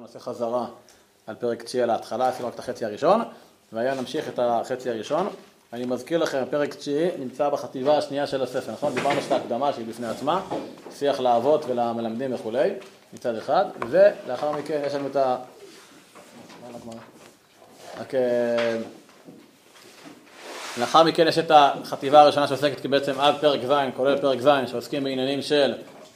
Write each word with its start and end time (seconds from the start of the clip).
נעשה 0.00 0.18
חזרה 0.18 0.66
על 1.26 1.34
פרק 1.34 1.62
תשיעי 1.62 1.86
להתחלה, 1.86 2.28
עשינו 2.28 2.48
רק 2.48 2.54
את 2.54 2.58
החצי 2.58 2.84
הראשון, 2.84 3.22
והיה 3.72 3.94
נמשיך 3.94 4.28
את 4.28 4.38
החצי 4.42 4.90
הראשון. 4.90 5.28
אני 5.72 5.84
מזכיר 5.84 6.18
לכם, 6.18 6.42
פרק 6.50 6.74
תשיעי 6.74 7.10
נמצא 7.18 7.48
בחטיבה 7.48 7.98
השנייה 7.98 8.26
של 8.26 8.42
הספר, 8.42 8.72
נכון? 8.72 8.94
דיברנו 8.94 9.20
שאת 9.20 9.32
ההקדמה 9.32 9.72
שהיא 9.72 9.86
בפני 9.86 10.06
עצמה, 10.06 10.42
שיח 10.98 11.20
לאבות 11.20 11.64
ולמלמדים 11.68 12.34
וכולי, 12.34 12.70
מצד 13.12 13.36
אחד, 13.36 13.64
ולאחר 13.88 14.52
מכן 14.52 14.82
יש 14.86 14.94
לנו 14.94 15.06
את 15.06 15.16
ה... 15.16 15.36
רק... 18.00 18.14
אה, 18.14 18.78
לאחר 20.78 21.02
מכן 21.02 21.28
יש 21.28 21.38
את 21.38 21.50
החטיבה 21.54 22.20
הראשונה 22.20 22.48
שעוסקת 22.48 22.86
בעצם 22.86 23.20
עד 23.20 23.34
פרק 23.40 23.60
ז', 23.66 23.72
כולל 23.96 24.18
פרק 24.18 24.40
ז', 24.40 24.48
שעוסקים 24.66 25.04
בעניינים 25.04 25.42
של 25.42 25.74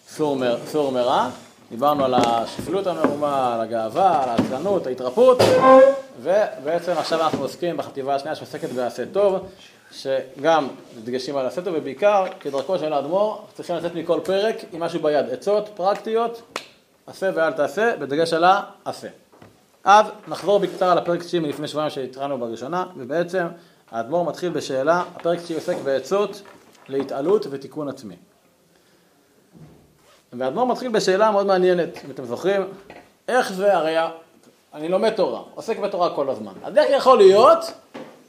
סור 0.09 0.93
מרע. 0.93 1.31
דיברנו 1.71 2.05
על 2.05 2.15
השפלות 2.15 2.87
המרומה, 2.87 3.55
על 3.55 3.61
הגאווה, 3.61 4.23
על 4.23 4.29
העצלנות, 4.29 4.87
ההתרפות, 4.87 5.39
ובעצם 6.23 6.93
עכשיו 6.93 7.21
אנחנו 7.21 7.43
עוסקים 7.43 7.77
בחטיבה 7.77 8.15
השנייה 8.15 8.35
שעוסקת 8.35 8.73
בעשה 8.73 9.07
טוב, 9.13 9.47
שגם 9.93 10.69
דגשים 11.05 11.37
על 11.37 11.47
עשה 11.47 11.63
טוב, 11.63 11.75
ובעיקר, 11.77 12.25
כדרכו 12.41 12.79
של 12.79 12.93
האדמו"ר, 12.93 13.47
צריכים 13.55 13.77
לצאת 13.77 13.95
מכל 13.95 14.21
פרק 14.25 14.57
עם 14.73 14.81
משהו 14.81 15.01
ביד, 15.01 15.31
עצות 15.31 15.69
פרקטיות, 15.77 16.43
עשה 17.07 17.31
ואל 17.35 17.53
תעשה, 17.53 17.97
בדגש 17.99 18.33
על 18.33 18.45
העשה. 18.45 19.09
אז 19.85 20.07
נחזור 20.29 20.59
בקצרה 20.59 20.95
לפרק 20.95 21.23
9 21.23 21.41
מלפני 21.41 21.69
שבועיים 21.69 21.91
שהתחלנו 21.91 22.39
בראשונה, 22.39 22.85
ובעצם 22.97 23.47
האדמו"ר 23.91 24.25
מתחיל 24.25 24.53
בשאלה, 24.53 25.03
הפרק 25.17 25.39
9 25.39 25.55
עוסק 25.55 25.77
בעצות 25.85 26.43
להתעלות 26.89 27.47
ותיקון 27.51 27.89
עצמי. 27.89 28.17
והאדמו"ר 30.33 30.67
מתחיל 30.67 30.89
בשאלה 30.89 31.31
מאוד 31.31 31.47
מעניינת, 31.47 32.05
אם 32.05 32.11
אתם 32.11 32.25
זוכרים, 32.25 32.63
איך 33.29 33.53
זה, 33.53 33.77
הרי 33.77 33.97
אני 34.75 34.89
לומד 34.89 35.11
תורה, 35.11 35.43
עוסק 35.55 35.79
בתורה 35.79 36.15
כל 36.15 36.31
הזמן, 36.31 36.53
אז 36.65 36.77
איך 36.77 36.91
יכול 36.91 37.19
להיות 37.19 37.59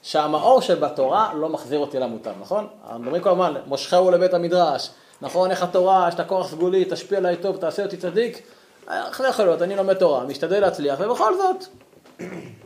שהמאור 0.04 0.62
שבתורה 0.62 1.32
לא 1.36 1.50
מחזיר 1.50 1.80
אותי 1.80 2.00
למוטב, 2.00 2.32
נכון? 2.42 2.68
מדברים 3.00 3.22
כל 3.22 3.30
הזמן, 3.30 3.54
מושכהו 3.66 4.12
לבית 4.12 4.34
המדרש, 4.34 4.90
נכון? 5.22 5.52
איך 5.52 5.64
התורה, 5.64 6.06
יש 6.08 6.14
את 6.16 6.20
הכוח 6.20 6.48
סגולי, 6.48 6.86
תשפיע 6.90 7.18
עליי 7.18 7.38
טוב, 7.38 7.58
תעשה 7.58 7.84
אותי 7.84 7.98
צדיק, 7.98 8.42
איך 8.90 9.22
זה 9.22 9.28
יכול 9.28 9.46
להיות? 9.46 9.62
אני 9.62 9.76
לומד 9.76 9.94
תורה, 9.94 10.24
משתדל 10.24 10.60
להצליח, 10.60 11.00
ובכל 11.00 11.34
זאת, 11.38 11.66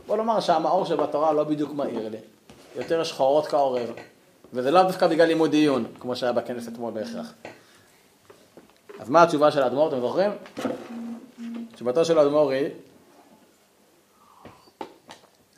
בוא 0.06 0.16
נאמר 0.16 0.40
שהמאור 0.40 0.84
שבתורה 0.84 1.32
לא 1.32 1.44
בדיוק 1.44 1.72
מאיר 1.74 2.08
לי, 2.08 2.18
יותר 2.76 3.04
שחורות 3.04 3.46
כעורב, 3.46 3.90
וזה 4.52 4.70
לאו 4.70 4.82
דווקא 4.82 5.06
בגלל 5.06 5.26
לימוד 5.26 5.50
דיון, 5.50 5.84
כמו 6.00 6.16
שהיה 6.16 6.32
בכנס 6.32 6.68
אתמול 6.68 6.92
בהכרח. 6.92 7.32
אז 8.98 9.08
מה 9.08 9.22
התשובה 9.22 9.50
של 9.50 9.62
האדמו"ר, 9.62 9.88
אתם 9.88 10.00
זוכרים? 10.00 10.30
תשובתו 11.74 12.04
של 12.04 12.18
האדמו"ר 12.18 12.50
היא 12.50 12.68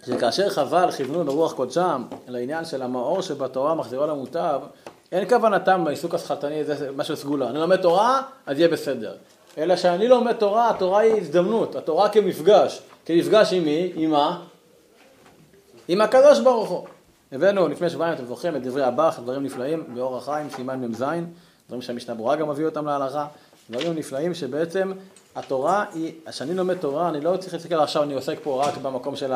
שכאשר 0.06 0.50
חבל 0.50 0.90
כיוונו 0.90 1.24
ברוח 1.24 1.52
קודשם 1.52 2.02
לעניין 2.28 2.64
של 2.64 2.82
המאור 2.82 3.22
שבתורה 3.22 3.74
מחזירו 3.74 4.06
למוטב, 4.06 4.60
אין 5.12 5.28
כוונתם 5.28 5.84
בעיסוק 5.84 6.14
השכלתני, 6.14 6.64
זה 6.64 6.90
משהו 6.96 7.16
סגולה. 7.16 7.50
אני 7.50 7.58
לומד 7.58 7.76
תורה, 7.76 8.22
אז 8.46 8.58
יהיה 8.58 8.68
בסדר. 8.68 9.14
אלא 9.58 9.76
שאני 9.76 10.08
לומד 10.08 10.32
תורה, 10.32 10.70
התורה 10.70 11.00
היא 11.00 11.20
הזדמנות, 11.20 11.76
התורה 11.76 12.08
כמפגש. 12.08 12.82
כמפגש 13.06 13.52
עם 13.52 13.64
מי? 13.64 13.92
עם 13.94 14.10
מה? 14.10 14.42
עם 15.88 16.00
הקדוש 16.00 16.40
ברוך 16.40 16.68
הוא. 16.68 16.86
הבאנו 17.32 17.68
לפני 17.68 17.90
שבועיים, 17.90 18.14
אתם 18.14 18.24
זוכרים, 18.24 18.56
את 18.56 18.62
דברי 18.62 18.82
הבח, 18.82 19.18
דברים 19.22 19.42
נפלאים, 19.42 19.84
באור 19.94 20.16
החיים, 20.16 20.50
סימן 20.50 20.80
מ"ז. 20.80 21.04
דברים 21.66 21.82
שהמשנה 21.82 22.14
ברורה 22.14 22.36
גם 22.36 22.48
מביא 22.48 22.64
אותם 22.64 22.86
להלכה, 22.86 23.26
דברים 23.70 23.94
נפלאים 23.94 24.34
שבעצם 24.34 24.92
התורה 25.36 25.84
היא, 25.94 26.12
כשאני 26.28 26.54
לומד 26.54 26.74
תורה, 26.74 27.08
אני 27.08 27.20
לא 27.20 27.36
צריך 27.36 27.54
להסתכל 27.54 27.74
עכשיו, 27.74 28.02
אני 28.02 28.14
עוסק 28.14 28.38
פה 28.42 28.64
רק 28.64 28.76
במקום 28.76 29.16
של 29.16 29.32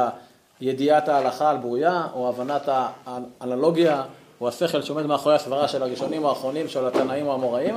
ידיעת 0.60 1.08
ההלכה 1.08 1.50
על 1.50 1.56
בוריה, 1.56 2.06
או 2.14 2.28
הבנת 2.28 2.68
האנלוגיה, 3.06 4.02
או 4.40 4.48
השכל 4.48 4.82
שעומד 4.82 5.06
מאחורי 5.06 5.34
הסברה 5.34 5.68
של 5.68 5.82
הראשונים 5.82 6.26
האחרונים, 6.26 6.68
של 6.68 6.86
התנאים 6.86 7.26
או 7.26 7.34
המוראים, 7.34 7.74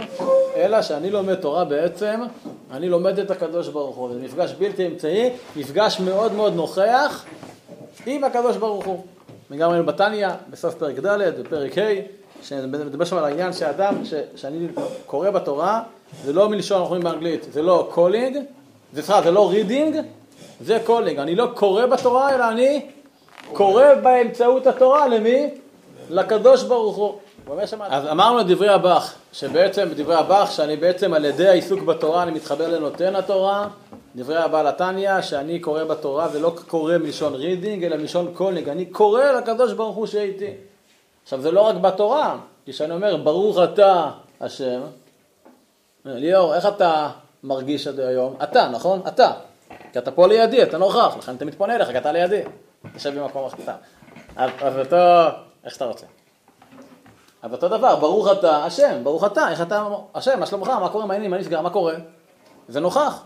אלא 0.56 0.81
שאני 0.81 1.09
לומד 1.09 1.35
תורה 1.35 1.66
בעצם, 1.66 2.22
אני 2.72 2.89
לומד 2.89 3.19
את 3.19 3.31
הקדוש 3.31 3.67
ברוך 3.67 3.95
הוא, 3.95 4.13
זה 4.13 4.19
מפגש 4.19 4.53
בלתי 4.53 4.88
אמצעי, 4.88 5.29
מפגש 5.56 6.00
מאוד 6.00 6.33
מאוד 6.33 6.53
נוכח 6.53 7.25
עם 8.06 8.23
הקדוש 8.23 8.57
ברוך 8.57 8.85
הוא. 8.85 9.06
וגם 9.51 9.69
ראינו 9.69 9.85
בתניא, 9.85 10.27
בסוף 10.50 10.75
פרק 10.75 11.00
ד', 11.00 11.39
בפרק 11.39 11.77
ה', 11.77 11.81
שמדבר 12.43 13.05
שם 13.05 13.17
על 13.17 13.25
העניין 13.25 13.53
שאדם, 13.53 14.05
ש, 14.05 14.13
שאני 14.35 14.67
קורא 15.05 15.29
בתורה, 15.29 15.81
זה 16.25 16.33
לא 16.33 16.49
מלשון, 16.49 16.77
אנחנו 16.77 16.95
אומרים 16.95 17.13
באנגלית, 17.13 17.47
זה 17.51 17.61
לא 17.61 17.87
calling, 17.91 18.38
זה 18.93 19.01
סליחה, 19.01 19.21
זה 19.21 19.31
לא 19.31 19.49
reading, 19.49 19.95
זה 20.61 20.79
calling. 20.85 21.19
אני 21.19 21.35
לא 21.35 21.47
קורא 21.55 21.85
בתורה, 21.85 22.35
אלא 22.35 22.49
אני 22.49 22.85
קורא 23.53 23.93
באמצעות 24.03 24.67
התורה, 24.67 25.07
למי? 25.07 25.49
לקדוש 26.09 26.63
ברוך 26.63 26.95
הוא. 26.95 27.13
אז 27.89 28.07
אמרנו 28.07 28.41
את 28.41 28.47
דברי 28.47 28.69
הב"ח, 28.69 29.13
שבעצם 29.33 29.89
בדברי 29.89 30.15
הב"ח, 30.16 30.51
שאני 30.51 30.77
בעצם 30.77 31.13
על 31.13 31.25
ידי 31.25 31.47
העיסוק 31.47 31.81
בתורה, 31.81 32.23
אני 32.23 32.31
מתחבר 32.31 32.67
לנותן 32.67 33.15
התורה, 33.15 33.67
דברי 34.15 34.37
הבעל 34.37 34.67
התניא, 34.67 35.21
שאני 35.21 35.59
קורא 35.59 35.83
בתורה 35.83 36.27
ולא 36.33 36.53
קורא 36.67 36.97
מלשון 36.97 37.35
reading, 37.35 37.83
אלא 37.83 37.97
מלשון 37.97 38.31
calling, 38.33 38.69
אני 38.69 38.85
קורא 38.85 39.23
לקדוש 39.23 39.73
ברוך 39.73 39.95
הוא 39.95 40.05
שהייתי. 40.05 40.51
עכשיו 41.23 41.41
זה 41.41 41.51
לא 41.51 41.61
רק 41.61 41.75
בתורה, 41.75 42.38
כשאני 42.66 42.94
אומר 42.94 43.17
ברוך 43.17 43.57
אתה 43.63 44.11
השם, 44.41 44.81
ליאור, 46.06 46.56
איך 46.56 46.66
אתה 46.66 47.09
מרגיש 47.44 47.88
עד 47.88 48.00
היום? 48.00 48.35
אתה, 48.44 48.69
נכון? 48.69 49.01
אתה. 49.07 49.31
כי 49.94 50.00
אתה 50.00 50.12
פה 50.12 50.28
לידי, 50.28 50.63
אתה 50.63 50.78
נוכח, 50.78 51.16
לכן 51.17 51.35
אתה 51.35 51.45
פונה 51.45 51.75
אליך, 51.75 51.91
כי 51.91 51.97
אתה 51.97 52.12
לידי. 52.12 52.41
יושב 52.94 53.19
במקום 53.19 53.45
אחר. 53.45 53.73
אז 54.35 54.78
אותו, 54.79 54.95
איך 55.63 55.73
שאתה 55.73 55.85
רוצה. 55.85 56.06
אז 57.41 57.53
אותו 57.53 57.67
דבר, 57.67 57.95
ברוך 57.95 58.31
אתה 58.31 58.66
השם, 58.66 59.03
ברוך 59.03 59.23
אתה, 59.23 59.50
איך 59.50 59.62
אתה, 59.62 59.88
השם, 60.16 60.39
מה 60.39 60.45
שלומך, 60.45 60.67
מה 60.67 60.89
קורה, 60.89 61.06
מה 61.06 61.13
העניינים, 61.13 61.31
מה 61.31 61.38
נסגר, 61.38 61.62
מה 61.62 61.69
קורה? 61.69 61.94
זה 62.67 62.79
נוכח. 62.79 63.23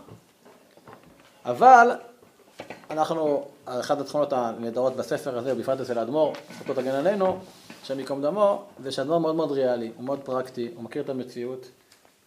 אבל 1.44 1.90
אנחנו, 2.90 3.44
אחת 3.64 4.00
התכונות 4.00 4.32
הנהדרות 4.32 4.96
בספר 4.96 5.38
הזה, 5.38 5.52
ובפרט 5.52 5.80
אצל 5.80 5.98
האדמו"ר, 5.98 6.32
זכותו 6.54 6.74
תגן 6.74 6.94
עלינו, 6.94 7.38
השם 7.82 7.98
ייקום 7.98 8.22
דמו, 8.22 8.62
זה 8.82 8.92
שהדבר 8.92 9.18
מאוד 9.18 9.34
מאוד 9.34 9.52
ריאלי, 9.52 9.92
הוא 9.96 10.04
מאוד 10.04 10.20
פרקטי, 10.24 10.70
הוא 10.76 10.84
מכיר 10.84 11.02
את 11.02 11.08
המציאות, 11.08 11.68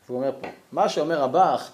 והוא 0.06 0.18
אומר 0.18 0.32
פה, 0.42 0.48
מה 0.72 0.90
שאומר 0.90 1.24
הבח, 1.24 1.72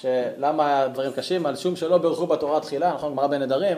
שלמה 0.00 0.82
הדברים 0.82 1.12
קשים, 1.12 1.46
על 1.46 1.56
שום 1.56 1.76
שלא 1.76 1.98
ברכו 1.98 2.26
בתורה 2.26 2.60
תחילה, 2.60 2.94
נכון, 2.94 3.12
גמרא 3.12 3.26
בנדרים, 3.26 3.76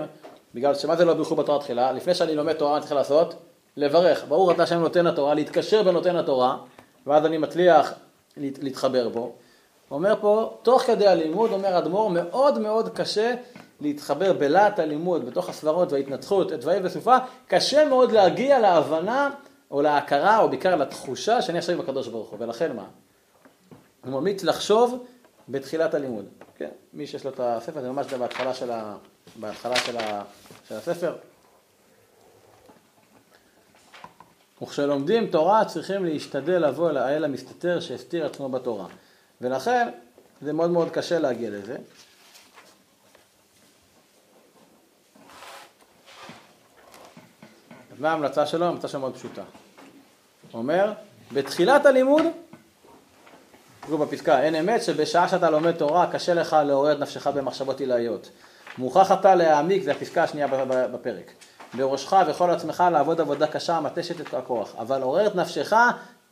בגלל 0.54 0.74
שמה 0.74 0.96
זה 0.96 1.04
לא 1.04 1.14
ברכו 1.14 1.36
בתורה 1.36 1.58
תחילה, 1.58 1.92
לפני 1.92 2.14
שאני 2.14 2.34
לומד 2.34 2.52
תורה 2.52 2.76
אני 2.76 2.80
צריך 2.80 2.92
לעשות? 2.92 3.34
לברך, 3.76 4.24
ברור 4.28 4.52
אתה 4.52 4.66
שם 4.66 4.78
נותן 4.80 5.06
התורה, 5.06 5.34
להתקשר 5.34 5.82
בנותן 5.82 6.16
התורה, 6.16 6.56
ואז 7.06 7.26
אני 7.26 7.38
מצליח 7.38 7.92
להתחבר 8.36 9.08
בו. 9.08 9.20
הוא 9.20 9.32
אומר 9.98 10.14
פה, 10.20 10.54
תוך 10.62 10.82
כדי 10.82 11.06
הלימוד, 11.06 11.50
אומר 11.52 11.78
אדמו"ר, 11.78 12.10
מאוד 12.10 12.58
מאוד 12.58 12.88
קשה 12.88 13.34
להתחבר 13.82 14.32
בלהט 14.32 14.78
הלימוד, 14.78 15.26
בתוך 15.26 15.48
הסברות 15.48 15.92
וההתנצחות, 15.92 16.52
את 16.52 16.64
ויהי 16.64 16.80
וסופה, 16.82 17.16
קשה 17.46 17.84
מאוד 17.84 18.12
להגיע 18.12 18.58
להבנה 18.58 19.30
או 19.70 19.82
להכרה, 19.82 20.38
או 20.38 20.48
בעיקר 20.48 20.76
לתחושה 20.76 21.42
שאני 21.42 21.58
עכשיו 21.58 21.74
עם 21.74 21.80
הקדוש 21.80 22.08
ברוך 22.08 22.30
הוא, 22.30 22.38
ולכן 22.40 22.76
מה? 22.76 22.84
הוא 24.04 24.12
ממליץ 24.12 24.44
לחשוב 24.44 25.04
בתחילת 25.48 25.94
הלימוד, 25.94 26.24
כן? 26.56 26.68
מי 26.92 27.06
שיש 27.06 27.24
לו 27.24 27.30
את 27.30 27.40
הספר, 27.40 27.80
זה 27.80 27.90
ממש 27.90 28.12
בהתחלה 28.12 28.54
של, 28.54 28.70
ה... 28.70 28.96
בהתחלה 29.36 29.76
של, 29.76 29.96
ה... 29.96 30.22
של 30.68 30.74
הספר. 30.74 31.14
וכשלומדים 34.62 35.26
תורה 35.26 35.64
צריכים 35.64 36.04
להשתדל 36.04 36.66
לבוא 36.66 36.90
אל 36.90 36.96
האל 36.96 37.24
המסתתר 37.24 37.80
שהסתיר 37.80 38.26
עצמו 38.26 38.48
בתורה. 38.48 38.86
ולכן 39.40 39.88
זה 40.42 40.52
מאוד 40.52 40.70
מאוד 40.70 40.90
קשה 40.90 41.18
להגיע 41.18 41.50
לזה. 41.50 41.76
מה 48.02 48.10
ההמלצה 48.10 48.46
שלו? 48.46 48.64
ההמלצה 48.66 48.88
שלו 48.88 49.00
מאוד 49.00 49.14
פשוטה. 49.14 49.42
הוא 50.52 50.58
אומר, 50.58 50.92
בתחילת 51.32 51.86
הלימוד, 51.86 52.22
תראו 53.80 53.98
בפסקה, 53.98 54.42
אין 54.42 54.54
אמת 54.54 54.82
שבשעה 54.82 55.28
שאתה 55.28 55.50
לומד 55.50 55.72
תורה 55.72 56.06
קשה 56.12 56.34
לך 56.34 56.56
לעורר 56.66 56.92
את 56.92 56.98
נפשך 56.98 57.26
במחשבות 57.26 57.80
עילאיות. 57.80 58.30
מוכרח 58.78 59.12
אתה 59.12 59.34
להעמיק, 59.34 59.82
זה 59.82 59.90
הפסקה 59.90 60.22
השנייה 60.22 60.46
בפרק. 60.92 61.32
בראשך 61.74 62.16
וכל 62.26 62.50
עצמך 62.50 62.84
לעבוד 62.92 63.20
עבודה 63.20 63.46
קשה 63.46 63.76
המתשת 63.76 64.20
את 64.20 64.34
הכוח, 64.34 64.74
אבל 64.78 65.02
עורר 65.02 65.26
את 65.26 65.34
נפשך 65.34 65.72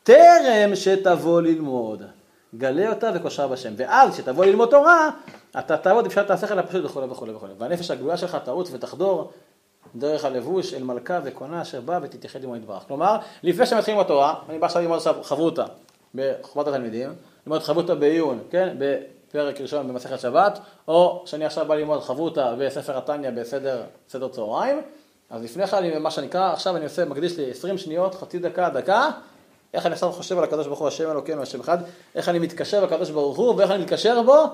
טרם 0.02 0.74
שתבוא 0.74 1.42
ללמוד. 1.42 2.02
גלה 2.54 2.88
אותה 2.88 3.10
וכושרה 3.14 3.48
בשם. 3.48 3.72
ואז 3.76 4.14
כשתבוא 4.14 4.44
ללמוד 4.44 4.70
תורה, 4.70 5.10
אתה 5.58 5.76
תעבוד 5.76 6.04
בפשט 6.04 6.30
השכל 6.30 6.58
הפשוט 6.58 6.84
וכו' 6.84 7.10
וכו' 7.10 7.26
וכו'. 7.28 7.46
והנפש 7.58 7.90
הגלויה 7.90 8.16
שלך 8.16 8.36
תרוץ 8.44 8.70
ותחדור 8.72 9.32
דרך 9.94 10.24
הלבוש 10.24 10.74
אל 10.74 10.82
מלכה 10.82 11.20
וקונה 11.24 11.62
אשר 11.62 11.80
בא 11.80 11.98
ותתייחד 12.02 12.44
עמו 12.44 12.56
יתברך. 12.56 12.82
כלומר, 12.88 13.16
לפני 13.42 13.66
שמתחילים 13.66 14.00
בתורה, 14.00 14.34
אני 14.48 14.58
בא 14.58 14.66
עכשיו 14.66 14.82
ללמוד 14.82 14.96
עכשיו 14.96 15.14
חברותא 15.22 15.64
בחובת 16.14 16.66
התלמידים, 16.66 17.14
ללמוד 17.46 17.62
חברותא 17.62 17.94
בעיון, 17.94 18.38
כן? 18.50 18.76
פרק 19.32 19.60
ראשון 19.60 19.88
במסכת 19.88 20.20
שבת, 20.20 20.58
או 20.88 21.22
שאני 21.26 21.44
עכשיו 21.44 21.66
בא 21.66 21.74
ללמוד 21.74 22.02
חברותא 22.02 22.54
בספר 22.58 22.98
התניא 22.98 23.30
בסדר 23.30 23.82
סדר 24.08 24.28
צהריים, 24.28 24.82
אז 25.30 25.44
לפני 25.44 25.66
כן, 25.66 26.02
מה 26.02 26.10
שנקרא, 26.10 26.52
עכשיו 26.52 26.76
אני 26.76 26.84
עושה, 26.84 27.04
מקדיש 27.04 27.38
לי 27.38 27.50
20 27.50 27.78
שניות, 27.78 28.14
חצי 28.14 28.38
דקה, 28.38 28.68
דקה, 28.68 29.08
איך 29.74 29.86
אני 29.86 29.92
עכשיו 29.92 30.12
חושב 30.12 30.38
על 30.38 30.44
הקדוש 30.44 30.66
ברוך 30.66 30.78
הוא, 30.78 30.88
השם 30.88 31.10
אלוקינו, 31.10 31.42
השם 31.42 31.60
אחד, 31.60 31.78
איך 32.14 32.28
אני 32.28 32.38
מתקשר 32.38 32.84
לקדוש 32.84 33.10
ברוך 33.10 33.36
הוא, 33.36 33.54
ואיך 33.56 33.70
אני 33.70 33.82
מתקשר 33.82 34.22
בו 34.22 34.44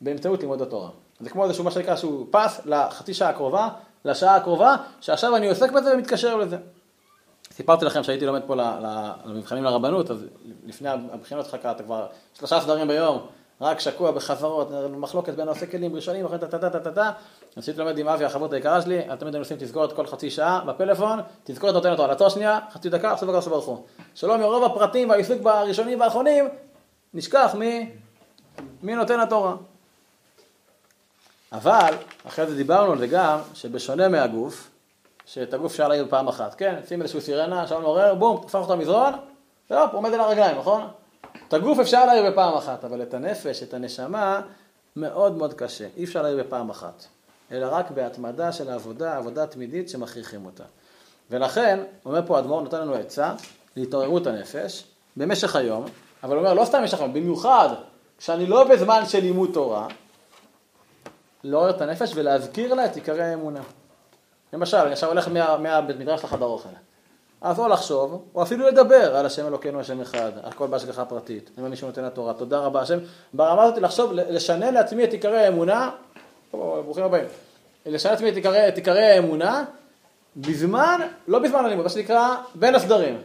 באמצעות 0.00 0.40
לימוד 0.40 0.62
התורה. 0.62 0.88
זה 1.20 1.30
כמו 1.30 1.44
איזשהו 1.44 1.64
מה 1.64 1.70
שנקרא 1.70 1.96
שהוא 1.96 2.26
פס 2.30 2.60
לחצי 2.64 3.14
שעה 3.14 3.28
הקרובה, 3.28 3.68
לשעה 4.06 4.36
הקרובה, 4.36 4.76
שעכשיו 5.00 5.36
אני 5.36 5.48
עוסק 5.48 5.72
בזה 5.72 5.94
ומתקשר 5.94 6.36
לזה. 6.36 6.56
סיפרתי 7.52 7.84
לכם 7.84 8.02
שהייתי 8.02 8.26
לומד 8.26 8.42
פה 8.46 8.54
למבחנים 9.24 9.64
לרבנות, 9.64 10.10
אז 10.10 10.26
לפני 10.66 10.88
הבחינות 10.88 11.54
אתה 11.54 11.82
כבר 11.82 12.06
שלושה 12.34 12.60
סדרים 12.60 12.88
ביום, 12.88 13.26
רק 13.60 13.80
שקוע 13.80 14.10
בחזרות, 14.10 14.68
מחלוקת 14.90 15.34
בין 15.34 15.48
עושי 15.48 15.66
כלים 15.66 15.94
ראשונים, 15.94 16.26
אחרי 16.26 16.38
טה-טה-טה-טה-טה. 16.38 17.10
כשהייתי 17.56 17.80
לומד 17.80 17.98
עם 17.98 18.08
אבי, 18.08 18.24
החברות 18.24 18.52
היקרה 18.52 18.82
שלי, 18.82 19.02
תמיד 19.02 19.34
היינו 19.34 19.38
עושים 19.38 19.56
תזכורת 19.60 19.92
כל 19.92 20.06
חצי 20.06 20.30
שעה 20.30 20.60
בפלאפון, 20.66 21.20
תזכורת 21.44 21.74
נותן 21.74 21.90
אותו 21.90 22.04
על 22.04 22.10
עצור 22.10 22.28
שנייה, 22.28 22.58
חצי 22.72 22.88
דקה, 22.88 23.12
עכשיו 23.12 23.28
בקדוש 23.28 23.46
ברוך 23.46 23.66
הוא. 23.66 23.84
שלא 24.14 24.38
מרוב 24.38 24.64
הפרטים 24.64 25.10
והעיסוק 25.10 25.40
בראשונים 25.42 26.00
והאחרונים, 26.00 26.48
נשכח 27.14 27.54
מי 28.82 28.94
נותן 28.94 29.20
התורה. 29.20 29.54
אבל, 31.56 31.94
אחרי 32.28 32.46
זה 32.46 32.56
דיברנו 32.56 32.92
על 32.92 32.98
זה 32.98 33.06
גם, 33.06 33.38
שבשונה 33.54 34.08
מהגוף, 34.08 34.70
שאת 35.26 35.54
הגוף 35.54 35.72
אפשר 35.72 35.88
להעיר 35.88 36.06
פעם 36.10 36.28
אחת, 36.28 36.54
כן? 36.54 36.74
שים 36.88 37.02
איזשהו 37.02 37.20
סירנה, 37.20 37.66
שעון 37.66 37.82
מעורר, 37.82 38.14
בום, 38.14 38.44
תפח 38.46 38.54
אותו 38.54 38.72
המזרון, 38.72 39.12
והופ, 39.70 39.94
עומד 39.94 40.12
על 40.12 40.20
הרגליים, 40.20 40.58
נכון? 40.58 40.88
את 41.48 41.54
הגוף 41.54 41.78
אפשר 41.78 42.06
להעיר 42.06 42.30
בפעם 42.30 42.54
אחת, 42.54 42.84
אבל 42.84 43.02
את 43.02 43.14
הנפש, 43.14 43.62
את 43.62 43.74
הנשמה, 43.74 44.40
מאוד 44.96 45.36
מאוד 45.36 45.54
קשה. 45.54 45.86
אי 45.96 46.04
אפשר 46.04 46.22
להעיר 46.22 46.44
בפעם 46.44 46.70
אחת, 46.70 47.04
אלא 47.52 47.66
רק 47.70 47.90
בהתמדה 47.90 48.52
של 48.52 48.70
העבודה, 48.70 49.16
עבודה 49.16 49.46
תמידית 49.46 49.88
שמכריחים 49.88 50.46
אותה. 50.46 50.64
ולכן, 51.30 51.80
אומר 52.04 52.26
פה 52.26 52.36
האדמו"ר, 52.36 52.60
נותן 52.60 52.80
לנו 52.80 52.94
עצה 52.94 53.34
להתעוררות 53.76 54.26
הנפש 54.26 54.84
במשך 55.16 55.56
היום, 55.56 55.84
אבל 56.22 56.36
הוא 56.36 56.44
אומר, 56.44 56.54
לא 56.54 56.64
סתם 56.64 56.80
במשך 56.80 57.00
היום, 57.00 57.12
במיוחד 57.12 57.68
כשאני 58.18 58.46
לא 58.46 58.64
בזמן 58.64 59.02
של 59.06 59.20
לימוד 59.20 59.50
תורה, 59.52 59.88
לעורר 61.46 61.70
את 61.70 61.80
הנפש 61.80 62.12
ולהזכיר 62.14 62.74
לה 62.74 62.84
את 62.84 62.96
עיקרי 62.96 63.22
האמונה. 63.22 63.60
למשל, 64.52 64.76
אני 64.76 64.92
עכשיו 64.92 65.08
הולך 65.08 65.28
מהבית 65.58 65.96
מדרש 65.98 66.24
לחדר 66.24 66.46
אוכל. 66.46 66.68
אז 67.40 67.58
או 67.58 67.68
לחשוב, 67.68 68.24
או 68.34 68.42
אפילו 68.42 68.68
לדבר 68.68 69.16
על 69.16 69.26
השם 69.26 69.46
אלוקינו 69.46 69.80
השם 69.80 70.00
אחד, 70.00 70.32
על 70.42 70.52
כל 70.52 70.66
בהשגחה 70.66 71.04
פרטית, 71.04 71.50
אם 71.58 71.70
מישהו 71.70 71.86
נותן 71.86 72.04
לתורה, 72.04 72.34
תודה 72.34 72.58
רבה 72.58 72.80
השם, 72.80 72.98
ברמה 73.34 73.62
הזאת 73.62 73.78
לחשוב, 73.78 74.12
לשנן 74.12 74.74
לעצמי 74.74 75.04
את 75.04 75.12
עיקרי 75.12 75.44
האמונה, 75.44 75.90
ברוכים 76.52 77.04
הבאים, 77.04 77.24
לשנן 77.86 78.12
לעצמי 78.12 78.28
את 78.28 78.36
עיקרי, 78.36 78.68
את 78.68 78.76
עיקרי 78.76 79.04
האמונה, 79.04 79.64
בזמן, 80.36 81.00
לא 81.28 81.38
בזמן 81.38 81.64
הלימוד, 81.64 81.84
מה 81.84 81.90
שנקרא 81.90 82.36
בין 82.54 82.74
הסדרים, 82.74 83.18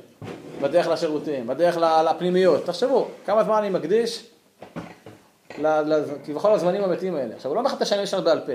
בדרך 0.61 0.87
לשירותים, 0.87 1.47
בדרך 1.47 1.77
לפנימיות, 1.77 2.65
תחשבו, 2.65 3.07
כמה 3.25 3.43
זמן 3.43 3.55
אני 3.55 3.69
מקדיש 3.69 4.30
כביכול 6.25 6.51
הזמנים 6.51 6.83
המתים 6.83 7.15
האלה. 7.15 7.35
עכשיו, 7.35 7.51
הוא 7.51 7.55
לא 7.55 7.63
לך 7.63 7.75
תשנה 7.79 8.01
לשנות 8.01 8.23
בעל 8.23 8.39
פה, 8.39 8.51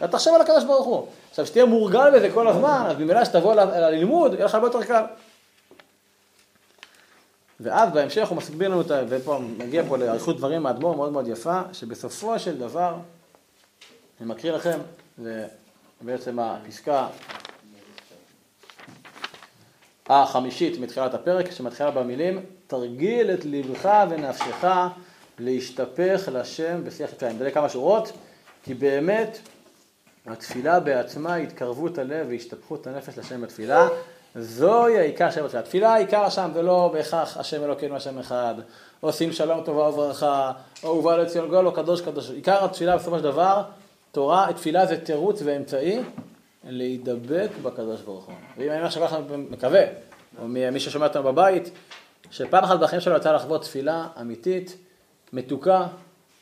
אלא 0.00 0.06
תחשוב 0.06 0.34
על 0.34 0.40
הקדוש 0.40 0.64
ברוך 0.64 0.86
הוא. 0.86 1.06
עכשיו, 1.30 1.46
שתהיה 1.46 1.64
מורגל 1.64 2.10
בזה 2.14 2.30
כל 2.34 2.48
הזמן, 2.48 2.84
אז 2.86 2.96
ממילא 2.96 3.24
שתבוא 3.24 3.54
ללימוד, 3.54 4.34
יהיה 4.34 4.44
לך 4.44 4.54
הרבה 4.54 4.66
יותר 4.66 4.82
קל. 4.82 5.04
ואז 7.60 7.92
בהמשך 7.92 8.28
הוא 8.28 8.36
מסביר 8.36 8.68
לנו, 8.68 8.82
ופה 9.08 9.38
מגיע 9.58 9.82
פה 9.88 9.96
לאריכות 9.96 10.36
דברים 10.36 10.62
מהאדמו"ר 10.62 10.96
מאוד 10.96 11.12
מאוד 11.12 11.28
יפה, 11.28 11.60
שבסופו 11.72 12.38
של 12.38 12.58
דבר, 12.58 12.94
אני 14.20 14.28
מקריא 14.28 14.52
לכם, 14.52 14.78
זה 15.18 15.46
בעצם 16.00 16.38
הפסקה 16.38 17.06
החמישית 20.08 20.80
מתחילת 20.80 21.14
הפרק, 21.14 21.50
שמתחילה 21.50 21.90
במילים, 21.90 22.40
תרגיל 22.66 23.30
את 23.30 23.44
לבך 23.44 24.04
ונפשך 24.10 24.64
להשתפך 25.38 26.28
לשם 26.32 26.84
בשיח 26.84 27.12
יצרים. 27.12 27.36
נדלק 27.36 27.54
כמה 27.54 27.68
שורות, 27.68 28.12
כי 28.64 28.74
באמת 28.74 29.38
התפילה 30.26 30.80
בעצמה 30.80 31.34
היא 31.34 31.46
התקרבות 31.46 31.98
הלב 31.98 32.26
והשתפכות 32.30 32.86
הנפש 32.86 33.18
לשם 33.18 33.40
בתפילה. 33.42 33.88
זוהי 34.36 34.98
העיקר 34.98 35.30
של 35.30 35.44
התפילה. 35.44 35.62
התפילה 35.62 35.94
העיקר 35.94 36.28
שם 36.28 36.50
זה 36.54 36.62
לא 36.62 36.90
בהכרח 36.92 37.36
השם 37.36 37.64
אלוקינו 37.64 37.96
השם 37.96 38.18
אחד, 38.18 38.54
או 39.02 39.12
שים 39.12 39.32
שלום 39.32 39.60
טובה 39.64 39.88
וברכה, 39.88 40.52
או 40.84 40.88
ובא 40.88 41.16
לציון 41.16 41.48
גול, 41.48 41.66
או 41.66 41.72
קדוש 41.72 42.00
קדוש. 42.00 42.30
עיקר 42.30 42.64
התפילה 42.64 42.96
בסופו 42.96 43.18
של 43.18 43.24
דבר, 43.24 43.62
תורה, 44.12 44.48
תפילה 44.56 44.86
זה 44.86 44.96
תירוץ 44.96 45.42
ואמצעי 45.44 46.00
להידבק 46.64 47.48
בקדוש 47.62 48.00
ברוך 48.00 48.24
הוא. 48.24 48.34
ואם 48.56 48.70
אני 48.70 48.82
עכשיו 48.82 49.22
מקווה, 49.50 49.82
או 50.42 50.48
מי 50.48 50.80
ששומע 50.80 51.06
אותנו 51.06 51.22
בבית, 51.22 51.70
שפעם 52.30 52.64
אחת 52.64 52.78
בחיים 52.78 53.00
שלו 53.00 53.16
יצא 53.16 53.32
לחוות 53.32 53.62
תפילה 53.62 54.06
אמיתית, 54.20 54.76
מתוקה, 55.32 55.86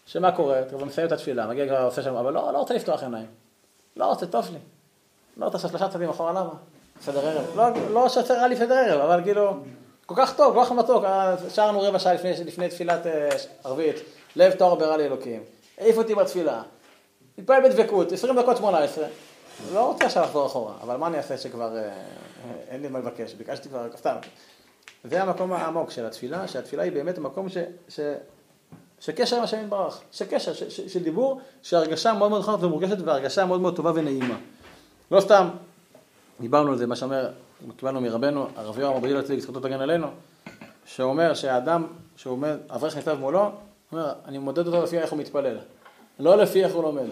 שמה 0.07 0.33
קורה? 0.33 0.61
אתה 0.61 0.69
כבר 0.69 0.85
מסיים 0.85 1.07
את 1.07 1.13
התפילה, 1.13 1.47
מגיע 1.47 1.67
כבר 1.67 1.83
עושה 1.83 2.03
שם, 2.03 2.15
אבל 2.15 2.33
לא, 2.33 2.53
לא 2.53 2.59
רוצה 2.59 2.75
לפתוח 2.75 3.03
עיניים. 3.03 3.27
לא 3.97 4.05
רוצה, 4.05 4.27
טוב 4.27 4.49
לי. 4.53 4.59
לא 5.37 5.45
רוצה 5.45 5.59
שלושה 5.59 5.89
צעדים 5.89 6.09
אחורה, 6.09 6.33
למה? 6.33 6.51
סדר 7.03 7.27
ערב. 7.27 7.57
לא, 7.57 7.65
לא 7.91 8.09
שרע 8.09 8.49
לי 8.49 8.57
סדר 8.57 8.75
ערב, 8.75 9.01
אבל 9.01 9.23
כאילו, 9.23 9.53
כל 10.07 10.15
כך 10.17 10.37
טוב, 10.37 10.55
כל 10.55 10.65
כך 10.65 10.73
מתוק. 10.73 11.05
אה, 11.05 11.35
שרנו 11.49 11.81
רבע 11.81 11.99
שעה 11.99 12.15
לפני, 12.15 12.33
לפני 12.45 12.69
תפילת 12.69 13.07
אה, 13.07 13.29
ערבית, 13.65 13.97
לב 14.37 14.53
טהור 14.53 14.77
ברע 14.77 14.97
לי 14.97 15.05
אלוקים. 15.05 15.43
העיף 15.79 15.99
אותי 15.99 16.15
בתפילה. 16.15 16.63
התפעל 17.39 17.69
בדבקות, 17.69 18.13
20 18.13 18.41
דקות 18.41 18.57
18. 18.57 19.07
לא 19.73 19.87
רוצה 19.87 20.07
עכשיו 20.07 20.23
לחזור 20.23 20.47
אחורה, 20.47 20.75
אבל 20.83 20.97
מה 20.97 21.07
אני 21.07 21.19
אעשה 21.19 21.37
שכבר 21.39 21.77
אה, 21.77 21.91
אין 22.69 22.83
לי 22.83 22.89
מה 22.89 22.99
לבקש, 22.99 23.35
ביקשתי 23.35 23.69
כבר, 23.69 23.87
סתם. 23.97 24.17
זה 25.05 25.23
המקום 25.23 25.53
העמוק 25.53 25.91
של 25.91 26.07
התפילה, 26.07 26.49
שהתפילה 26.49 26.83
היא 26.83 26.93
באמת 26.93 27.19
המקום 27.19 27.49
ש, 27.49 27.57
ש, 27.89 28.01
שקשר 29.01 29.37
עם 29.37 29.43
השם 29.43 29.65
יתברך, 29.65 30.01
שקשר, 30.13 30.53
של 30.69 31.03
דיבור, 31.03 31.41
שהרגשה 31.63 32.13
מאוד 32.13 32.31
מאוד 32.31 32.41
נכונה 32.41 32.65
ומורגשת 32.67 32.97
והרגשה 33.05 33.47
מאוד 33.47 33.61
מאוד 33.61 33.77
טובה 33.77 33.93
ונעימה. 33.95 34.37
לא 35.11 35.21
סתם, 35.21 35.49
דיברנו 36.41 36.71
על 36.71 36.79
זה, 36.79 36.87
מה 36.87 36.97
שאומר, 36.97 37.29
קיבלנו 37.77 38.01
מרבנו, 38.01 38.47
הרב 38.57 38.79
יורם 38.79 38.97
רבי 38.97 39.09
יצליג, 39.09 39.41
זכותו 39.41 39.61
תגן 39.61 39.81
עלינו, 39.81 40.07
שאומר 40.85 41.35
שהאדם 41.35 41.87
שעומד, 42.17 42.57
אברך 42.71 42.97
ניצב 42.97 43.19
מולו, 43.21 43.51
אומר, 43.93 44.13
אני 44.25 44.39
מודד 44.39 44.67
אותו 44.67 44.83
לפי 44.83 44.99
איך 44.99 45.11
הוא 45.11 45.19
מתפלל, 45.19 45.59
לא 46.19 46.37
לפי 46.37 46.65
איך 46.65 46.75
הוא 46.75 46.83
לומד. 46.83 47.03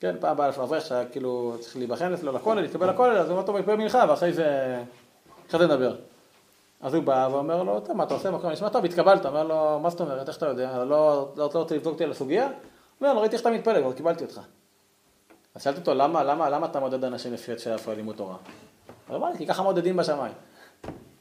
כן, 0.00 0.16
פעם 0.20 0.36
באה 0.36 0.48
אברך 0.48 0.86
שכאילו 0.86 1.56
צריך 1.60 1.76
להיבחן 1.76 2.14
אצלו 2.14 2.32
לכולל, 2.32 2.60
להתקבל 2.60 2.90
לכולל, 2.90 3.16
אז 3.16 3.26
הוא 3.26 3.36
אומר, 3.36 3.46
טוב, 3.46 3.58
מתפלל 3.58 3.76
מנחה, 3.76 4.04
ואחרי 4.08 4.32
זה, 4.32 4.78
אחרי 5.48 5.60
זה 5.60 5.66
נדבר. 5.66 5.94
אז 6.80 6.94
הוא 6.94 7.02
בא 7.02 7.28
ואומר 7.32 7.62
לו, 7.62 7.80
טוב, 7.80 7.96
מה 7.96 8.04
אתה 8.04 8.14
עושה 8.14 8.30
מקום 8.30 8.50
נשמע 8.50 8.68
טוב, 8.68 8.84
התקבלת, 8.84 9.26
אומר 9.26 9.44
לו, 9.44 9.80
מה 9.82 9.90
זאת 9.90 10.00
אומרת, 10.00 10.28
איך 10.28 10.36
אתה 10.36 10.46
יודע, 10.46 10.84
לא, 10.84 11.32
לא 11.36 11.50
רוצה 11.54 11.74
לבדוק 11.74 11.92
אותי 11.92 12.04
על 12.04 12.10
הסוגיה? 12.10 12.48
אומר 13.00 13.14
לו, 13.14 13.20
ראיתי 13.20 13.36
איך 13.36 13.42
אתה 13.42 13.50
מתפלל, 13.50 13.82
כבר 13.82 13.92
קיבלתי 13.92 14.24
אותך. 14.24 14.40
אז 15.54 15.62
שאלתי 15.62 15.80
אותו, 15.80 15.94
למה, 15.94 16.24
למה, 16.24 16.50
למה 16.50 16.66
אתה 16.66 16.80
מודד 16.80 17.04
אנשים 17.04 17.32
לפי 17.32 17.52
את 17.52 17.60
שאיפה 17.60 17.94
לימוד 17.94 18.16
תורה? 18.16 18.36
הוא 19.08 19.16
אמר 19.16 19.30
לי, 19.30 19.38
כי 19.38 19.46
ככה 19.46 19.62
מודדים 19.62 19.96
בשמיים. 19.96 20.32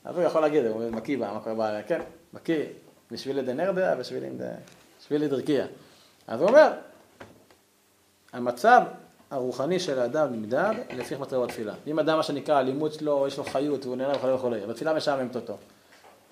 אז 0.06 0.18
הוא 0.18 0.24
יכול 0.24 0.42
להגיד, 0.42 0.66
הוא 0.66 0.90
מקיא 0.92 1.18
בה, 1.18 1.34
מה 1.34 1.40
קורה 1.40 1.56
בה, 1.56 1.84
כן, 1.84 2.02
מקיא, 2.34 2.66
בשביל 3.12 3.42
דנרדיה, 3.42 3.96
בשביל 3.96 5.28
דרכיה. 5.28 5.66
אז 6.28 6.42
הוא 6.42 6.50
אומר, 6.50 6.72
המצב 8.34 8.82
הרוחני 9.32 9.80
של 9.80 10.00
האדם 10.00 10.34
נמדד 10.34 10.74
לפי 10.94 11.14
איך 11.14 11.22
מצבו 11.22 11.42
בתפילה. 11.42 11.74
אם 11.88 12.00
אדם, 12.00 12.18
מה 12.18 12.24
שנקרא, 12.24 12.56
הלימוד 12.56 12.94
שלו, 12.94 13.28
יש 13.28 13.38
לו 13.38 13.44
חיות 13.44 13.86
והוא 13.86 13.96
נהנה 13.96 14.16
וכו' 14.16 14.28
וכו', 14.28 14.50
בתפילה 14.70 14.94
משעממת 14.94 15.36
אותו. 15.36 15.58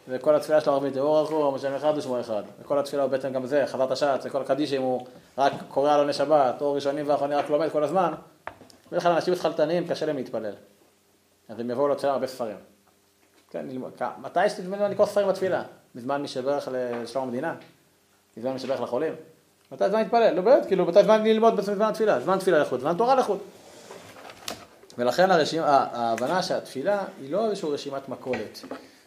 וכל 0.08 0.36
התפילה 0.36 0.62
שלו 0.62 0.74
ערבית, 0.74 0.98
אור 0.98 1.24
אחור, 1.24 1.58
שם 1.58 1.74
אחד 1.74 1.94
ושמו 1.98 2.20
אחד. 2.20 2.44
וכל 2.62 2.80
התפילה 2.80 3.04
הוא 3.04 3.12
בעצם 3.12 3.34
גם 3.34 3.46
זה, 3.46 3.64
חזרת 3.68 3.98
שץ, 3.98 4.26
וכל 4.26 4.42
הקדיש, 4.42 4.74
אם 4.74 4.82
הוא 4.82 5.08
רק 5.38 5.54
קורא 5.70 5.98
עוני 5.98 6.14
שבת, 6.14 6.62
או 6.62 6.74
ראשונים 6.74 7.10
ואחרונים 7.10 7.38
רק 7.38 7.50
לומד 7.50 7.70
כל 7.72 7.84
הזמן, 7.84 8.14
בדרך 8.92 9.06
אנשים 9.06 9.34
התחלתניים, 9.34 9.88
קשה 9.88 10.06
להם 10.06 10.16
להתפלל. 10.16 10.54
אז 11.50 11.60
הם 11.60 11.70
יבואו 11.70 11.88
לתפילה 11.88 12.14
הרבה 12.14 12.28
ספרים. 12.28 12.58
כן, 13.50 13.66
מתי 14.22 14.40
לי 14.68 14.90
לקרוא 14.90 15.06
ספרים 15.06 15.28
בתפילה? 15.28 15.64
בזמן 15.96 16.22
מי 16.22 16.28
שברך 16.28 16.70
לשלום 16.72 17.24
המדינה? 17.24 17.56
בזמן 18.38 18.54
מי 18.54 18.60
שברך 18.60 18.82
לחולים? 18.82 19.14
מתי 19.76 19.90
זמן 19.90 20.00
להתפלל? 20.00 20.34
לא 20.34 20.42
באמת, 20.42 20.66
כאילו, 20.66 20.86
מתי 20.86 21.04
זמן 21.04 21.24
ללמוד 21.24 21.56
בזמן 21.56 21.82
התפילה? 21.82 22.20
זמן 22.20 22.40
תפילה 22.40 22.60
לחוד, 22.60 22.80
זמן 22.80 22.98
תורה 22.98 23.16
לחוד. 23.16 23.40
ולכן 24.98 25.32
הרשימה, 25.32 25.88
ההבנה 25.92 26.44
שהתפילה 26.44 27.04
היא 27.22 27.32
לא 27.32 27.46
איזושהי 27.46 27.70
רשימת 27.70 28.10
מכולת. 28.10 28.62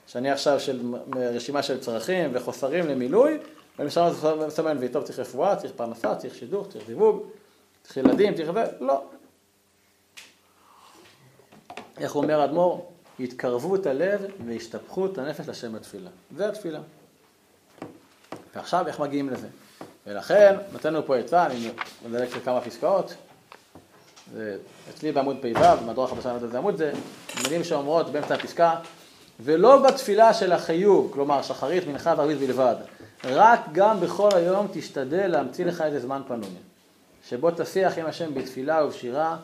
שאני 0.07 0.31
עכשיו 0.31 0.61
של 0.61 0.95
רשימה 1.17 1.63
של 1.63 1.81
צרכים 1.81 2.31
וחוסרים 2.33 2.87
למילוי, 2.87 3.39
ואני 3.79 3.91
שם 3.91 4.09
מסמן 4.47 4.77
וי, 4.79 4.89
טוב, 4.89 5.05
צריך 5.05 5.19
רפואה, 5.19 5.57
צריך 5.57 5.73
פרנסה, 5.77 6.15
צריך 6.15 6.35
שידוך, 6.35 6.69
צריך 6.69 6.87
זיווג, 6.87 7.23
צריך 7.83 7.97
ילדים, 7.97 8.35
צריך 8.35 8.53
זה, 8.53 8.65
לא. 8.81 9.03
איך 11.99 12.17
אומר 12.17 12.41
האדמו"ר? 12.41 12.91
התקרבות 13.21 13.87
הלב 13.87 14.21
והשתפכות 14.47 15.19
הנפש 15.19 15.49
לשם 15.49 15.75
התפילה. 15.75 16.11
זה 16.37 16.49
התפילה. 16.49 16.81
ועכשיו 18.55 18.87
איך 18.87 19.01
מגיעים 19.01 19.31
לזה? 19.31 19.49
ולכן 20.09 20.57
נתנו 20.75 21.07
פה 21.07 21.17
עצה, 21.17 21.47
אני 21.47 21.71
מדלג 22.09 22.29
כמה 22.29 22.61
פסקאות. 22.61 23.15
זה 24.33 24.57
אצלי 24.91 25.13
בעמוד 25.13 25.37
פ"ו, 25.43 25.77
במדור 25.83 26.05
החדשה 26.05 26.33
לא 26.33 26.39
יודע 26.43 26.59
עמוד 26.59 26.77
זה, 26.77 26.93
מילים 27.43 27.65
שאומרות 27.65 28.13
באמצע 28.13 28.35
הפסקה, 28.35 28.75
ולא 29.41 29.83
בתפילה 29.83 30.35
של 30.35 30.53
החיוב, 30.53 31.11
כלומר 31.13 31.43
שחרית, 31.43 31.87
מנחה 31.87 32.15
וערבית 32.17 32.39
בלבד, 32.39 32.75
רק 33.25 33.61
גם 33.73 34.01
בכל 34.01 34.29
היום 34.35 34.67
תשתדל 34.73 35.27
להמציא 35.27 35.65
לך 35.65 35.81
איזה 35.81 36.01
זמן 36.01 36.23
פנוי, 36.29 36.51
שבו 37.29 37.51
תשיח 37.51 37.99
עם 37.99 38.07
השם 38.07 38.35
בתפילה 38.35 38.85
ובשירה, 38.85 39.37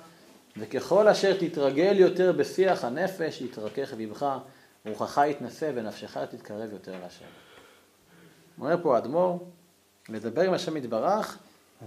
וככל 0.57 1.09
אשר 1.09 1.37
תתרגל 1.41 1.95
יותר 1.99 2.33
בשיח 2.33 2.85
הנפש, 2.85 3.41
יתרכך 3.41 3.95
לבך, 3.99 4.27
רוחך 4.87 5.21
יתנשא 5.27 5.71
ונפשך 5.75 6.19
תתקרב 6.19 6.73
יותר 6.73 6.93
להשם. 7.03 7.25
אומר 8.59 8.77
פה 8.83 8.95
האדמו"ר, 8.95 9.39
לדבר 10.09 10.43
עם 10.43 10.55
השם 10.55 10.77
יתברך, 10.77 11.39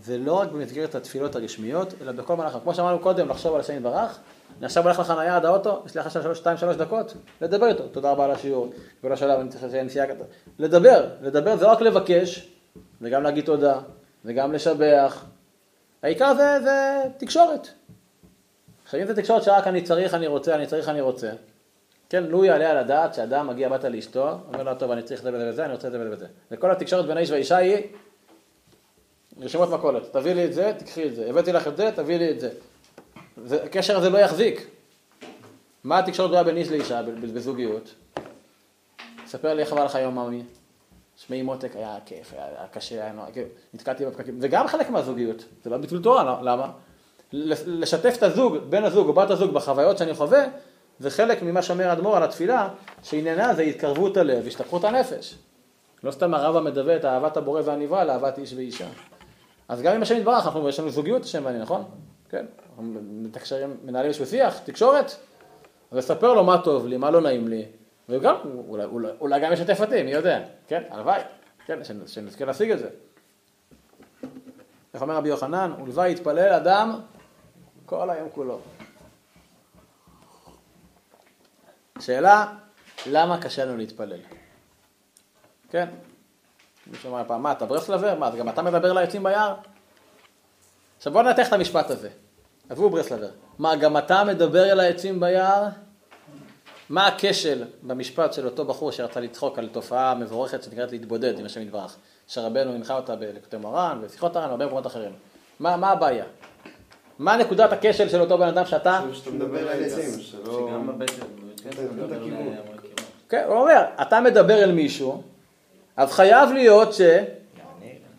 זה 0.02 0.18
לא 0.18 0.34
רק 0.34 0.52
במסגרת 0.52 0.96
התפילות 0.96 1.36
הרשמיות, 1.36 1.94
אלא 2.02 2.12
בכל 2.12 2.36
מהלך. 2.36 2.58
כמו 2.64 2.74
שאמרנו 2.74 3.00
קודם, 3.00 3.30
לחשוב 3.30 3.54
על 3.54 3.60
השם 3.60 3.78
יתברך, 3.78 4.20
אני 4.58 4.66
עכשיו 4.66 4.84
הולך 4.84 5.00
לחניה 5.00 5.36
עד 5.36 5.46
האוטו, 5.46 5.84
יש 5.86 5.96
לי 5.96 6.02
עכשיו 6.02 6.36
שתיים, 6.36 6.58
שלוש 6.58 6.76
דקות, 6.76 7.14
לדבר 7.42 7.68
איתו, 7.68 7.88
תודה 7.88 8.12
רבה 8.12 8.26
על 8.26 8.32
השיעור, 8.32 8.74
ולא 9.04 9.16
שלב, 9.16 9.40
אני 9.40 9.50
צריך 9.50 9.64
לציין 9.64 9.86
נסיעה 9.86 10.08
כזאת. 10.08 10.28
לדבר, 10.60 11.10
לדבר 11.22 11.56
זה 11.56 11.66
רק 11.66 11.82
לבקש, 11.82 12.52
וגם 13.02 13.24
להגיד 13.24 13.46
תודה, 13.46 13.80
וגם 14.26 14.54
לשבח. 14.54 15.26
העיקר 16.04 16.34
זה, 16.36 16.60
זה 16.64 17.04
תקשורת. 17.18 17.68
עכשיו 18.84 19.02
אם 19.02 19.06
זה 19.08 19.16
תקשורת 19.16 19.44
שרק 19.44 19.68
אני 19.68 19.82
צריך, 19.82 20.14
אני 20.14 20.28
רוצה, 20.28 20.56
אני 20.56 20.68
צריך, 20.68 20.90
אני 20.90 21.02
רוצה. 21.02 21.30
כן, 22.10 22.24
לו 22.24 22.46
יעלה 22.46 22.72
על 22.72 22.78
הדעת 22.78 23.14
שאדם 23.14 23.48
מגיע 23.48 23.68
הביתה 23.68 23.90
לאשתו, 23.90 24.30
אומר 24.48 24.64
לו, 24.64 24.76
טוב, 24.76 24.92
אני 24.92 25.04
צריך 25.04 25.20
את 25.20 25.24
זה 25.24 25.34
וזה 25.34 25.50
וזה, 25.50 25.66
אני 25.66 25.74
רוצה 25.74 25.88
את 25.88 25.92
זה 25.92 26.00
וזה 26.00 26.14
וזה. 26.14 26.26
וכל 26.52 26.72
התקשורת 26.72 27.06
בין 27.06 27.18
האיש 27.18 27.32
והאישה 27.32 27.58
היא 27.58 27.78
רשימות 29.41 29.70
מכולת, 29.70 30.13
תביא 30.13 30.34
לי 30.34 30.46
את 30.46 30.53
זה, 30.53 30.74
תקחי 30.77 31.06
את 31.08 31.15
זה, 31.15 31.29
הבאתי 31.29 31.51
לך 31.51 31.67
את 31.67 31.77
זה, 31.77 31.91
תביא 31.96 32.17
לי 32.17 32.32
את 32.32 32.39
זה. 32.39 32.50
הקשר 33.63 33.98
הזה 33.98 34.10
לא 34.10 34.17
יחזיק. 34.17 34.67
מה 35.84 36.00
התקשורת 36.00 36.29
גדולה 36.29 36.44
בין 36.44 36.58
איש 36.58 36.70
לאישה 36.70 37.01
בזוגיות? 37.34 37.96
ספר 39.27 39.53
לי 39.53 39.62
איך 39.62 39.72
עבר 39.72 39.86
לך 39.86 39.96
היום 39.96 40.15
מאמי. 40.15 40.44
שמעי 41.17 41.41
מותק, 41.41 41.72
היה 41.75 41.98
כיף, 42.06 42.34
היה, 42.34 42.67
קשה, 42.72 43.03
היה 43.03 43.13
נורא, 43.13 43.27
נתקעתי 43.74 44.06
בפקקים, 44.06 44.41
זה 44.41 44.48
גם 44.48 44.67
חלק 44.67 44.89
מהזוגיות, 44.89 45.46
זה 45.63 45.70
לא 45.70 45.77
ביטול 45.77 46.03
תורה, 46.03 46.39
למה? 46.41 46.72
לשתף 47.34 48.13
את 48.17 48.24
הזוג, 48.24 48.58
בן 48.58 48.84
הזוג 48.84 49.08
או 49.08 49.13
בת 49.13 49.32
הזוג 49.32 49.51
בחוויות 49.51 49.98
שאני 49.98 50.13
חווה, 50.13 50.46
זה 51.00 51.10
חלק 51.10 51.41
ממה 51.41 51.62
שאומר 51.62 51.89
האדמו"ר 51.89 52.17
על 52.17 52.24
התפילה, 52.24 52.70
שעניינה 53.03 53.53
זה 53.53 53.62
התקרבות 53.62 54.17
הלב, 54.17 54.48
השתפכות 54.48 54.84
הנפש. 54.84 55.36
לא 56.03 56.12
סתם 56.12 56.34
הרב 56.34 56.56
המדווה 56.56 56.96
את 56.96 57.06
אהבת 57.06 57.38
הבורא 57.38 57.62
והנברא 57.65 58.03
לאהבת 58.03 58.38
איש 58.38 58.53
ואישה. 58.53 58.88
אז 59.68 59.82
גם 59.82 59.96
אם 59.96 60.02
השם 60.02 60.18
יתברך, 60.18 60.46
אנחנו, 60.46 60.70
יש 60.70 60.80
לנו 60.80 60.90
זוגיות 60.90 61.24
השם 61.24 61.46
ואני, 61.46 61.60
נכון? 61.60 61.84
כן, 62.30 62.46
אנחנו 62.70 62.84
מתקשרים, 63.02 63.78
מנהלים 63.84 64.08
איזשהו 64.08 64.26
שיח, 64.26 64.60
תקשורת, 64.60 65.12
ולספר 65.92 66.34
לו 66.34 66.44
מה 66.44 66.62
טוב 66.64 66.88
לי, 66.88 66.98
מה 66.98 67.12
לא 67.12 67.22
נעים 67.22 67.48
לי, 67.48 67.66
וגם, 68.10 68.36
אולי, 68.68 68.84
אולי, 68.84 69.10
אולי 69.20 69.42
גם 69.42 69.54
ישתף 69.54 69.82
אותי, 69.82 70.04
מי 70.04 70.12
יודע, 70.12 70.44
כן, 70.68 70.84
הלוואי, 70.90 71.22
כן, 71.66 71.80
שנזכה 72.06 72.46
להשיג 72.46 72.72
את 72.72 72.80
זה. 72.80 72.90
איך 74.94 75.02
אומר 75.02 75.16
רבי 75.16 75.30
יוחנן, 75.30 75.72
ולוואי 75.82 76.12
יתפלל 76.12 76.54
אדם 76.54 77.00
כל 77.86 78.10
היום 78.10 78.30
כולו. 78.30 78.60
שאלה, 82.00 82.54
למה 83.06 83.42
קשה 83.42 83.66
לנו 83.66 83.78
להתפלל? 83.78 84.20
כן, 85.70 85.90
מישהו 86.91 87.10
אמר 87.10 87.24
פעם, 87.27 87.44
מה, 87.44 87.51
אתה 87.51 87.65
ברסלבר? 87.65 88.15
מה, 88.15 88.29
גם 88.29 88.50
אתה 88.50 88.62
מדבר 88.62 88.94
לעצים 88.94 89.24
ביער? 89.24 89.53
עכשיו 90.98 91.13
בוא 91.13 91.22
ננתח 91.22 91.48
את 91.48 91.53
המשפט 91.53 91.89
הזה. 91.89 92.10
עזבו 92.70 92.89
ברסלבר. 92.89 93.29
מה, 93.60 93.75
גם 93.75 93.98
אתה 93.98 94.24
מדבר 94.24 94.72
אל 94.72 94.79
העצים 94.79 95.20
ביער? 95.20 95.63
מה 96.89 97.08
הכשל 97.08 97.63
במשפט 97.82 98.34
של 98.34 98.46
אותו 98.46 98.65
בחור 98.65 98.91
שרצה 98.91 99.20
לצחוק 99.20 99.60
על 99.60 99.67
תופעה 99.67 100.15
מבורכת 100.15 100.63
שנקראת 100.63 100.91
להתבודד 100.91 101.39
עם 101.39 101.46
השם 101.46 101.62
יתברך, 101.62 101.96
שרבנו 102.27 102.74
הנחה 102.74 102.96
אותה 102.96 103.15
בלקוטי 103.15 103.58
מורן, 103.58 104.01
בשיחות 104.03 104.36
הר"ן 104.36 104.48
והרבה 104.48 104.65
מקומות 104.65 104.88
אחרים. 104.88 105.12
מה, 105.60 105.77
מה 105.77 105.91
הבעיה? 105.91 106.25
מה 107.20 107.38
נקודת 107.38 107.74
הכשל 107.74 108.10
של 108.10 108.22
אותו 108.22 108.38
בן 108.38 108.48
אדם 108.48 108.65
שאתה... 108.65 109.01
שאתה 109.13 109.32
מדבר 109.32 109.72
על 109.72 109.84
עצים, 109.84 110.22
שלא... 110.22 110.70
שגם 110.70 110.88
בבטן, 110.88 111.25
כן, 113.29 113.44
הוא 113.48 113.56
אומר, 113.56 113.82
אתה 114.01 114.22
מדבר 114.22 114.63
אל 114.63 114.72
מישהו, 114.72 115.24
אז 115.98 116.12
חייב 116.12 116.50
להיות 116.51 116.94
ש... 116.94 117.01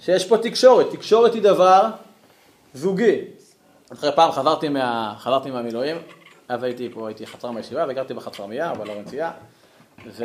שיש 0.00 0.28
פה 0.28 0.38
תקשורת, 0.38 0.90
תקשורת 0.90 1.35
היא 1.35 1.42
דבר 1.42 1.87
זוגי. 2.75 3.20
אחרי 3.92 4.11
פעם 4.14 4.32
חזרתי, 4.32 4.68
מה... 4.68 5.14
חזרתי 5.18 5.50
מהמילואים, 5.50 5.97
אז 6.49 6.62
הייתי 6.62 6.90
פה, 6.92 7.08
הייתי 7.08 7.26
חצר 7.26 7.50
מהישיבה, 7.50 7.85
וגרתי 7.88 8.14
בחצרמיה, 8.14 8.75
בלורנצייה, 8.75 9.30
ו... 10.06 10.25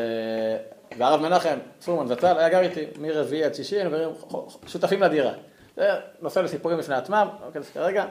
והרב 0.97 1.21
מנחם 1.21 1.57
פורמן 1.85 2.07
זצ"ל 2.07 2.37
היה 2.37 2.49
גר 2.49 2.59
איתי 2.59 2.85
מרביעי 2.99 3.43
עד 3.43 3.55
שישי, 3.55 3.77
שותפים 4.67 5.01
לדירה. 5.01 5.31
זה 5.77 5.89
נושא 6.21 6.39
לסיפורים 6.39 6.77
בפני 6.77 6.95
עצמם, 6.95 7.27
לא 7.41 7.47
אוקיי, 7.47 7.63
כרגע. 7.73 8.05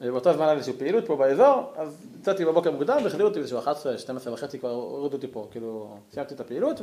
ובאותו 0.00 0.32
זמן 0.32 0.44
היה 0.44 0.52
איזושהי 0.52 0.78
פעילות 0.78 1.06
פה 1.06 1.16
באזור, 1.16 1.72
אז 1.76 2.06
יצאתי 2.20 2.44
בבוקר 2.44 2.70
מוקדם 2.70 2.98
והחליטו 3.04 3.24
אותי 3.24 3.38
איזשהו 3.38 3.58
11, 3.58 3.98
12 3.98 4.32
וחצי 4.32 4.58
כבר 4.58 4.70
הורידו 4.70 5.16
אותי 5.16 5.26
פה, 5.26 5.48
כאילו 5.50 5.96
סיימתי 6.12 6.34
את 6.34 6.40
הפעילות 6.40 6.80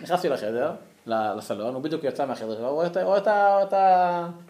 ונכנסתי 0.00 0.28
לחדר, 0.28 0.72
לסלון, 1.06 1.74
הוא 1.74 1.82
בדיוק 1.82 2.04
יצא 2.04 2.26
מהחדר 2.26 2.54
שלו, 2.54 2.68
הוא 2.68 2.82
רואה, 3.02 3.18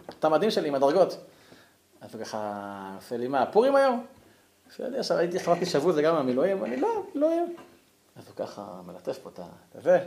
את, 0.09 0.25
המדים 0.25 0.51
שלי 0.51 0.67
עם 0.67 0.75
הדרגות. 0.75 1.17
אז 2.01 2.15
הוא 2.15 2.23
ככה 2.23 2.91
עושה 2.95 3.17
לי, 3.17 3.27
מה, 3.27 3.45
פורים 3.45 3.75
היום? 3.75 4.05
אני 4.79 4.99
עכשיו 4.99 5.17
הייתי, 5.17 5.39
חזרתי 5.39 5.65
שבוע 5.65 5.91
זה 5.91 6.01
גם 6.01 6.15
מהמילואים, 6.15 6.65
אני 6.65 6.77
לא, 6.77 7.03
מילואים. 7.15 7.55
אז 8.15 8.27
הוא 8.27 8.35
ככה 8.35 8.81
מלטף 8.85 9.17
פה 9.17 9.29
את 9.29 9.83
זה, 9.83 9.99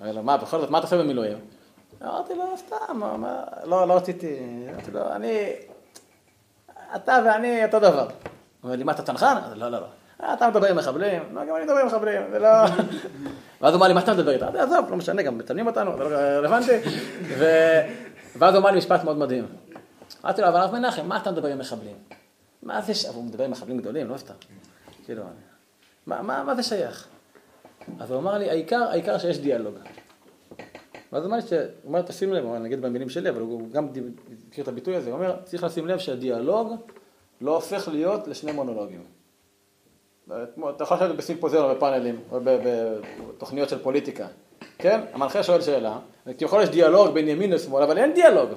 אומר 0.00 0.12
לו, 0.12 0.22
מה, 0.22 0.36
בכל 0.36 0.60
זאת, 0.60 0.70
מה 0.70 0.78
אתה 0.78 0.86
עושה 0.86 0.98
במילואים? 0.98 1.38
אמרתי 2.02 2.34
לו, 2.34 2.44
סתם, 2.56 3.00
לא, 3.64 3.88
לא 3.88 3.96
רציתי, 3.96 4.36
אמרתי 4.72 4.90
לו, 4.90 5.12
אני, 5.12 5.52
אתה 6.96 7.18
ואני 7.26 7.64
אותו 7.64 7.78
דבר. 7.78 8.02
הוא 8.02 8.10
אומר 8.62 8.76
לי, 8.76 8.84
מה, 8.84 8.92
אתה 8.92 9.02
צנחן? 9.02 9.36
לא, 9.54 9.68
לא, 9.68 9.80
לא. 9.80 9.86
אתה 10.34 10.50
מדבר 10.50 10.66
עם 10.66 10.76
מחבלים, 10.76 11.22
לא, 11.34 11.44
גם 11.44 11.56
אני 11.56 11.64
מדבר 11.64 11.78
עם 11.78 11.86
מחבלים, 11.86 12.22
זה 12.30 12.38
לא... 12.38 12.48
ואז 13.60 13.74
הוא 13.74 13.78
אמר 13.78 13.88
לי, 13.88 13.94
מה 13.94 14.00
אתה 14.00 14.14
מדבר 14.14 14.32
איתה? 14.32 14.48
עזוב, 14.48 14.90
לא 14.90 14.96
משנה, 14.96 15.22
גם 15.22 15.38
מצלמים 15.38 15.66
אותנו, 15.66 15.96
זה 15.96 16.04
לא 16.04 16.16
רלוונטי. 16.16 16.72
ואז 18.38 18.54
הוא 18.54 18.60
אמר 18.60 18.70
לי 18.70 18.78
משפט 18.78 19.04
מאוד 19.04 19.18
מדהים. 19.18 19.46
אמרתי 20.24 20.40
לו, 20.40 20.48
אבל 20.48 20.56
הרב 20.56 20.72
מנחם, 20.72 21.08
מה 21.08 21.16
אתה 21.16 21.30
מדבר 21.30 21.48
עם 21.48 21.58
מחבלים? 21.58 21.96
מה 22.62 22.82
זה 22.82 22.94
ש... 22.94 23.04
הוא 23.06 23.24
מדבר 23.24 23.44
עם 23.44 23.50
מחבלים 23.50 23.78
גדולים, 23.78 24.08
לא 24.08 24.16
סתם. 24.16 24.34
כאילו, 25.04 25.22
מה 26.06 26.54
זה 26.54 26.62
שייך? 26.62 27.06
אז 28.00 28.10
הוא 28.10 28.18
אמר 28.18 28.38
לי, 28.38 28.50
העיקר, 28.50 28.82
העיקר 28.90 29.18
שיש 29.18 29.38
דיאלוג. 29.38 29.74
ואז 31.12 31.24
אמר 31.24 31.36
לי, 31.36 31.42
הוא 31.50 31.58
אומר, 31.84 32.02
תשים 32.02 32.32
לב, 32.32 32.52
אני 32.52 32.66
אגיד 32.66 32.82
במילים 32.82 33.08
שלי, 33.08 33.28
אבל 33.28 33.40
הוא 33.40 33.70
גם 33.70 33.88
מכיר 34.48 34.64
את 34.64 34.68
הביטוי 34.68 34.96
הזה, 34.96 35.10
הוא 35.10 35.18
אומר, 35.18 35.36
צריך 35.44 35.64
לשים 35.64 35.86
לב 35.86 35.98
שהדיאלוג 35.98 36.74
לא 37.40 37.54
הופך 37.54 37.88
להיות 37.88 38.28
לשני 38.28 38.52
מונולוגים. 38.52 39.19
אתה 40.28 40.84
יכול 40.84 40.96
לשבת 40.96 41.14
בסימפוזיון 41.14 41.70
או 41.70 41.74
בפאנלים, 41.74 42.20
או 42.32 42.38
בתוכניות 42.44 43.68
של 43.68 43.78
פוליטיקה, 43.78 44.26
כן? 44.78 45.00
המנחה 45.12 45.42
שואל 45.42 45.60
שאלה, 45.60 45.98
כביכול 46.38 46.62
יש 46.62 46.68
דיאלוג 46.68 47.14
בין 47.14 47.28
ימין 47.28 47.52
לשמאל, 47.52 47.82
אבל 47.82 47.98
אין 47.98 48.14
דיאלוג. 48.14 48.50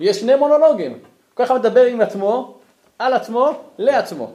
יש 0.00 0.20
שני 0.20 0.34
מונולוגים. 0.34 0.98
כל 1.34 1.42
אחד 1.42 1.54
מדבר 1.54 1.84
עם 1.84 2.00
עצמו, 2.00 2.58
על 2.98 3.12
עצמו, 3.12 3.50
לעצמו. 3.78 4.32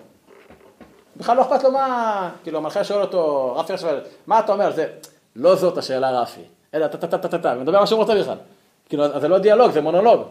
בכלל 1.18 1.38
לא 1.38 1.42
אכפת 1.42 1.64
לו 1.64 1.72
מה, 1.72 2.32
כאילו 2.44 2.58
המנחה 2.58 2.84
שואל 2.84 3.02
אותו, 3.02 3.54
רפי 3.56 3.78
שואל, 3.78 4.00
מה 4.28 4.40
אתה 4.40 4.54
אומר? 4.54 4.72
זה, 4.72 4.88
לא 5.36 5.56
זאת 5.56 5.78
השאלה 5.78 6.22
רפי. 6.22 6.42
אלא 6.74 6.88
טה-טה-טה-טה-טה, 6.88 7.56
מדבר 7.56 7.80
מה 7.80 7.88
שהוא 7.88 8.00
רוצה 8.00 8.16
בכלל. 8.16 8.38
כאילו, 8.90 9.20
זה 9.20 9.28
לא 9.28 9.38
דיאלוג, 9.38 9.72
זה 9.72 9.82
מונולוג. 9.82 10.22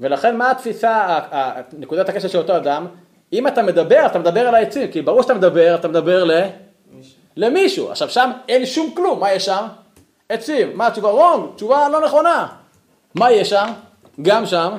ולכן 0.00 0.36
מה 0.36 0.50
התפיסה, 0.50 1.18
נקודת 1.78 2.08
הקשר 2.08 2.28
של 2.28 2.38
אותו 2.38 2.56
אדם? 2.56 2.86
אם 3.32 3.48
אתה 3.48 3.62
מדבר, 3.62 4.06
אתה 4.06 4.18
מדבר 4.18 4.48
על 4.48 4.54
העצים, 4.54 4.92
כי 4.92 5.02
ברור 5.02 5.22
שאתה 5.22 5.34
מדבר, 5.34 5.74
אתה 5.74 5.88
מדבר 5.88 6.24
ל... 6.24 6.30
למישהו. 7.36 7.90
עכשיו 7.90 8.10
שם 8.10 8.30
אין 8.48 8.66
שום 8.66 8.90
כלום, 8.96 9.20
מה 9.20 9.32
יש 9.32 9.44
שם? 9.44 9.66
עצים. 10.28 10.76
מה 10.76 10.86
התשובה? 10.86 11.10
רונג, 11.10 11.54
תשובה 11.56 11.88
לא 11.88 12.04
נכונה. 12.04 12.48
מה 13.14 13.32
יש 13.32 13.50
שם? 13.50 13.66
גם 14.22 14.46
שם 14.46 14.76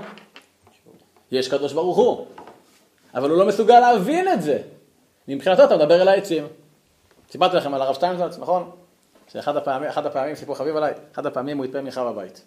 יש 1.31 1.47
קדוש 1.47 1.73
ברוך 1.73 1.97
הוא. 1.97 2.25
אבל 3.15 3.29
הוא 3.29 3.37
לא 3.37 3.45
מסוגל 3.45 3.79
להבין 3.79 4.27
את 4.27 4.41
זה. 4.41 4.59
מבחינתו 5.27 5.63
אתה 5.63 5.77
מדבר 5.77 6.01
אל 6.01 6.07
העצים. 6.07 6.47
סיפרתי 7.31 7.55
לכם 7.55 7.73
על 7.73 7.81
הרב 7.81 7.95
שטיינזלץ, 7.95 8.39
נכון? 8.39 8.71
שאחד 9.27 9.57
הפעמים, 9.57 9.89
אחד 9.89 10.05
הפעמים, 10.05 10.35
סיפור 10.35 10.55
חביב 10.55 10.75
עליי, 10.75 10.93
אחד 11.13 11.25
הפעמים 11.25 11.57
הוא 11.57 11.65
התפעל 11.65 11.81
ממך 11.81 11.97
בבית. 11.97 12.45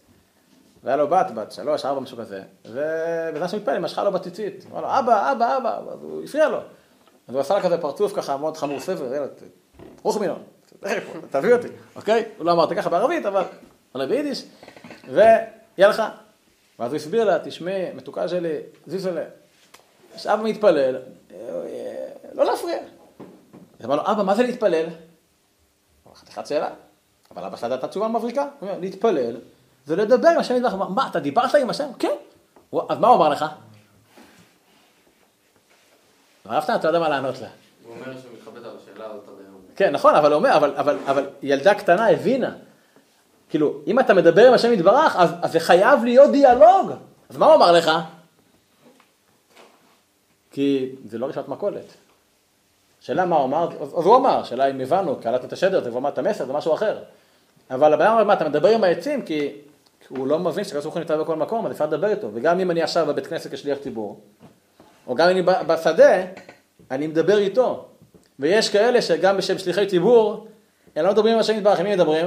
והיה 0.84 0.96
לו 0.96 1.08
בת, 1.08 1.26
בת 1.34 1.52
שלוש, 1.52 1.84
ארבע, 1.84 2.00
משהו 2.00 2.16
כזה, 2.16 2.42
ובזמן 2.64 3.49
שהוא 3.49 3.58
התפעל, 3.58 3.75
היא 3.75 3.82
משכה 3.82 4.04
לו 4.04 4.12
בציצית. 4.12 4.66
אמר 4.72 4.80
לו, 4.80 4.87
אבא, 4.87 5.32
אבא, 5.32 5.56
אבא, 5.56 5.78
אז 5.92 6.02
הוא 6.02 6.25
הפריע 6.25 6.49
לו. 6.49 6.58
אז 7.28 7.34
הוא 7.34 7.40
עשה 7.40 7.54
לה 7.54 7.62
כזה 7.62 7.78
פרצוף 7.78 8.12
ככה 8.16 8.37
מאוד 8.37 8.56
חמור 8.56 8.80
ספר, 8.80 9.14
יאללה, 9.14 9.26
רוח 10.02 10.16
מינו, 10.16 10.34
תביא 11.30 11.54
אותי, 11.54 11.68
אוקיי? 11.96 12.25
הוא 12.38 12.46
לא 12.46 12.52
אמר 12.52 12.64
את 12.64 12.68
זה 12.68 12.75
ככה 12.75 12.90
בערבית, 12.90 13.26
אבל 13.26 13.42
אולי 13.94 14.06
ביידיש. 14.06 14.44
ויהיה 15.08 15.88
לך. 15.88 16.02
ואז 16.78 16.92
הוא 16.92 16.96
הסביר 16.96 17.25
לה, 17.25 17.38
תשמעי, 17.44 17.92
מתוקה 17.94 18.28
שלי, 18.28 18.56
זיזלה, 18.87 19.25
יש 20.14 20.26
אבא 20.26 20.42
מתפלל, 20.42 20.96
לא 22.32 22.44
להפריע. 22.44 22.78
אז 23.80 23.87
אמר 23.87 23.96
לו, 23.96 24.02
אבא, 24.02 24.22
מה 24.22 24.34
זה 24.34 24.42
להתפלל? 24.42 24.87
חתיכת 26.14 26.46
שאלה. 26.46 26.70
אבל 27.30 27.44
אבא 27.44 27.56
שלה 27.56 27.76
נתן 27.76 27.87
תשובה 27.87 28.08
מבריקה. 28.08 28.42
הוא 28.42 28.68
אומר, 28.68 28.80
להתפלל 28.80 29.37
זה 29.90 29.97
לדבר 29.97 30.28
עם 30.28 30.38
השם 30.38 30.56
יתברך. 30.56 30.75
מה, 30.75 31.06
אתה 31.11 31.20
דיברת 31.20 31.54
עם 31.54 31.70
השם? 31.70 31.88
כן. 31.99 32.14
אז 32.88 32.99
מה 32.99 33.09
הוא 33.09 33.16
אמר 33.16 33.28
לך? 33.28 33.44
הרב 36.44 36.64
אתה 36.75 36.88
יודע 36.88 36.99
מה 36.99 37.09
לענות 37.09 37.40
לה. 37.40 37.49
הוא 37.85 37.94
אומר 37.94 38.20
שהוא 38.20 38.32
מתחבט 38.35 38.64
על 38.64 38.70
השאלה 38.82 39.06
הזאת 39.06 39.28
עד 39.28 39.35
היום. 39.47 39.61
כן, 39.76 39.92
נכון, 39.92 40.14
אבל 40.14 40.32
הוא 40.32 40.38
אומר, 40.38 40.56
אבל, 40.56 40.75
אבל, 40.76 40.99
אבל 41.06 41.26
ילדה 41.42 41.75
קטנה 41.75 42.11
הבינה. 42.11 42.52
כאילו, 43.49 43.80
אם 43.87 44.00
אתה 44.00 44.14
מדבר 44.14 44.49
עם 44.49 44.54
השם 44.54 44.73
יתברך, 44.73 45.16
אז, 45.16 45.30
אז 45.42 45.52
זה 45.52 45.61
חייב 45.61 46.04
להיות 46.04 46.30
דיאלוג. 46.30 46.92
אז 47.30 47.37
מה 47.37 47.47
הוא 47.47 47.54
אמר 47.54 47.73
לך? 47.73 47.90
כי 50.50 50.92
זה 51.04 51.18
לא 51.18 51.26
רשת 51.26 51.49
מכולת. 51.49 51.94
שאלה 53.00 53.25
מה 53.25 53.37
הוא 53.37 53.44
אמר, 53.44 53.68
אז 53.82 54.06
הוא 54.06 54.16
אמר, 54.16 54.44
שאלה 54.44 54.70
אם 54.70 54.80
הבנו, 54.80 55.16
קלטנו 55.16 55.47
את 55.47 55.52
השדר, 55.52 55.85
זה 55.85 55.90
כבר 55.90 56.09
את 56.09 56.18
המסר, 56.18 56.47
זה 56.47 56.52
משהו 56.52 56.75
אחר. 56.75 56.99
אבל 57.70 57.92
הבן 57.92 58.06
אדם 58.06 58.26
מה, 58.26 58.32
אתה 58.32 58.49
מדבר 58.49 58.68
עם 58.68 58.85
העצים, 58.85 59.23
כי 59.23 59.50
הוא 60.11 60.26
לא 60.26 60.38
מבין 60.38 60.64
שקדוש 60.64 60.85
ברוך 60.85 60.95
הוא 60.95 61.00
נמצא 61.00 61.17
בכל 61.17 61.37
מקום, 61.37 61.67
אז 61.67 61.73
אפשר 61.73 61.87
לדבר 61.87 62.11
איתו. 62.11 62.31
וגם 62.35 62.61
אם 62.61 62.71
אני 62.71 62.83
עכשיו 62.83 63.07
בבית 63.07 63.26
כנסת 63.26 63.52
כשליח 63.52 63.79
ציבור, 63.79 64.21
או 65.07 65.14
גם 65.14 65.29
אם 65.29 65.37
אני 65.37 65.43
בשדה, 65.67 66.23
אני 66.90 67.07
מדבר 67.07 67.38
איתו. 67.38 67.85
ויש 68.38 68.69
כאלה 68.69 69.02
שגם 69.02 69.37
בשם 69.37 69.59
שליחי 69.59 69.87
ציבור, 69.87 70.47
הם 70.97 71.05
לא 71.05 71.12
מדברים 71.12 71.35
עם 71.35 71.40
השם 71.40 71.57
יתברך, 71.57 71.81
עם 71.81 71.87
מי 71.87 71.95
מדברים? 71.95 72.26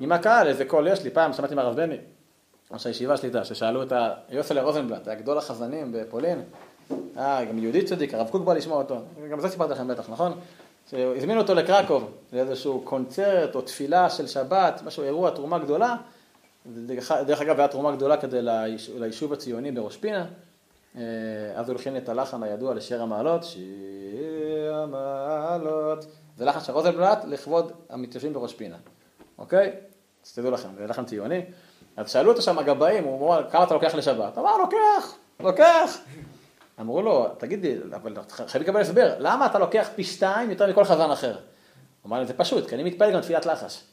עם 0.00 0.12
הקהל, 0.12 0.48
איזה 0.48 0.64
קול 0.64 0.88
יש 0.88 1.04
לי. 1.04 1.10
פעם 1.10 1.32
שמעתי 1.32 1.54
מהרב 1.54 1.76
בני, 1.76 1.96
ראש 2.70 2.86
הישיבה 2.86 3.16
שליטה, 3.16 3.44
ששאלו 3.44 3.82
את 3.82 3.92
יוסלר 4.28 4.64
רוזנבלט, 4.64 5.08
היה 5.08 5.16
גדול 5.16 5.38
החזנים 5.38 5.92
בפולין, 5.92 6.42
אה, 7.16 7.44
גם 7.44 7.58
יהודי 7.58 7.84
צדיק, 7.84 8.14
הרב 8.14 8.28
קוק 8.30 8.44
בא 8.44 8.54
לשמוע 8.54 8.78
אותו, 8.78 8.96
גם 9.30 9.40
זה 9.40 9.48
סיפרתי 9.48 9.72
לכם 9.72 9.88
בטח, 9.88 10.10
נכון? 10.10 10.32
שהזמינו 10.90 11.40
אותו 11.40 11.54
לקרקוב, 11.54 12.10
לאיזשהו 12.32 12.80
קונצרט 12.84 13.54
או 13.54 13.60
תפילה 13.60 14.10
של 14.10 14.26
שבת, 14.26 14.82
משהו, 14.84 15.02
אירוע, 15.02 15.30
תרומה 15.30 15.58
גדולה. 15.58 15.96
דרך 16.66 17.40
אגב, 17.42 17.60
הייתה 17.60 17.68
תרומה 17.68 17.96
גדולה 17.96 18.16
כדי 18.16 18.38
ליישוב 18.94 19.32
הציוני 19.32 19.72
בראש 19.72 19.96
פינה. 19.96 20.26
אה, 20.96 21.02
אז 21.54 21.68
הולכים 21.68 21.96
את 21.96 22.08
הלחן 22.08 22.42
הידוע 22.42 22.74
לשיר 22.74 23.02
המעלות, 23.02 23.44
שיר 23.44 24.74
המעלות. 24.74 26.06
זה 26.36 26.44
לחן 26.44 26.60
של 26.60 26.72
רוזנבלט 26.72 27.24
לכבוד 27.24 27.72
המתיישבים 27.90 28.32
בראש 28.32 28.54
פינה, 28.54 28.76
אוקיי? 29.38 29.72
אז 30.24 30.32
תדעו 30.32 30.50
לכם, 30.50 30.68
זה 30.78 30.86
לחן 30.86 31.04
ציוני. 31.04 31.42
אז 31.96 32.10
שאלו 32.10 32.30
אותו 32.30 32.42
שם 32.42 32.58
הגבאים, 32.58 33.04
הוא 33.04 33.26
אמר, 33.28 33.50
כמה 33.50 33.64
אתה 33.64 33.74
לוקח 33.74 33.94
לשבת? 33.94 34.38
אמר, 34.38 34.56
לוקח, 34.56 35.14
לוקח. 35.40 35.98
אמרו 36.80 37.02
לו, 37.02 37.28
תגיד 37.38 37.62
לי, 37.62 37.76
אבל 37.94 38.16
חייב 38.46 38.64
לקבל 38.64 38.80
הסבר, 38.80 39.14
למה 39.18 39.46
אתה 39.46 39.58
לוקח 39.58 39.88
פי 39.94 40.04
שתיים 40.04 40.50
יותר 40.50 40.70
מכל 40.70 40.84
חזן 40.84 41.10
אחר? 41.10 41.32
הוא 41.32 42.08
אמר 42.08 42.18
לי, 42.20 42.26
זה 42.26 42.34
פשוט, 42.34 42.68
כי 42.68 42.74
אני 42.74 42.82
מתפלל 42.82 43.12
גם 43.12 43.20
תפילת 43.20 43.46
לחש, 43.46 43.84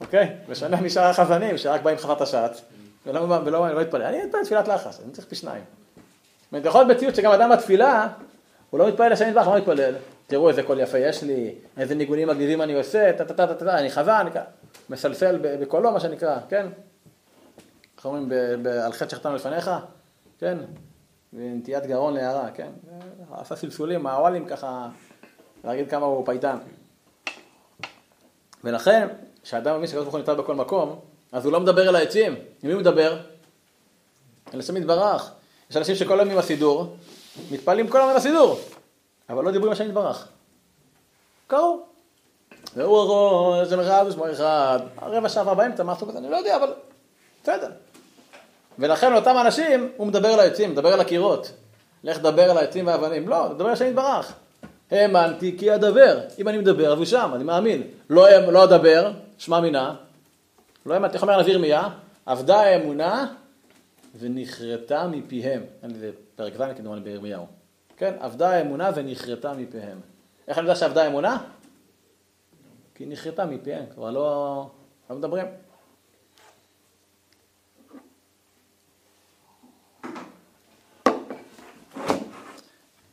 אוקיי? 0.00 0.36
בשונה 0.48 0.80
משאר 0.80 1.02
החזנים, 1.02 1.58
שרק 1.58 1.82
באים 1.82 1.98
חזרת 1.98 2.20
השעת, 2.20 2.60
ולא, 3.06 3.20
ולא, 3.20 3.80
מתפלל, 3.80 4.02
אני 4.02 4.24
מתפלל 4.24 4.44
תפילת 4.44 4.68
לחש, 4.68 5.00
אני 5.04 5.12
צריך 5.12 5.26
פי 5.28 5.34
שניים. 5.34 5.64
זאת 6.52 6.64
יכול 6.64 6.80
להיות 6.80 6.96
מציאות 6.96 7.14
שגם 7.14 7.32
אדם 7.32 7.50
בתפילה, 7.50 8.08
הוא 8.70 8.80
לא 8.80 8.88
מתפלל 8.88 9.12
לשם 9.12 9.24
נדבך, 9.24 9.46
לא 9.46 9.56
מתפלל. 9.56 9.94
תראו 10.26 10.48
איזה 10.48 10.62
קול 10.62 10.80
יפה 10.80 10.98
יש 10.98 11.22
לי, 11.22 11.54
איזה 11.76 11.94
ניגונים 11.94 12.28
מגניבים 12.28 12.62
אני 12.62 12.74
עושה, 12.74 13.12
טה 13.12 13.24
טה 13.24 13.34
טה 13.34 13.46
טה 13.46 13.54
טה, 13.54 13.78
אני 13.78 13.90
חזן, 13.90 14.26
מסלסל 14.90 15.38
בקולו, 15.42 15.92
מה 15.92 16.00
שנקרא, 16.00 16.38
כן? 16.48 16.66
איך 17.96 18.06
אומרים, 18.06 18.28
על 18.84 18.92
חטא 18.92 19.10
שחטאנו 19.10 19.34
לפניך, 19.34 19.70
כן? 20.38 20.58
ונטיית 21.32 21.86
גרון 21.86 22.14
להערה, 22.14 22.50
כן? 22.50 22.68
עשה 23.32 23.56
סלסולים, 23.56 24.02
מעוולים 24.02 24.44
ככה, 24.44 24.88
להגיד 25.64 25.90
כמה 25.90 26.06
הוא 26.06 26.26
פייטן. 26.26 26.56
ולכן, 28.64 29.08
כשאדם 29.42 29.76
מבין 29.76 29.86
שקדוש 29.86 30.02
ברוך 30.02 30.14
הוא 30.14 30.18
נמצא 30.18 30.34
בכל 30.34 30.54
מקום, 30.54 30.98
אז 31.32 31.44
הוא 31.44 31.52
לא 31.52 31.60
מדבר 31.60 31.88
אל 31.88 31.96
העצים. 31.96 32.32
עם 32.32 32.68
מי 32.68 32.72
הוא 32.72 32.80
מדבר? 32.80 33.18
אל 34.54 34.58
השם 34.58 34.76
יתברך. 34.76 35.30
יש 35.70 35.76
אנשים 35.76 35.94
שכל 35.94 36.20
היום 36.20 36.30
עם 36.30 36.38
הסידור, 36.38 36.96
מתפעלים 37.50 37.88
כל 37.88 37.98
היום 37.98 38.10
עם 38.10 38.16
הסידור, 38.16 38.60
אבל 39.30 39.44
לא 39.44 39.50
דיברו 39.50 39.66
עם 39.66 39.72
השם 39.72 39.84
יתברך. 39.84 40.28
קראו. 41.46 41.78
והוא 42.76 42.98
הראש, 42.98 43.68
זה 43.68 43.80
אחד 43.80 44.04
ושמו 44.08 44.30
אחד, 44.30 44.80
רבע 45.02 45.28
שעה 45.28 45.54
באמצע, 45.54 45.82
מה 45.82 45.92
עשו 45.92 46.06
בזה? 46.06 46.18
אני 46.18 46.30
לא 46.30 46.36
יודע, 46.36 46.56
אבל 46.56 46.72
בסדר. 47.42 47.70
ולכן 48.78 49.12
לאותם 49.12 49.36
אנשים, 49.40 49.92
הוא 49.96 50.06
מדבר 50.06 50.28
על 50.28 50.40
העצים, 50.40 50.70
מדבר 50.70 50.92
על 50.92 51.00
הקירות. 51.00 51.52
לך 52.04 52.18
דבר 52.18 52.50
על 52.50 52.58
העצים 52.58 52.86
והאבנים. 52.86 53.28
לא, 53.28 53.48
מדבר 53.50 53.66
על 53.66 53.72
השם 53.72 53.86
יתברך. 53.86 54.32
האמנתי 54.90 55.58
כי 55.58 55.74
אדבר. 55.74 56.20
אם 56.38 56.48
אני 56.48 56.58
מדבר, 56.58 56.92
אז 56.92 56.98
הוא 56.98 57.06
שם, 57.06 57.30
אני 57.34 57.44
מאמין. 57.44 57.82
לא, 58.10 58.28
לא 58.38 58.64
אדבר, 58.64 59.10
שמע 59.40 59.60
מינה. 59.60 59.96
לא 60.86 60.94
האמנתי, 60.94 61.14
איך 61.14 61.22
אומר 61.22 61.34
הנביא 61.34 61.52
ירמיה? 61.52 61.88
אבדה 62.26 62.60
האמונה 62.60 63.34
ונכרתה 64.18 65.06
מפיהם. 65.06 65.62
אין 65.82 65.90
לי 66.00 66.10
פרק 66.36 66.56
ז' 66.56 66.76
כדומני 66.76 67.00
בירמיהו. 67.00 67.46
כן, 67.96 68.14
אבדה 68.18 68.50
האמונה 68.50 68.90
ונכרתה 68.94 69.52
מפיהם. 69.52 70.00
איך 70.48 70.58
אני 70.58 70.66
יודע 70.66 70.76
שאבדה 70.76 71.02
האמונה? 71.02 71.38
כי 72.94 73.04
היא 73.04 73.08
נכרתה 73.08 73.46
מפיהם, 73.46 73.84
כבר 73.94 74.10
לא, 74.10 74.70
לא 75.10 75.16
מדברים. 75.16 75.46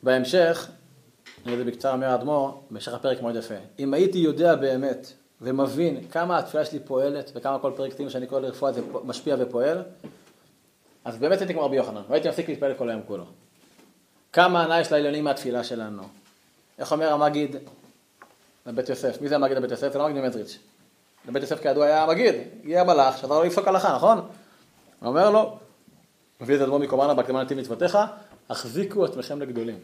בהמשך, 0.04 0.70
אני 1.46 1.54
אגיד 1.54 1.66
בקצרה 1.66 1.94
אומר 1.94 2.08
האדמו"ר, 2.08 2.64
במשך 2.72 2.94
הפרק 2.94 3.22
מאוד 3.22 3.36
יפה. 3.36 3.56
אם 3.80 3.94
הייתי 3.94 4.18
יודע 4.18 4.56
באמת 4.56 5.08
ומבין 5.42 6.08
כמה 6.12 6.38
התפילה 6.38 6.66
שלי 6.66 6.80
פועלת 6.80 7.32
וכמה 7.36 7.60
כל 7.60 7.72
פרק 7.76 7.94
תהילים 7.94 8.10
שאני 8.10 8.28
קורא 8.28 8.42
לרפואה 8.42 8.72
זה 8.72 8.82
משפיע 9.04 9.36
ופועל, 9.40 9.84
אז 11.06 11.18
באמת 11.18 11.40
הייתי 11.40 11.54
כמו 11.54 11.66
רבי 11.66 11.76
יוחנן, 11.76 12.02
והייתי 12.10 12.30
מפסיק 12.30 12.50
להתפלל 12.50 12.74
כל 12.74 12.90
היום 12.90 13.02
כולו. 13.08 13.26
כמה 14.34 14.64
ענה 14.64 14.80
יש 14.80 14.92
לעליונים 14.92 15.24
מהתפילה 15.24 15.64
שלנו. 15.64 16.04
איך 16.80 16.92
אומר 16.92 17.14
המגיד 17.14 17.56
לבית 18.66 18.90
יוסף? 18.90 19.22
מי 19.22 19.30
זה 19.30 19.36
המגיד 19.36 19.58
לבית 19.58 19.72
יוסף? 19.72 19.94
זה 19.94 20.00
לא 20.00 20.10
מגיד 20.10 20.22
ממזריץ'. 20.22 20.58
לבית 21.28 21.42
יוסף 21.42 21.62
כידוע 21.62 21.86
היה 21.86 22.04
המגיד, 22.04 22.36
הגיע 22.64 22.82
המלאך, 22.82 23.18
שעזר 23.18 23.40
לו 23.40 23.44
לפסוק 23.44 23.68
הלכה, 23.68 23.96
נכון? 23.96 24.18
הוא 24.18 24.28
אומר 25.10 25.30
לו, 25.30 25.58
מביא 26.42 26.56
את 26.56 26.62
אדמו 26.62 26.80
מקומנה 26.80 27.14
בהקדמה 27.14 27.44
נתיב 27.44 27.58
מצוותיך, 27.58 27.98
החזיקו 28.50 29.06
עצמכם 29.06 29.42
לגדולים. 29.42 29.80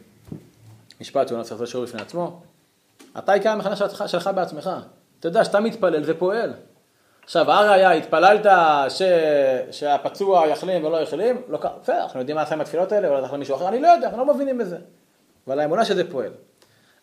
משפט 1.00 1.28
שהוא 1.28 1.38
נעשה 1.38 1.66
שיעור 1.66 1.86
בפני 1.86 2.02
עצמו. 2.02 2.42
אתה 3.18 3.32
עיקר 3.32 3.50
המכנה 3.50 3.76
שלך, 3.76 4.04
שלך 4.06 4.30
בעצמך. 4.34 4.70
יודע 5.28 5.44
שאתה 5.44 5.60
מתפלל 5.60 6.02
ופועל. 6.06 6.52
עכשיו, 7.24 7.50
הראיה, 7.52 7.92
התפללת 7.92 8.46
ש... 8.88 9.02
שהפצוע 9.70 10.46
יחלים 10.46 10.84
ולא 10.84 10.96
יחלים? 10.96 11.42
לא 11.48 11.58
קרה. 11.58 11.72
בסדר, 11.82 12.02
אנחנו 12.02 12.20
יודעים 12.20 12.36
מה 12.36 12.42
עשה 12.42 12.54
עם 12.54 12.60
התפילות 12.60 12.92
האלה, 12.92 13.08
אולי 13.08 13.28
זה 13.28 13.36
מישהו 13.36 13.56
אחר, 13.56 13.68
אני 13.68 13.80
לא 13.80 13.88
יודע, 13.88 14.06
אנחנו 14.06 14.24
לא 14.24 14.34
מבינים 14.34 14.58
בזה. 14.58 14.78
אבל 15.46 15.60
האמונה 15.60 15.84
שזה 15.84 16.10
פועל. 16.10 16.32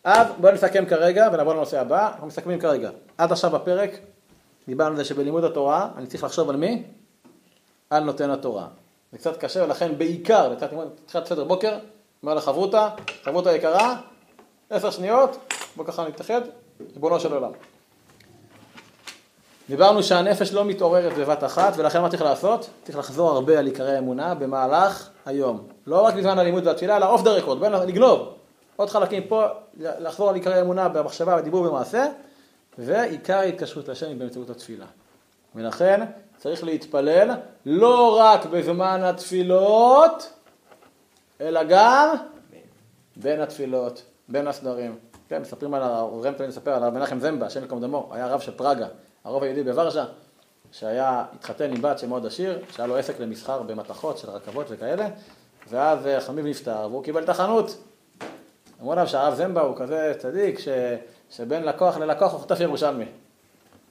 אז 0.04 0.26
בואו 0.40 0.54
נסכם 0.54 0.86
כרגע 0.86 1.28
ונעבור 1.32 1.54
לנושא 1.54 1.80
הבא. 1.80 2.08
אנחנו 2.08 2.26
מסכמים 2.26 2.60
כרגע. 2.60 2.90
עד 3.18 3.32
עכשיו 3.32 3.50
בפרק 3.50 3.90
דיברנו 4.68 4.90
על 4.90 4.96
זה 4.96 5.04
שבלימוד 5.04 5.44
התורה 5.44 5.88
אני 5.96 6.06
צריך 6.06 6.24
לחשוב 6.24 6.50
על 6.50 6.56
מי? 6.56 6.82
על 7.90 8.04
נותן 8.04 8.30
התורה. 8.30 8.66
זה 9.12 9.18
קצת 9.18 9.36
קשה, 9.36 9.64
ולכן 9.64 9.98
בעיקר, 9.98 10.48
לתחילת 10.48 11.26
סדר 11.26 11.44
בוקר, 11.44 11.78
אומר 12.22 12.34
לחברותה, 12.34 12.88
חברותה 13.22 13.52
יקרה, 13.52 13.96
עשר 14.70 14.90
שניות, 14.90 15.54
בוא 15.76 15.84
ככה 15.84 16.08
נתאחד, 16.08 16.40
ריבונו 16.94 17.20
של 17.20 17.32
עולם. 17.32 17.52
דיברנו 19.72 20.02
שהנפש 20.02 20.52
לא 20.52 20.64
מתעוררת 20.64 21.12
בבת 21.12 21.44
אחת, 21.44 21.72
ולכן 21.76 22.00
מה 22.00 22.10
צריך 22.10 22.22
לעשות? 22.22 22.70
צריך 22.84 22.98
לחזור 22.98 23.30
הרבה 23.30 23.58
על 23.58 23.66
עיקרי 23.66 23.96
האמונה 23.96 24.34
במהלך 24.34 25.08
היום. 25.26 25.66
לא 25.86 26.00
רק 26.00 26.14
בזמן 26.14 26.38
הלימוד 26.38 26.66
והתפילה, 26.66 26.96
אלא 26.96 27.06
אוף 27.06 27.22
דה 27.22 27.30
רקורד, 27.30 27.60
בין 27.60 27.72
לגנוב. 27.72 28.34
עוד 28.76 28.90
חלקים 28.90 29.22
פה, 29.28 29.44
לחזור 29.76 30.28
על 30.28 30.34
עיקרי 30.34 30.54
האמונה 30.54 30.88
במחשבה, 30.88 31.36
בדיבור 31.36 31.60
ובמעשה, 31.66 32.06
ועיקר 32.78 33.36
ההתקשרות 33.36 33.88
לשם 33.88 34.06
היא 34.06 34.16
באמצעות 34.16 34.50
התפילה. 34.50 34.86
ולכן 35.54 36.04
צריך 36.38 36.64
להתפלל 36.64 37.30
לא 37.66 38.18
רק 38.18 38.46
בזמן 38.46 39.00
התפילות, 39.04 40.32
אלא 41.40 41.60
גם 41.68 42.14
בין 43.16 43.40
התפילות, 43.40 44.02
בין 44.28 44.46
הסדרים. 44.46 44.98
כן, 45.28 45.42
מספרים 45.42 45.74
על, 45.74 45.82
הרב 45.82 46.32
תמיד 46.32 46.48
מספר 46.48 46.70
על 46.70 46.82
הרב 46.82 46.94
מנחם 46.94 47.20
זמבה, 47.20 47.46
השם 47.46 47.64
יקום 47.64 47.80
דמו, 47.80 48.08
היה 48.12 48.26
רב 48.26 48.40
של 48.40 48.52
פראגה, 48.52 48.86
הרוב 49.24 49.42
היהודי 49.42 49.62
בוורשה, 49.62 50.04
שהיה, 50.72 51.24
התחתן 51.32 51.70
עם 51.70 51.82
בת 51.82 51.98
שמאוד 51.98 52.26
עשיר, 52.26 52.58
שהיה 52.70 52.86
לו 52.86 52.96
עסק 52.96 53.20
למסחר 53.20 53.62
במתכות 53.62 54.18
של 54.18 54.30
רכבות 54.30 54.66
וכאלה, 54.70 55.08
ואז 55.70 55.98
חמיב 56.26 56.46
נפטר 56.46 56.88
והוא 56.90 57.04
קיבל 57.04 57.24
את 57.24 57.28
החנות. 57.28 57.76
אמרו 58.80 58.92
עליו 58.92 59.08
שהרב 59.08 59.34
זמבה 59.34 59.60
הוא 59.60 59.76
כזה 59.76 60.14
צדיק, 60.18 60.58
ש, 60.58 60.68
שבין 61.30 61.62
לקוח 61.62 61.96
ללקוח 61.96 62.32
הוא 62.32 62.40
חוטף 62.40 62.60
ירושלמי. 62.60 63.04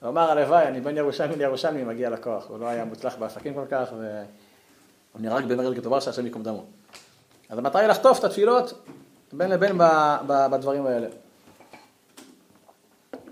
הוא 0.00 0.08
אמר, 0.08 0.30
הלוואי, 0.30 0.68
אני 0.68 0.80
בן 0.80 0.96
ירושלמי 0.96 1.36
לירושלמי, 1.36 1.84
מגיע 1.84 2.10
לכוח. 2.10 2.46
הוא 2.48 2.58
לא 2.58 2.66
היה 2.66 2.84
מוצלח 2.84 3.16
בעסקים 3.16 3.54
כל 3.54 3.64
כך, 3.70 3.88
והוא 3.92 5.22
נהרג 5.22 5.44
במרד 5.44 5.76
כתובר 5.76 6.00
שהשם 6.00 6.24
ייקום 6.24 6.42
דמו. 6.42 6.64
אז 7.50 7.58
המטרה 7.58 7.80
היא 7.80 7.88
לחטוף 7.88 8.18
את 8.18 8.24
התפילות 8.24 8.72
בין 9.32 9.50
לבין 9.50 9.78
ב- 9.78 10.16
ב- 10.26 10.46
בדברים 10.50 10.86
האלה. 10.86 11.06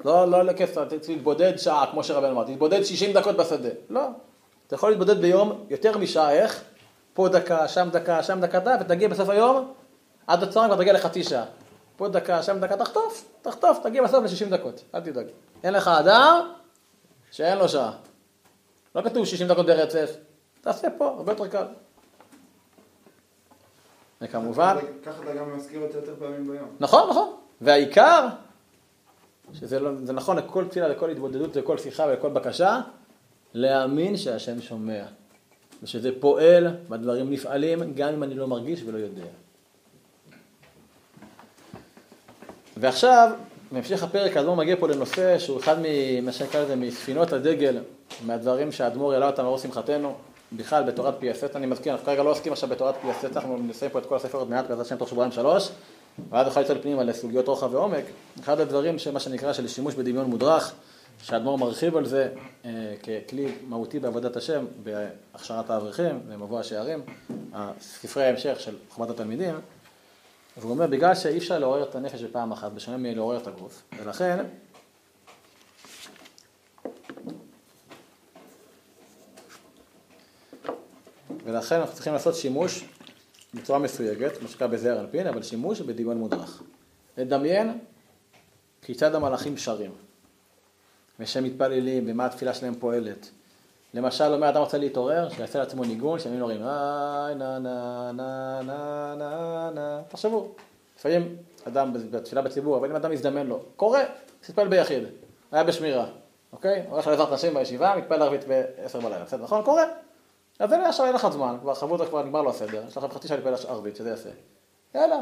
לא, 0.04 0.30
לא 0.30 0.42
לכיף, 0.42 0.78
אתה 0.78 0.98
צריך 0.98 1.08
להתבודד 1.08 1.56
שעה, 1.56 1.86
כמו 1.90 2.04
שרבן 2.04 2.30
אמר, 2.30 2.44
תתבודד 2.44 2.82
60 2.84 3.12
דקות 3.12 3.36
בשדה. 3.36 3.68
לא. 3.90 4.08
אתה 4.66 4.74
יכול 4.74 4.90
להתבודד 4.90 5.20
ביום 5.20 5.64
יותר 5.70 5.98
משעה, 5.98 6.32
איך? 6.32 6.64
פה 7.14 7.28
דקה, 7.28 7.68
שם 7.68 7.88
דקה, 7.92 8.22
שם 8.22 8.40
דקה, 8.40 8.60
דקה, 8.60 8.76
ותגיע 8.80 9.08
בסוף 9.08 9.28
היום, 9.28 9.72
עד 10.26 10.42
הצהריים 10.42 10.72
כבר 10.72 10.82
תגיע 10.82 10.92
לחצי 10.92 11.24
שעה. 11.24 11.44
פה 11.96 12.08
דקה, 12.08 12.42
שם 12.42 12.60
דקה, 12.60 12.76
תחטוף, 12.76 13.24
תחטוף, 13.42 13.78
תגיע 13.82 14.02
בסוף 14.02 14.24
ל-60 14.24 14.50
דקות, 14.50 14.84
אל 14.94 15.00
תדאג. 15.00 15.26
אין 15.64 15.74
לך 15.74 15.88
אדם 15.88 16.52
שאין 17.30 17.58
לו 17.58 17.68
שעה. 17.68 17.92
לא 18.94 19.02
כתוב 19.02 19.24
60 19.24 19.48
דקות 19.48 19.66
ברצף, 19.66 20.16
תעשה 20.60 20.88
פה, 20.98 21.08
הרבה 21.08 21.32
יותר 21.32 21.48
קל. 21.48 21.64
וכמובן, 24.20 24.76
ככה 25.06 25.22
אתה 25.22 25.34
גם 25.34 25.56
מזכיר 25.56 25.80
אותי 25.80 25.96
יותר 25.96 26.14
פעמים 26.18 26.46
ביום. 26.46 26.68
נכון, 26.80 27.10
נכון. 27.10 27.32
והעיקר, 27.60 28.26
שזה 29.54 29.80
לא, 29.80 29.90
זה 30.04 30.12
נכון 30.12 30.36
לכל 30.36 30.64
תפילה, 30.64 30.88
לכל 30.88 31.10
התבודדות, 31.10 31.56
לכל 31.56 31.78
שיחה 31.78 32.06
ולכל 32.08 32.28
בקשה, 32.28 32.80
להאמין 33.54 34.16
שהשם 34.16 34.60
שומע. 34.60 35.04
ושזה 35.82 36.10
פועל, 36.20 36.68
והדברים 36.88 37.30
נפעלים, 37.30 37.94
גם 37.94 38.08
אם 38.08 38.22
אני 38.22 38.34
לא 38.34 38.48
מרגיש 38.48 38.82
ולא 38.86 38.98
יודע. 38.98 39.24
ועכשיו, 42.76 43.30
בהמשך 43.72 44.02
הפרק, 44.02 44.36
האדמו"ר 44.36 44.56
מגיע 44.56 44.76
פה 44.76 44.88
לנושא 44.88 45.38
שהוא 45.38 45.58
אחד 45.58 45.76
ממה 45.82 46.32
שנקרא 46.32 46.62
לזה 46.62 46.76
מספינות 46.76 47.32
הדגל, 47.32 47.78
מהדברים 48.26 48.72
שהאדמו"ר 48.72 49.12
העלה 49.12 49.26
אותם 49.26 49.42
לאור 49.42 49.58
שמחתנו, 49.58 50.14
בכלל 50.52 50.82
בתורת 50.82 51.14
פי 51.18 51.30
הסט, 51.30 51.56
אני 51.56 51.66
מזכיר, 51.66 51.92
אנחנו 51.92 52.06
כרגע 52.06 52.22
לא 52.22 52.30
עוסקים 52.30 52.52
עכשיו 52.52 52.68
בתורת 52.68 52.94
פי 53.02 53.10
הסט, 53.10 53.36
אנחנו 53.36 53.58
נסיים 53.58 53.90
פה 53.90 53.98
את 53.98 54.06
כל 54.06 54.16
הספר 54.16 54.38
עוד 54.38 54.50
מעט, 54.50 54.68
בעזרת 54.68 54.86
השם 54.86 54.96
תוך 54.96 55.08
שבועיים 55.08 55.32
שלוש, 55.32 55.68
ואז 56.30 56.46
נוכל 56.46 56.60
לצאת 56.60 56.82
פנימה 56.82 57.04
לסוגיות 57.04 57.48
רוחב 57.48 57.74
ועומק. 57.74 58.04
אחד 58.40 58.60
הדברים 58.60 58.98
שמה 58.98 59.20
שנקרא 59.20 59.52
של 59.52 59.68
שימוש 59.68 59.94
בדמיון 59.94 60.26
מודרך, 60.26 60.72
שהאדמו"ר 61.22 61.58
מרחיב 61.58 61.96
על 61.96 62.06
זה 62.06 62.28
אה, 62.64 62.70
ככלי 63.02 63.52
מהותי 63.68 63.98
בעבודת 63.98 64.36
השם, 64.36 64.66
בהכשרת 64.82 65.70
האברכים, 65.70 66.20
במבוא 66.28 66.60
השערים, 66.60 67.02
ספרי 67.80 68.24
ההמשך 68.24 68.60
של 68.60 68.74
חומת 68.90 69.10
התלמידים, 69.10 69.54
והוא 70.56 70.70
אומר, 70.70 70.86
בגלל 70.86 71.14
שאי 71.14 71.38
אפשר 71.38 71.58
לעורר 71.58 71.82
את 71.82 71.94
הנפש 71.94 72.22
בפעם 72.22 72.52
אחת, 72.52 72.72
בשונה 72.72 72.96
מלעורר 72.96 73.36
את 73.36 73.46
הגוף, 73.46 73.82
ולכן 73.98 74.44
ולכן 81.44 81.76
אנחנו 81.76 81.94
צריכים 81.94 82.12
לעשות 82.12 82.34
שימוש 82.34 82.84
בצורה 83.54 83.78
מסויגת, 83.78 84.42
מה 84.42 84.48
שנקרא 84.48 84.66
בזעיר 84.66 85.00
אבל 85.28 85.42
שימוש 85.42 85.80
בדמיון 85.80 86.16
מודרך. 86.16 86.62
לדמיין 87.18 87.78
כיצד 88.82 89.14
המלאכים 89.14 89.56
שרים, 89.56 89.90
ושהם 91.20 91.44
מתפללים, 91.44 92.04
ומה 92.06 92.26
התפילה 92.26 92.54
שלהם 92.54 92.74
פועלת. 92.74 93.30
למשל, 93.94 94.24
אומר 94.24 94.48
אדם 94.48 94.60
רוצה 94.60 94.78
להתעורר, 94.78 95.28
שיעשה 95.28 95.58
לעצמו 95.58 95.84
ניגון, 95.84 96.18
שימים 96.18 96.40
אומרים, 96.42 96.62
איי 96.62 97.34
נה 97.34 97.58
נה 97.58 98.12
נה 98.12 98.60
נה 98.62 99.14
נה 99.18 99.70
נה, 99.74 100.00
תחשבו, 100.08 100.48
לפעמים 100.98 101.36
אדם 101.64 101.92
בתפילה 102.10 102.42
בציבור, 102.42 102.76
אבל 102.76 102.90
אם 102.90 102.96
אדם 102.96 103.10
מזדמן 103.10 103.46
לו, 103.46 103.60
קורא, 103.76 103.98
תתפלל 104.40 104.68
ביחיד, 104.68 105.02
היה 105.52 105.64
בשמירה, 105.64 106.06
אוקיי? 106.52 106.84
הולך 106.88 107.06
לעזרת 107.06 107.32
נשים 107.32 107.54
בישיבה, 107.54 107.94
מתפלל 107.96 108.22
ערבית 108.22 108.44
בעשר 108.44 109.00
בלילה, 109.00 109.24
בסדר, 109.24 109.42
נכון? 109.42 109.62
קורא. 109.62 109.82
אז 110.60 110.72
הנה 110.72 110.88
עכשיו 110.88 111.06
אין 111.06 111.14
לך 111.14 111.28
זמן, 111.28 111.56
כבר 111.60 111.74
חברותא 111.74 112.04
כבר 112.04 112.22
נגמר 112.22 112.42
לו 112.42 112.50
הסדר, 112.50 112.82
יש 112.88 112.96
לכם 112.96 113.08
חצי 113.10 113.28
שעה 113.28 113.36
להתפלל 113.36 113.54
ערבית, 113.68 113.96
שזה 113.96 114.10
יפה. 114.10 114.28
יאללה. 114.94 115.18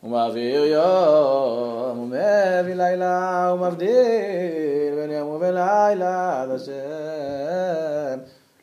הוא 0.00 0.10
מעביר 0.10 0.64
יום, 0.64 1.96
הוא 1.96 2.06
מביא 2.06 2.74
לילה, 2.74 3.48
הוא 3.48 3.60
מבדיל 3.60 4.94
בין 4.94 5.10
יום 5.10 5.28
ובין 5.28 5.54
לילה 5.54 6.42
עד 6.42 6.50
השם. 6.50 6.72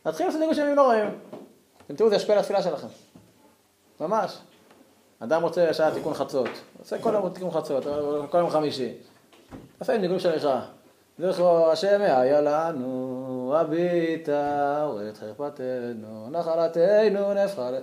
נתחיל 0.06 0.26
לעשות 0.26 0.42
ניגוד 0.42 0.58
ימים 0.58 0.76
נוראים. 0.76 1.10
אתם 1.86 1.96
תראו, 1.96 2.10
זה 2.10 2.16
ישפיע 2.16 2.36
על 2.36 2.40
התפילה 2.40 2.64
שלכם. 2.64 2.88
ממש. 4.00 4.38
אדם 5.20 5.42
רוצה 5.42 5.74
שעה 5.74 5.92
תיקון 5.92 6.14
חצות, 6.14 6.50
עושה 6.80 7.02
כל 7.02 7.14
יום 7.14 7.30
תיקון 7.30 7.52
חצות, 7.52 7.84
כל 8.30 8.38
יום 8.38 8.50
חמישי. 8.50 8.94
עושה 9.80 9.98
ניגוד 9.98 10.20
של 10.20 10.32
איכה. 10.32 10.62
זכרו 11.20 11.72
השם 11.72 12.02
היה 12.02 12.42
לנו, 12.42 13.54
הביטה, 13.58 14.88
ואת 14.98 15.18
חרפתנו, 15.18 16.30
נחלתנו 16.32 17.34
נבחר. 17.34 17.74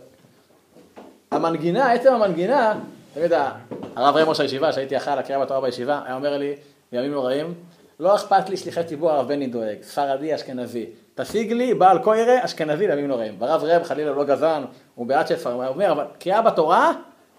המנגינה, 1.30 1.92
עצם 1.92 2.12
המנגינה, 2.12 2.78
יודע, 3.16 3.50
הרב 3.96 4.16
ראש 4.16 4.40
הישיבה, 4.40 4.72
שהייתי 4.72 4.96
אחראי 4.96 5.12
על 5.12 5.18
הקריאה 5.18 5.40
בתורה 5.40 5.60
בישיבה, 5.60 6.00
היה 6.04 6.14
אומר 6.14 6.38
לי, 6.38 6.56
בימים 6.92 7.12
נוראים, 7.12 7.54
לא 8.00 8.14
אכפת 8.14 8.48
לי 8.48 8.56
שליחי 8.56 8.84
ציבור 8.84 9.10
הרב 9.10 9.28
בני 9.28 9.46
דואג, 9.46 9.82
ספרדי, 9.82 10.34
אשכנזי. 10.34 10.86
תשיג 11.14 11.52
לי 11.52 11.74
בעל 11.74 11.98
קוירה 11.98 12.44
אשכנזי 12.44 12.86
בימים 12.86 13.08
נוראים. 13.08 13.36
והרב 13.38 13.64
ראם 13.64 13.84
חלילה 13.84 14.12
לא 14.12 14.24
גזען, 14.24 14.62
הוא 14.94 15.06
בעד 15.06 15.26
שפר, 15.26 15.52
הוא 15.52 15.64
אומר, 15.66 15.92
אבל 15.92 16.04
קריאה 16.18 16.42
בתורה, 16.42 16.92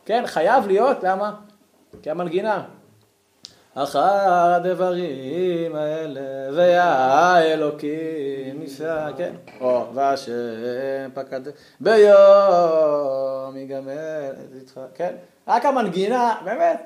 כן, 0.06 0.24
חייב 0.26 0.68
להיות, 0.68 1.04
למה? 1.04 1.34
כי 2.02 2.10
המנגינה. 2.10 2.64
אחר 3.76 4.54
הדברים 4.54 5.76
האלה, 5.76 6.22
והאלוקים 6.56 8.60
ניסה, 8.60 9.08
כן, 9.18 9.34
או, 9.62 9.86
והשם 9.94 11.10
פקד 11.14 11.42
ביום 11.80 13.58
יגמר, 13.58 14.32
כן, 14.96 15.16
רק 15.48 15.66
המנגינה, 15.66 16.36
באמת, 16.46 16.82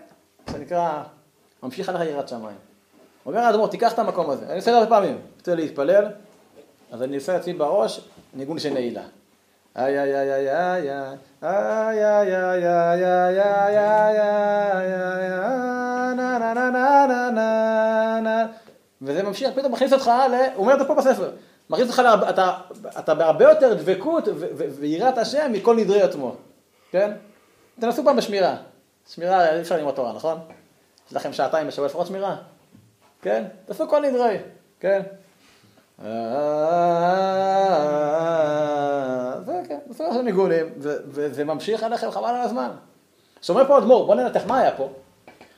זה 0.48 0.58
נקרא, 0.58 1.04
ממשיך 1.64 1.90
עליך 1.90 2.02
יראת 2.02 2.28
שמיים. 2.28 2.58
אומר 3.26 3.40
האדמו"ר, 3.40 3.68
תיקח 3.68 3.94
את 3.94 4.00
המקום 4.00 4.30
הזה, 4.30 4.46
אני 4.46 4.56
עושה 4.56 4.78
את 4.78 4.84
זה 4.84 4.90
פעמים, 4.90 5.22
רוצה 5.38 5.56
להתפלל, 5.56 6.06
אז 6.92 7.04
אני 7.04 7.16
עושה 7.16 7.34
לעצמי 7.34 7.54
בראש 7.54 8.10
ניגון 8.34 8.60
של 8.60 8.74
נעילה. 8.74 9.04
איי 9.76 10.00
איי 10.00 10.16
איי 10.16 10.34
איי 10.34 10.50
איי 10.50 10.90
איי 11.44 11.44
איי 11.44 12.36
איי 12.36 12.66
איי 12.66 13.42
איי 13.42 14.52
איי 14.52 14.82
איי 14.82 15.75
נה 16.16 16.38
נה 16.38 16.54
נה 16.54 16.70
נה 16.70 17.06
נה 17.08 17.30
נה 17.30 18.20
נה 18.22 18.46
וזה 19.02 19.24
ממשיך, 19.24 19.50
פתאום 19.56 19.72
מכניס 19.72 19.94
אותך, 19.94 20.12
הוא 20.56 20.64
אומר 20.64 20.74
את 20.74 20.80
זה 20.80 20.86
פה 20.86 20.96
בספר, 20.96 21.32
מכניס 21.70 21.88
אותך, 21.88 22.02
אתה 23.00 23.14
בהרבה 23.14 23.46
יותר 23.46 23.74
דבקות 23.74 24.28
ויראת 24.80 25.18
השם 25.18 25.52
מכל 25.52 25.76
נדרי 25.76 26.02
עצמו, 26.02 26.36
כן? 26.92 27.12
תנסו 27.80 28.04
פעם 28.04 28.16
בשמירה, 28.16 28.56
שמירה 29.14 29.54
אי 29.56 29.62
אפשר 29.62 29.78
ללמוד 29.78 29.96
תורה, 29.96 30.14
נכון? 30.14 30.40
יש 31.08 31.14
לכם 31.14 31.34
שעתיים 31.34 31.68
בשבוע 31.68 31.88
לפחות 31.88 32.08
שמירה, 32.08 32.36
כן? 33.22 33.44
תעשו 33.66 33.88
כל 33.88 34.02
נדרי, 34.02 34.38
כן? 34.80 35.02
זה 39.46 39.62
כן, 39.68 39.78
בסדר 39.90 40.14
של 40.14 40.22
ניגונים, 40.22 40.66
וזה 40.80 41.44
ממשיך 41.44 41.84
עליכם 41.84 42.12
חבל 42.12 42.30
על 42.30 42.42
הזמן. 42.42 42.70
אז 43.44 43.50
אומר 43.50 43.68
פה 43.68 43.78
אדמו"ר, 43.78 44.06
בוא 44.06 44.16
ננתח 44.16 44.42
מה 44.48 44.60
היה 44.60 44.72
פה. 44.72 44.90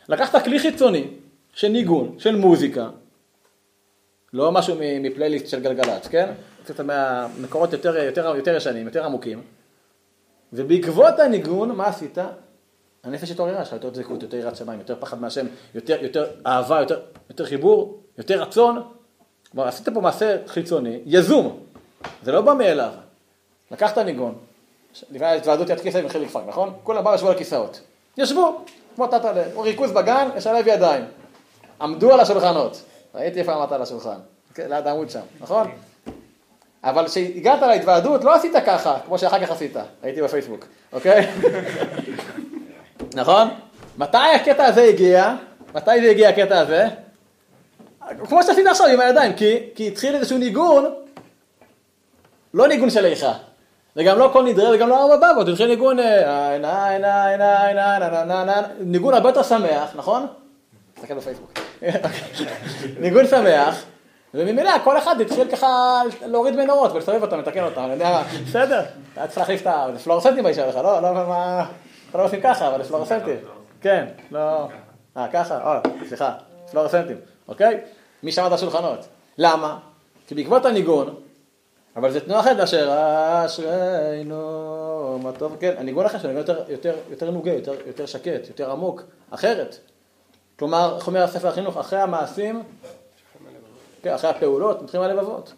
לקחת 0.10 0.43
כלי 0.43 0.60
חיצוני 0.60 1.08
של 1.54 1.67
ניגון, 1.67 2.15
של 2.20 2.36
מוזיקה, 2.36 2.89
לא 4.34 4.52
משהו 4.52 4.76
מפלייליסט 4.80 5.48
של 5.48 5.60
גלגלצ, 5.60 6.08
כן? 6.08 6.32
קצת 6.63 6.80
מהמקורות 6.80 7.74
יותר, 7.74 7.98
יותר, 7.98 8.36
יותר 8.36 8.56
ישנים, 8.56 8.86
יותר 8.86 9.06
עמוקים, 9.06 9.41
ובעקבות 10.54 11.20
הניגון, 11.20 11.72
מה 11.76 11.88
עשית? 11.88 12.17
הנפש 13.04 13.32
התעוררה 13.32 13.65
שלך, 13.65 13.74
יותר 13.74 13.89
דבקות, 13.89 14.24
יותר 14.24 14.38
יראת 14.38 14.56
שמיים, 14.56 14.80
יותר 14.80 14.96
פחד 15.00 15.22
מהשם, 15.22 15.46
יותר, 15.76 16.04
יותר 16.04 16.26
אהבה, 16.48 16.80
יותר, 16.80 17.00
יותר 17.30 17.46
חיבור, 17.46 18.00
יותר 18.17 18.41
רצון. 18.41 18.84
כלומר, 19.52 19.67
עשית 19.67 19.89
פה 19.89 20.02
מעשה 20.02 20.38
חיצוני, 20.48 21.00
יזום, 21.06 21.60
זה 22.24 22.32
לא 22.32 22.41
בא 22.41 22.54
מאליו. 22.54 22.91
לקחת 23.72 23.98
ניגון, 23.98 24.36
לפני 25.12 25.26
ההתוועדות 25.26 25.70
יד 25.70 25.80
כיסא 25.80 25.98
עם 25.98 26.10
חיליק 26.10 26.30
פאק, 26.30 26.43
נכון? 26.48 26.74
כולם 26.84 27.04
באו 27.04 27.15
ישבו 27.15 27.28
על 27.28 27.36
הכיסאות. 27.36 27.82
ישבו, 28.17 28.65
כמו 28.97 29.07
תתלה, 29.07 29.43
או 29.55 29.62
ריכוז 29.62 29.91
בגן, 29.91 30.29
לשלב 30.36 30.67
ידיים. 30.67 31.03
עמדו 31.81 32.13
על 32.13 32.19
השולחנות. 32.19 32.81
ראיתי 33.15 33.39
איפה 33.39 33.53
עמדת 33.53 33.71
על 33.71 33.81
השולחן, 33.81 34.17
ליד 34.57 34.88
העמוד 34.88 35.10
שם, 35.10 35.19
נכון? 35.41 35.71
אבל 36.83 37.07
כשהגעת 37.07 37.62
להתוועדות 37.62 38.23
לא 38.23 38.36
עשית 38.36 38.51
ככה, 38.65 38.97
כמו 39.05 39.19
שאחר 39.19 39.45
כך 39.45 39.51
עשית, 39.51 39.75
הייתי 40.03 40.21
בפייסבוק, 40.21 40.65
אוקיי? 40.93 41.27
נכון? 43.13 43.49
מתי 43.97 44.17
הקטע 44.17 44.65
הזה 44.65 44.81
הגיע? 44.81 45.36
מתי 45.75 46.01
זה 46.01 46.10
הגיע 46.10 46.29
הקטע 46.29 46.60
הזה? 46.60 46.88
כמו 48.27 48.43
שעשית 48.43 48.67
עכשיו 48.67 48.88
עם 48.88 48.99
הידיים, 48.99 49.33
כי, 49.33 49.69
כי 49.75 49.88
התחיל 49.88 50.15
איזשהו 50.15 50.38
ניגון, 50.38 50.93
לא 52.53 52.67
ניגון 52.67 52.89
של 52.89 53.05
איכה, 53.05 53.33
וגם 53.97 54.19
לא 54.19 54.29
כל 54.33 54.43
נדרי 54.43 54.75
וגם 54.75 54.89
לא 54.89 55.03
ארבע 55.03 55.33
בבות, 55.33 55.47
התחיל 55.47 55.67
ניגון 55.67 55.97
ניגון 58.79 59.13
הרבה 59.13 59.29
יותר 59.29 59.43
שמח, 59.43 59.91
נכון? 59.95 60.27
תסתכל 60.93 61.13
בפייסבוק. 61.13 61.60
ניגון 63.01 63.27
שמח, 63.27 63.86
וממילא 64.33 64.71
כל 64.83 64.97
אחד 64.97 65.21
התחיל 65.21 65.51
ככה 65.51 66.01
להוריד 66.25 66.55
מנורות 66.55 66.91
ולסובב 66.91 67.21
אותם, 67.21 67.39
לתקן 67.39 67.63
אותם, 67.63 67.81
אני 67.81 67.93
יודע 67.93 68.10
מה, 68.10 68.23
בסדר, 68.47 68.81
אתה 69.13 69.27
צריך 69.27 69.38
להחליף 69.38 69.62
את 69.62 69.67
הפלורסנטים 69.67 70.43
באישה 70.43 70.67
לך, 70.67 70.75
לא, 70.75 71.01
לא, 71.01 71.13
מה, 71.13 71.65
אתה 72.10 72.17
לא 72.17 72.25
עושים 72.25 72.41
ככה, 72.41 72.67
אבל 72.67 72.83
פלורסנטים, 72.83 73.38
כן, 73.81 74.05
לא, 74.31 74.67
אה, 75.17 75.27
ככה, 75.33 75.57
אה, 75.57 75.79
סליחה, 76.07 76.33
פלורסנטים, 76.71 77.17
אוקיי? 77.47 77.79
מי 78.23 78.31
שמע 78.31 78.47
את 78.47 78.51
השולחנות, 78.51 79.07
למה? 79.38 79.77
כי 80.27 80.36
בעקבות 80.36 80.65
הניגון, 80.65 81.15
אבל 81.97 82.12
זה 82.12 82.19
תנועה 82.19 82.39
אחרת 82.39 82.57
מאשר 82.57 82.95
אשרינו, 83.45 85.19
מה 85.23 85.31
טוב, 85.31 85.55
כן, 85.60 85.75
הניגון 85.77 86.05
אחר 86.05 86.19
שלנו 86.19 86.38
יותר, 86.38 86.63
יותר, 86.69 86.95
יותר 87.10 87.31
נוגה, 87.31 87.53
יותר, 87.53 87.73
יותר 87.88 88.05
שקט, 88.05 88.47
יותר 88.47 88.71
עמוק, 88.71 89.03
אחרת. 89.29 89.77
כלומר, 90.60 90.95
איך 90.95 91.07
אומר 91.07 91.23
הספר 91.23 91.47
החינוך, 91.47 91.77
אחרי 91.77 91.99
המעשים, 91.99 92.63
כן, 94.01 94.13
אחרי 94.13 94.29
הפעולות, 94.29 94.81
מתחילים 94.81 95.05
הלבבות. 95.05 95.53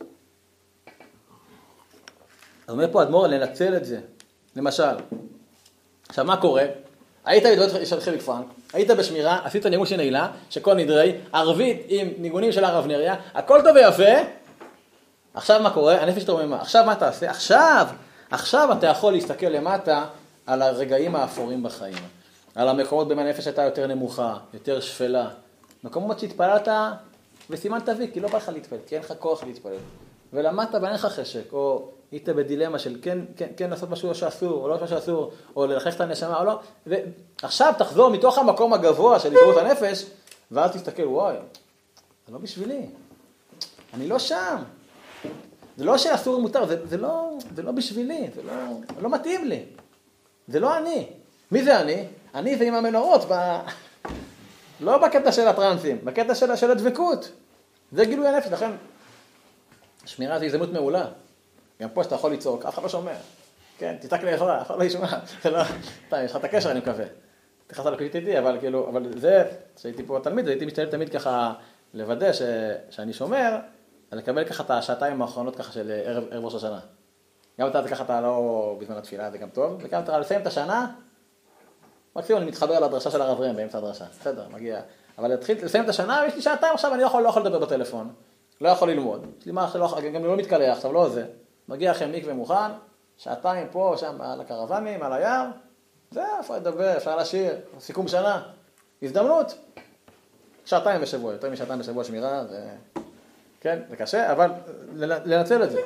אז 2.68 2.74
אומר 2.74 2.92
פה 2.92 3.04
אדמו"ר 3.04 3.28
לנצל 3.28 3.78
את 3.78 3.86
זה, 3.86 4.00
למשל. 4.56 4.96
עכשיו, 6.10 6.26
מה 6.26 6.38
קורה? 6.42 6.66
היית 7.26 7.44
בדעות 7.44 7.86
של 7.86 8.00
חיליק 8.00 8.22
פרנק, 8.22 8.46
היית 8.74 8.92
בשמירה, 8.92 9.40
עשית 9.44 9.66
ניגון 9.66 9.86
של 9.86 9.98
נעילה, 9.98 10.32
שכל 10.50 10.74
נדרי, 10.74 11.18
ערבית 11.34 11.86
עם 11.88 12.08
ניגונים 12.18 12.52
של 12.52 12.64
הרב 12.64 12.86
נריה, 12.88 13.16
הכל 13.34 13.60
טוב 13.64 13.76
ויפה, 13.76 14.22
עכשיו 15.40 15.64
מה 15.64 15.70
קורה? 15.70 16.02
הנפש 16.02 16.24
תרוממה. 16.24 16.62
עכשיו 16.62 16.86
מה 16.86 16.96
תעשה? 16.96 17.30
עכשיו, 17.30 17.88
עכשיו 18.32 18.70
אתה 18.78 18.88
יכול 18.88 19.14
להסתכל 19.14 19.46
למטה 19.46 20.06
על 20.46 20.62
הרגעים 20.62 21.16
האפורים 21.16 21.64
בחיים. 21.64 21.98
על 22.56 22.70
המקומות 22.70 23.08
בהם 23.08 23.20
הנפש 23.20 23.48
הייתה 23.48 23.64
יותר 23.64 23.88
נמוכה, 23.88 24.38
יותר 24.54 24.80
שפלה. 24.80 25.30
מקומות 25.84 26.20
שהתפללת 26.20 26.68
וסימנת 27.50 27.90
וי, 27.98 28.10
כי 28.14 28.20
לא 28.20 28.30
בא 28.30 28.38
לך 28.38 28.50
להתפלל, 28.50 28.80
כי 28.88 28.96
אין 28.96 29.04
לך 29.04 29.14
כוח 29.20 29.44
להתפלל. 29.44 29.78
ולמדת 30.34 30.76
ואין 30.82 30.94
לך 30.94 31.06
חשק, 31.06 31.54
או 31.54 31.88
היית 32.12 32.30
בדילמה 32.30 32.80
של 32.80 32.98
כן, 33.02 33.20
כן, 33.38 33.48
כן 33.58 33.70
לעשות 33.70 33.90
משהו 33.90 34.16
שאסור, 34.16 34.64
או 34.64 34.68
לא 34.68 34.76
משהו 34.76 34.88
שאסור, 34.88 35.32
או 35.56 35.66
ללחש 35.66 35.96
את 35.96 36.02
הנשמה, 36.02 36.40
או 36.40 36.46
לא. 36.46 36.60
ועכשיו 36.88 37.74
תחזור 37.78 38.10
מתוך 38.10 38.38
המקום 38.38 38.74
הגבוה 38.74 39.20
של 39.20 39.32
התעוררות 39.32 39.58
הנפש, 39.58 40.06
ואז 40.52 40.72
תסתכל, 40.72 41.08
וואי, 41.08 41.36
זה 42.28 42.34
לא 42.34 42.40
בשבילי. 42.40 42.86
אני 43.94 44.08
לא 44.08 44.20
שם. 44.20 44.58
זה 45.78 45.86
לא 45.86 45.98
שאסור 45.98 46.38
ומותר, 46.38 46.66
זה, 46.66 46.88
זה, 46.88 46.98
לא, 46.98 47.38
זה 47.56 47.64
לא 47.64 47.72
בשבילי, 47.72 48.30
זה 48.36 48.44
לא, 48.44 48.54
זה 48.96 49.02
לא 49.02 49.10
מתאים 49.10 49.46
לי. 49.46 49.64
זה 50.48 50.60
לא 50.60 50.78
אני. 50.78 51.08
מי 51.52 51.64
זה 51.64 51.82
אני? 51.82 52.06
אני 52.36 52.58
זה 52.58 52.64
עם 52.64 52.74
המנורות, 52.74 53.22
ב... 53.32 53.60
לא 54.86 54.98
בקטע 54.98 55.32
של 55.32 55.48
הטרנסים, 55.48 56.00
בקטע 56.04 56.36
של, 56.36 56.56
של 56.56 56.72
הדבקות. 56.72 57.32
זה 57.92 58.06
גילוי 58.06 58.28
הנפש, 58.28 58.48
לכן 58.52 58.72
שמירה 60.06 60.40
זה 60.40 60.46
הזדמנות 60.46 60.74
מעולה. 60.74 61.06
גם 61.82 61.90
פה 61.90 62.04
שאתה 62.04 62.16
יכול 62.16 62.34
לצעוק, 62.34 62.66
אף 62.66 62.74
אחד 62.74 62.84
לא 62.84 62.90
שומע. 62.90 63.16
כן, 63.78 63.96
תצעק 64.02 64.24
לעזרה, 64.24 64.62
אף 64.62 64.68
אחד 64.68 64.80
לא 64.80 64.84
ישמע. 64.84 65.08
זה 65.44 65.50
לא... 65.50 65.62
אתה, 66.08 66.24
יש 66.24 66.32
לך 66.32 66.38
את 66.38 66.44
הקשר, 66.44 66.72
אני 66.72 66.80
מקווה. 66.80 67.06
התייחסת 67.66 67.86
לקליט 67.86 68.16
איתי, 68.16 68.40
אבל 68.40 68.58
כאילו, 68.60 68.90
אבל 68.90 69.20
זה, 69.20 69.44
כשהייתי 69.76 70.04
פה 70.04 70.20
תלמיד, 70.24 70.48
הייתי 70.48 70.66
משתדל 70.66 70.92
תמיד 70.92 71.10
ככה 71.10 71.54
לוודא 71.94 72.34
ש, 72.34 72.42
שאני 72.90 73.14
שומר, 73.14 73.58
לקבל 74.12 74.44
ככה 74.44 74.64
את 74.64 74.72
השעתיים 74.72 75.22
האחרונות 75.22 75.56
ככה 75.56 75.72
של 75.72 76.02
ערב, 76.06 76.24
ערב 76.32 76.46
ראש 76.46 76.56
השנה. 76.56 76.80
גם 77.60 77.68
אתה 77.68 77.88
ככה 77.88 78.04
אתה 78.04 78.22
לא 78.22 78.76
בזמן 78.80 78.96
התפילה, 78.96 79.32
זה 79.32 79.38
גם 79.38 79.50
טוב, 79.50 79.78
וגם 79.82 80.04
אתה 80.04 80.20
לסיים 80.20 80.42
את 80.42 80.48
השנה, 80.48 80.92
מקסימום 82.16 82.42
אני 82.42 82.52
מתחבר 82.52 82.80
לדרשה 82.80 83.12
של 83.12 83.22
הרב 83.22 83.42
ראם 83.42 83.56
באמצע 83.56 83.78
הדרשה, 83.78 84.06
בסדר, 84.20 84.48
מגיע. 84.52 84.82
אבל 85.18 85.28
להתחיל 85.28 85.66
לסיים 85.66 85.84
את 85.84 85.90
השנה, 85.90 86.22
יש 86.28 86.36
לי 86.36 86.42
שעתיים 86.42 86.74
עכשיו, 86.74 86.94
אני 86.94 87.02
לא 87.02 87.08
יכול, 87.08 87.24
לא 87.24 87.30
יכול 87.30 87.42
לדבר 87.42 87.60
בטלפון, 87.60 88.14
לא 88.62 88.70
יכול 88.70 88.90
ללמוד, 88.90 89.26
יש 89.40 89.46
לי 89.46 89.52
מה 89.52 89.64
עכשיו, 89.64 89.82
גם 90.14 90.26
לא 90.26 90.38
מתקלח 90.38 90.78
עכשיו, 90.78 90.94
לא 90.94 91.10
זה. 91.10 91.26
מגיע 91.68 91.92
אחרי 91.92 92.20
מקווה 92.20 92.34
מוכן, 92.34 92.72
שעתיים 93.18 93.68
פה, 93.72 93.94
שם, 93.98 94.22
על 94.22 94.42
הקרוונים, 94.42 95.04
על 95.04 95.14
היער, 95.14 95.46
זה, 96.12 96.24
איפה 96.38 96.58
לדבר, 96.58 96.98
אפשר 96.98 97.16
לשיר, 97.16 97.56
סיכום 97.80 98.08
שנה, 98.08 98.44
הזדמנות. 99.02 99.54
שעתיים 100.66 101.02
בשבוע, 101.02 101.34
יותר 101.34 101.50
משעתיים 101.50 101.80
בשבוע 101.80 102.04
שמירה, 102.04 102.46
זה... 102.46 102.70
כן, 103.62 103.80
זה 103.90 103.96
קשה, 103.96 104.32
אבל 104.32 104.52
לנצל 105.26 105.64
את 105.64 105.72
זה. 105.72 105.82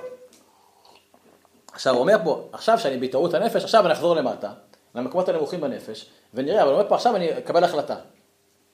עכשיו 1.73 1.93
הוא 1.93 2.01
אומר 2.01 2.17
פה, 2.23 2.47
עכשיו 2.53 2.79
שאני 2.79 2.97
בהתעוררות 2.97 3.33
הנפש, 3.33 3.63
עכשיו 3.63 3.85
אני 3.85 3.93
אחזור 3.93 4.15
למטה, 4.15 4.51
למקומות 4.95 5.29
הנמוכים 5.29 5.61
בנפש, 5.61 6.09
ונראה, 6.33 6.61
אבל 6.61 6.69
הוא 6.69 6.77
אומר 6.77 6.89
פה 6.89 6.95
עכשיו 6.95 7.15
אני 7.15 7.37
אקבל 7.37 7.63
החלטה. 7.63 7.95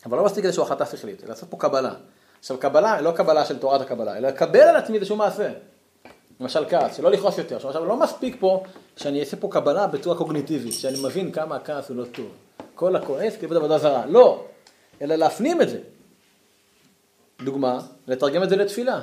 אבל 0.05 0.17
לא 0.17 0.25
מספיק 0.25 0.45
איזושהי 0.45 0.63
החלטה 0.63 0.85
שכלית, 0.85 1.23
אלא 1.23 1.29
לעשות 1.29 1.49
פה 1.49 1.57
קבלה. 1.57 1.93
עכשיו 2.39 2.57
קבלה, 2.57 3.01
לא 3.01 3.11
קבלה 3.11 3.45
של 3.45 3.59
תורת 3.59 3.81
הקבלה, 3.81 4.17
אלא 4.17 4.27
לקבל 4.27 4.59
על 4.59 4.75
עצמי 4.75 4.97
איזשהו 4.97 5.15
מעשה. 5.15 5.49
למשל 6.39 6.65
כעס, 6.69 6.97
שלא 6.97 7.11
לכעוס 7.11 7.37
יותר. 7.37 7.55
עכשיו 7.55 7.85
לא 7.85 7.95
מספיק 7.95 8.35
פה 8.39 8.63
שאני 8.97 9.19
אעשה 9.19 9.37
פה 9.37 9.47
קבלה 9.51 9.87
בצורה 9.87 10.17
קוגניטיבית, 10.17 10.73
שאני 10.73 11.03
מבין 11.03 11.31
כמה 11.31 11.55
הכעס 11.55 11.89
הוא 11.89 11.97
לא 11.97 12.05
טוב. 12.05 12.31
כל 12.75 12.95
הכועס 12.95 13.37
כאילו 13.37 13.55
עבודה 13.55 13.77
זרה. 13.77 14.05
לא, 14.05 14.45
אלא 15.01 15.15
להפנים 15.15 15.61
את 15.61 15.69
זה. 15.69 15.79
דוגמה, 17.43 17.79
לתרגם 18.07 18.43
את 18.43 18.49
זה 18.49 18.55
לתפילה. 18.55 19.01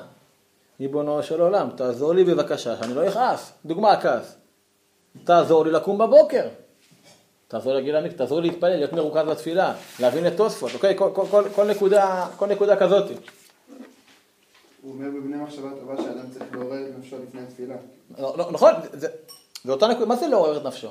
ריבונו 0.80 1.22
של 1.22 1.40
עולם, 1.40 1.68
תעזור 1.76 2.14
לי 2.14 2.24
בבקשה 2.24 2.76
שאני 2.76 2.94
לא 2.94 3.08
אכעס. 3.08 3.52
דוגמה 3.64 3.92
הכעס. 3.92 4.36
תעזור 5.24 5.64
לי 5.64 5.70
לקום 5.70 5.98
בבוקר. 5.98 6.48
תעזור 7.48 7.72
לי 7.72 7.78
להגיד 7.78 7.94
להעמיק, 7.94 8.12
תעזור 8.12 8.40
לי 8.40 8.48
להתפלל, 8.50 8.76
להיות 8.76 8.92
מרוכז 8.92 9.26
בתפילה, 9.28 9.74
להבין 10.00 10.26
את 10.26 10.32
תוספות, 10.36 10.70
אוקיי? 10.74 10.98
כל, 10.98 11.10
כל, 11.14 11.26
כל, 11.30 11.44
כל, 11.54 11.70
נקודה, 11.70 12.26
כל 12.36 12.46
נקודה 12.46 12.76
כזאת. 12.76 13.10
הוא 14.82 14.92
אומר 14.92 15.06
בבני 15.08 15.36
מחשבה 15.36 15.68
טובה 15.80 16.02
שאדם 16.02 16.30
צריך 16.30 16.44
לעורר 16.52 16.88
את 16.88 16.98
נפשו 16.98 17.16
לפני 17.28 17.40
התפילה. 17.40 17.74
לא, 18.18 18.34
לא, 18.38 18.50
נכון, 18.52 18.72
זה, 18.92 19.08
זה 19.64 19.72
אותה 19.72 19.86
נקודה, 19.86 20.06
מה 20.06 20.16
זה 20.16 20.26
לעורר 20.26 20.56
את 20.56 20.64
נפשו? 20.64 20.88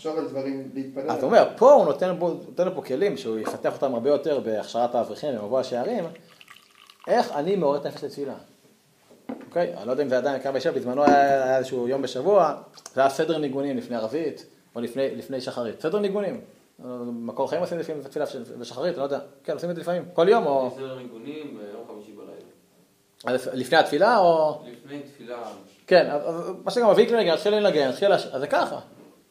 לחשוב 0.00 0.18
על 0.18 0.28
דברים, 0.28 0.70
להתפלל. 0.74 1.10
אתה 1.10 1.26
אומר, 1.26 1.48
פה 1.56 1.72
הוא 1.72 1.84
נותן, 1.84 2.16
בו, 2.18 2.28
נותן 2.28 2.64
לו 2.64 2.74
פה 2.74 2.82
כלים 2.82 3.16
שהוא 3.16 3.38
יפתח 3.38 3.74
אותם 3.74 3.94
הרבה 3.94 4.10
יותר 4.10 4.40
בהכשרת 4.40 4.94
האברכים 4.94 5.34
במבוא 5.34 5.60
השערים, 5.60 6.04
איך 7.08 7.32
אני 7.32 7.56
מעורר 7.56 7.76
את 7.76 7.86
הנפש 7.86 8.04
לתפילה. 8.04 8.34
אוקיי? 9.46 9.74
אני 9.76 9.86
לא 9.86 9.90
יודע 9.90 10.02
אם 10.02 10.08
זה 10.08 10.18
עדיין 10.18 10.42
קרה 10.42 10.52
בישיבה, 10.52 10.74
בזמנו 10.74 11.04
היה, 11.04 11.44
היה 11.44 11.58
איזשהו 11.58 11.88
יום 11.88 12.02
בשבוע, 12.02 12.54
זה 12.94 13.00
היה 13.00 13.10
סדר 13.10 13.38
ניגונים 13.38 13.76
לפני 13.76 13.96
ערבית, 13.96 14.46
או 14.76 14.80
לפני, 14.80 15.16
לפני 15.16 15.40
שחרית. 15.40 15.80
סדר 15.80 15.98
ניגונים. 15.98 16.40
מקור 17.04 17.50
חיים 17.50 17.62
עושים 17.62 17.78
לפעמים 17.78 18.02
תפילה 18.02 18.24
בשחרית, 18.58 18.92
אני 18.92 18.98
לא 18.98 19.02
יודע. 19.02 19.18
כן, 19.44 19.52
עושים 19.52 19.70
את 19.70 19.74
זה 19.74 19.80
לפעמים. 19.80 20.04
כל 20.12 20.28
יום 20.28 20.46
או... 20.46 20.70
סדר 20.76 20.98
ניגונים 20.98 21.58
ביום 21.58 21.84
חמישי 21.88 22.12
בלילה. 22.12 23.38
לפני 23.52 23.78
התפילה 23.78 24.18
או... 24.18 24.62
לפני 24.84 25.00
תפילה. 25.00 25.42
כן, 25.86 26.10
אז 26.10 26.50
מה 26.64 26.70
שגם 26.70 26.88
אבי 26.88 27.06
לנגן, 27.06 27.32
התחיל 27.32 27.54
לנגן, 27.54 27.88
התחיל... 27.88 28.14
לש... 28.14 28.26
אז 28.26 28.40
זה 28.40 28.46
ככה. 28.46 28.80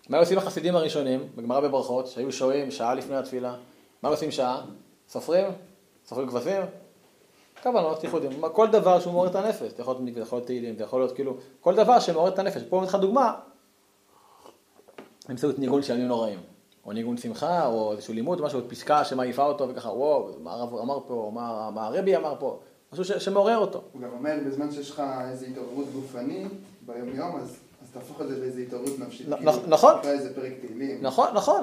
מה 0.09 0.17
עושים 0.17 0.37
החסידים 0.37 0.75
הראשונים, 0.75 1.27
בגמרא 1.35 1.59
בברכות, 1.59 2.07
שהיו 2.07 2.31
שוהים 2.31 2.71
שעה 2.71 2.93
לפני 2.93 3.15
התפילה? 3.15 3.55
מה 4.03 4.09
עושים 4.09 4.31
שעה? 4.31 4.61
סופרים? 5.09 5.45
סופרים 6.05 6.29
כבשים? 6.29 6.61
כוונות, 7.63 8.03
ייחודים, 8.03 8.31
כל 8.53 8.67
דבר 8.67 8.99
שהוא 8.99 9.13
מעורר 9.13 9.29
את 9.29 9.35
הנפש, 9.35 9.71
זה 9.75 9.81
יכול 9.81 9.93
להיות 9.93 10.03
מקווה, 10.03 10.21
זה 10.21 10.27
יכול 10.27 10.37
להיות 10.37 10.47
תהילים, 10.47 10.75
זה 10.77 10.83
יכול 10.83 10.99
להיות 10.99 11.15
כאילו, 11.15 11.37
כל 11.61 11.75
דבר 11.75 11.99
שמעורר 11.99 12.33
את 12.33 12.39
הנפש. 12.39 12.61
פה 12.69 12.79
אני 12.79 12.87
לך 12.87 12.95
דוגמה, 12.95 13.35
באמצעות 15.27 15.59
ניגון 15.59 15.83
של 15.83 15.93
ימים 15.93 16.07
נוראים, 16.07 16.39
או 16.85 16.91
ניגון 16.91 17.17
שמחה, 17.17 17.65
או 17.65 17.91
איזשהו 17.91 18.13
לימוד, 18.13 18.41
משהו, 18.41 18.61
פסקה 18.67 19.05
שמעיפה 19.05 19.45
אותו, 19.45 19.69
וככה, 19.69 19.89
וואו, 19.89 20.29
מה 20.39 20.51
הרב 20.51 20.75
אמר 20.75 20.99
פה, 21.07 21.31
מה, 21.33 21.69
מה 21.73 21.87
הרבי 21.87 22.15
אמר 22.15 22.35
פה, 22.39 22.59
משהו 22.93 23.05
ש, 23.05 23.11
שמעורר 23.11 23.57
אותו. 23.57 23.81
הוא 23.91 24.01
גם 24.01 24.09
אומר, 24.11 24.33
בזמן 24.45 24.71
שיש 24.71 24.91
לך 24.91 25.03
איזו 25.29 25.45
התעוררות 25.45 25.85
גופנית 25.93 26.47
ביום 26.85 27.15
יום, 27.15 27.35
אז, 27.35 27.59
אז 27.89 27.93
תהפוך 27.93 28.21
את 28.21 28.27
זה 28.27 28.39
לאיזו 28.39 28.59
התעוררות 28.59 28.99
נפשית. 28.99 29.27
כאילו, 29.37 29.51
נכון. 29.67 29.99
תקרא 29.99 30.11
איזה 30.11 30.35
פרק 30.35 30.53
תהילים. 30.61 30.97
נכון, 31.01 31.27
נכון. 31.33 31.61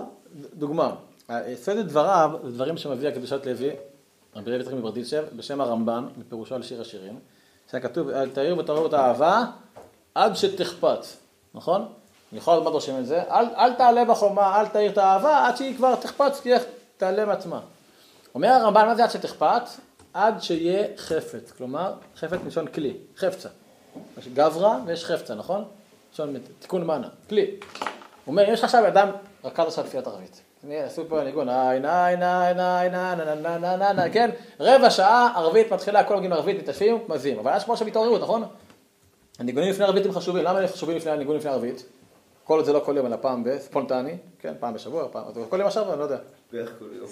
דוגמה, 0.55 0.95
סדר 1.55 1.83
דבריו, 1.83 2.31
זה 2.45 2.53
דברים 2.53 2.77
שמביא 2.77 3.09
הקדושת 3.09 3.47
לוי, 3.47 3.71
רבי 4.37 4.51
לוי 4.51 4.61
יצחק 4.61 4.75
מברדיצ'ב, 4.75 5.25
בשם 5.37 5.61
הרמב"ן, 5.61 6.07
מפירושו 6.17 6.55
על 6.55 6.63
שיר 6.63 6.81
השירים, 6.81 7.19
שכתוב, 7.71 8.25
תאיר 8.25 8.59
ותעורר 8.59 8.87
את 8.87 8.93
האהבה 8.93 9.45
עד 10.15 10.37
שתחפץ, 10.37 11.17
נכון? 11.55 11.89
אני 12.33 12.39
יכול 12.39 12.55
ללמוד 12.55 12.73
רושם 12.73 12.99
את 12.99 13.07
זה, 13.07 13.23
אל, 13.23 13.47
אל 13.57 13.73
תעלה 13.75 14.05
בחומה, 14.05 14.61
אל 14.61 14.67
תאיר 14.67 14.93
את 14.93 14.99
האהבה, 14.99 15.47
עד 15.47 15.57
שהיא 15.57 15.77
כבר 15.77 15.95
תחפץ, 15.95 16.41
תהיה, 16.41 16.59
תעלה 16.97 17.25
מעצמה. 17.25 17.61
אומר 18.35 18.49
הרמב"ן, 18.49 18.87
מה 18.87 18.95
זה 18.95 19.05
עד 19.05 19.11
שתחפץ? 19.11 19.81
עד 20.15 20.43
שיהיה 20.43 20.87
חפץ, 20.97 21.51
כלומר, 21.51 21.95
חפץ 22.17 22.39
מלשון 22.45 22.67
כלי, 22.67 22.97
חפצה. 23.17 23.49
יש 24.19 24.29
גברא 24.29 24.79
ויש 24.87 25.05
חפצה, 25.05 25.35
נכון? 25.35 25.65
מלשון 26.25 26.37
תיקון 26.59 26.85
מנה, 26.87 27.09
כלי. 27.29 27.41
הוא 27.41 28.33
אומר, 28.33 28.43
יש 28.43 28.59
לך 28.59 28.65
עכשיו 28.65 28.89
אדם 28.89 29.09
רקד 29.45 29.63
עכשיו 29.63 29.85
תפילת 29.85 30.07
ערבית. 30.07 30.43
עשו 30.71 31.03
פה 31.09 31.25
ניגון, 31.25 31.49
איי 31.49 31.81
ניי 31.81 32.17
ניי 32.17 32.55
ניי 32.55 32.91
ניי 32.91 33.17
ניי 33.17 33.37
ניי 33.43 33.59
ניי 33.59 33.77
ניי 33.77 33.95
ניי, 33.95 34.11
כן? 34.11 34.31
רבע 34.61 34.91
שעה 34.91 35.33
ערבית 35.37 35.73
מתחילה, 35.73 36.05
כל 36.05 36.15
הגילים 36.15 36.33
ערבית 36.33 36.59
מתעשפים, 36.59 36.99
מזים. 37.09 37.39
אבל 37.39 37.57
יש 37.57 37.65
כמו 37.65 37.73
עכשיו 37.73 37.89
התעוררות, 37.89 38.21
נכון? 38.21 38.45
הניגונים 39.39 39.71
לפני 39.71 39.85
ערבית 39.85 40.07
הם 40.07 40.13
חשובים, 40.13 40.45
למה 40.45 40.59
הם 40.59 40.67
חשובים 40.67 40.97
לפני 40.97 41.13
הניגונים 41.13 41.41
לפני 41.41 41.51
ערבית? 41.51 41.85
כל 42.45 42.57
עוד 42.57 42.65
זה 42.65 42.73
לא 42.73 42.81
כל 42.85 42.97
יום, 42.97 43.07
אלא 43.07 43.17
פעם 43.21 43.45
ב... 43.45 43.59
ספונטני, 43.59 44.17
כן, 44.39 44.55
פעם 44.61 44.75
בשבוע, 44.75 45.09
פעם... 45.13 45.23
זה 45.35 45.41
כל 45.49 45.57
יום 45.57 45.67
עכשיו, 45.67 45.93
אני 45.93 45.99
לא 45.99 46.05
יודע. 46.05 46.19
בערך 46.53 46.73
כל 46.79 46.85
יום. 46.93 47.09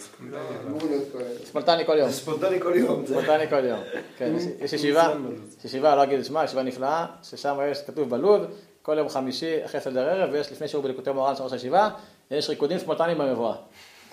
ספונטני 1.44 1.86
כל 1.86 1.98
יום. 1.98 2.10
ספונטני 2.10 2.60
כל 2.60 2.72
יום. 2.76 3.06
ספונטני 3.06 3.48
כל 3.48 3.64
יום. 3.64 3.80
כן, 4.16 4.32
יש 4.60 4.72
ישיבה, 4.72 5.12
יש 5.58 5.64
ישיבה, 5.64 5.96
לא 5.96 6.02
אגיד 6.02 6.18
את 6.18 6.24
שמה, 6.24 6.44
ישיבה 6.44 6.62
נפלאה, 6.62 7.06
ששם 7.22 7.58
יש, 7.70 7.82
כתוב 7.86 8.10
בלוד, 8.10 8.50
כל 8.84 8.98
יום 8.98 9.08
חמישי 9.08 9.64
אחרי 9.64 9.80
סדר 9.80 10.08
ערב, 10.08 10.30
ויש 10.32 10.52
לפני 10.52 10.68
שיעור 10.68 10.84
בליקוטי 10.84 11.10
מורן 11.10 11.36
של 11.36 11.42
ראש 11.42 11.52
הישיבה, 11.52 11.88
יש 12.30 12.48
ריקודים 12.48 12.78
ספונטניים 12.78 13.18
במבואה. 13.18 13.54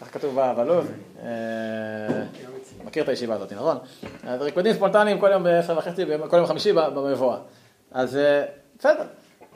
כך 0.01 0.13
כתוב 0.13 0.39
ב- 0.39 0.53
בלוד. 0.57 0.86
אה, 1.23 1.27
מכיר 2.86 3.03
את 3.03 3.10
הישיבה 3.10 3.36
הזאת, 3.36 3.53
נכון? 3.53 3.77
אז 4.23 4.41
ריקודים 4.41 4.73
ספונטניים 4.73 5.19
כל 5.19 5.29
יום 5.31 5.43
בעשר 5.43 5.77
וחצי, 5.77 6.05
כל 6.29 6.38
יום 6.38 6.45
חמישי 6.45 6.73
במבואה. 6.73 7.38
אז 7.91 8.17
אה, 8.17 8.45
בסדר. 8.79 9.03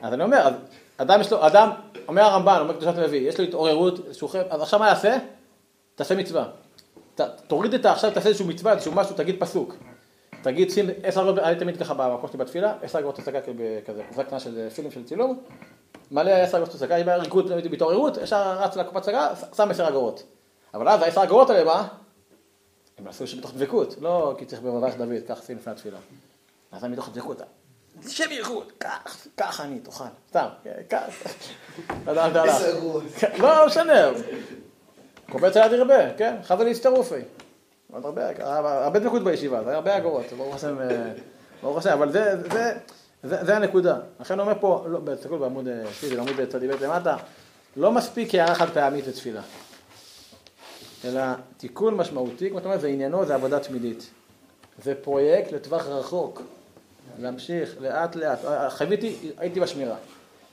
אז 0.02 0.12
אני 0.12 0.22
אומר, 0.22 0.48
אדם 0.96 1.20
יש 1.20 1.32
לו, 1.32 1.46
אדם, 1.46 1.70
אומר 2.08 2.22
הרמב"ן, 2.22 2.58
אומר 2.60 2.74
קדושת 2.74 2.96
לוי, 2.96 3.16
יש 3.16 3.38
לו 3.40 3.44
התעוררות, 3.44 4.00
אז 4.50 4.62
עכשיו 4.62 4.80
מה 4.80 4.88
יעשה? 4.88 5.16
תעשה 5.94 6.14
מצווה. 6.14 6.44
תוריד 7.46 7.74
את 7.74 7.86
ה... 7.86 7.92
עכשיו 7.92 8.10
תעשה 8.10 8.28
איזשהו 8.28 8.46
מצווה, 8.46 8.72
איזשהו 8.72 8.92
משהו, 8.92 9.16
תגיד 9.16 9.36
פסוק. 9.38 9.74
תגיד, 10.42 10.70
שים 10.70 10.90
עשר 11.02 11.20
אגרות, 11.20 11.38
אני 11.38 11.58
תמיד 11.58 11.76
ככה 11.76 11.94
במקום 11.94 12.28
שלי 12.28 12.38
בתפילה, 12.38 12.74
עשר 12.82 12.98
אגרות 12.98 13.18
הצגה 13.18 13.40
כזה, 13.86 14.02
קופסה 14.08 14.24
קטנה 14.24 14.40
של 14.40 14.70
פילים 14.70 14.90
של 14.90 15.04
צילום, 15.04 15.42
מלא 16.10 16.30
עשר 16.30 16.56
אגרות 16.56 16.74
הצגה, 16.74 16.96
אם 16.96 17.08
היה 17.08 17.16
ריקוד 17.16 17.52
בהתעוררות, 17.70 18.16
ישר 18.16 18.58
רץ 18.58 18.76
לקופת 18.76 18.96
הצגה, 18.96 19.28
שם 19.56 19.70
עשר 19.70 19.88
אגרות. 19.88 20.22
אבל 20.74 20.88
אז 20.88 21.02
העשר 21.02 21.22
אגרות 21.22 21.50
האלה, 21.50 21.64
מה? 21.64 21.88
הם 22.98 23.08
עשו 23.08 23.26
שבתוך 23.26 23.52
דבקות, 23.54 23.94
לא 24.00 24.34
כי 24.38 24.44
צריך 24.44 24.62
בברך 24.62 24.96
דוד, 24.96 25.22
כך 25.28 25.38
עושים 25.38 25.56
לפני 25.56 25.72
התפילה. 25.72 25.98
אז 26.72 26.84
אני 26.84 26.92
מתוך 26.92 27.08
דבקות. 27.12 27.42
שב 28.08 28.30
ייחוד, 28.30 28.72
כך, 28.80 29.26
כך 29.36 29.60
אני, 29.60 29.80
תאכל, 29.80 30.04
סתם, 30.28 30.46
כן, 30.64 30.70
כך. 30.90 31.26
לא 32.06 32.26
אגורות. 32.78 33.02
כן, 33.18 33.32
לא 33.38 33.66
משנה, 33.66 34.10
קובץ 35.30 35.56
ליד 35.56 35.72
ירבה, 35.72 36.14
כן, 36.16 36.36
חזה 36.42 36.64
להסתרופי. 36.64 37.20
עוד 37.92 38.04
הרבה, 38.04 38.22
הרבה 38.84 38.98
דבקות 38.98 39.24
בישיבה, 39.24 39.62
זה 39.64 39.68
היה 39.68 39.76
הרבה 39.76 39.96
אגורות, 39.96 40.32
ברוך 40.36 40.54
השם, 40.54 40.80
אה, 40.80 41.12
ברוך 41.62 41.78
השם, 41.78 41.90
אבל 41.90 42.12
זה, 42.12 42.42
זה, 42.52 42.72
זה, 43.22 43.44
זה 43.44 43.56
הנקודה. 43.56 43.98
לכן 44.20 44.40
אומר 44.40 44.52
פה, 44.60 44.84
לא, 44.88 45.00
תסתכלו 45.14 45.38
בעמוד, 45.38 45.68
אה, 45.68 45.84
בעמוד 46.16 46.34
צדיק 46.48 46.70
ב' 46.70 46.82
למטה, 46.82 47.16
לא 47.76 47.92
מספיק 47.92 48.34
הערה 48.34 48.54
חד 48.54 48.68
פעמית 48.68 49.06
לתפילה, 49.06 49.42
אלא 51.04 51.22
תיקון 51.56 51.94
משמעותי, 51.94 52.50
כמו 52.50 52.58
שאתה 52.58 52.68
אומר, 52.68 52.80
זה 52.80 52.88
עניינו, 52.88 53.26
זה 53.26 53.34
עבודה 53.34 53.60
תמידית. 53.60 54.10
זה 54.82 54.94
פרויקט 54.94 55.52
לטווח 55.52 55.86
רחוק, 55.86 56.42
להמשיך 57.18 57.76
לאט 57.80 58.16
לאט. 58.16 58.44
אה, 58.44 58.70
חוויתי, 58.70 59.16
הייתי 59.38 59.60
בשמירה. 59.60 59.96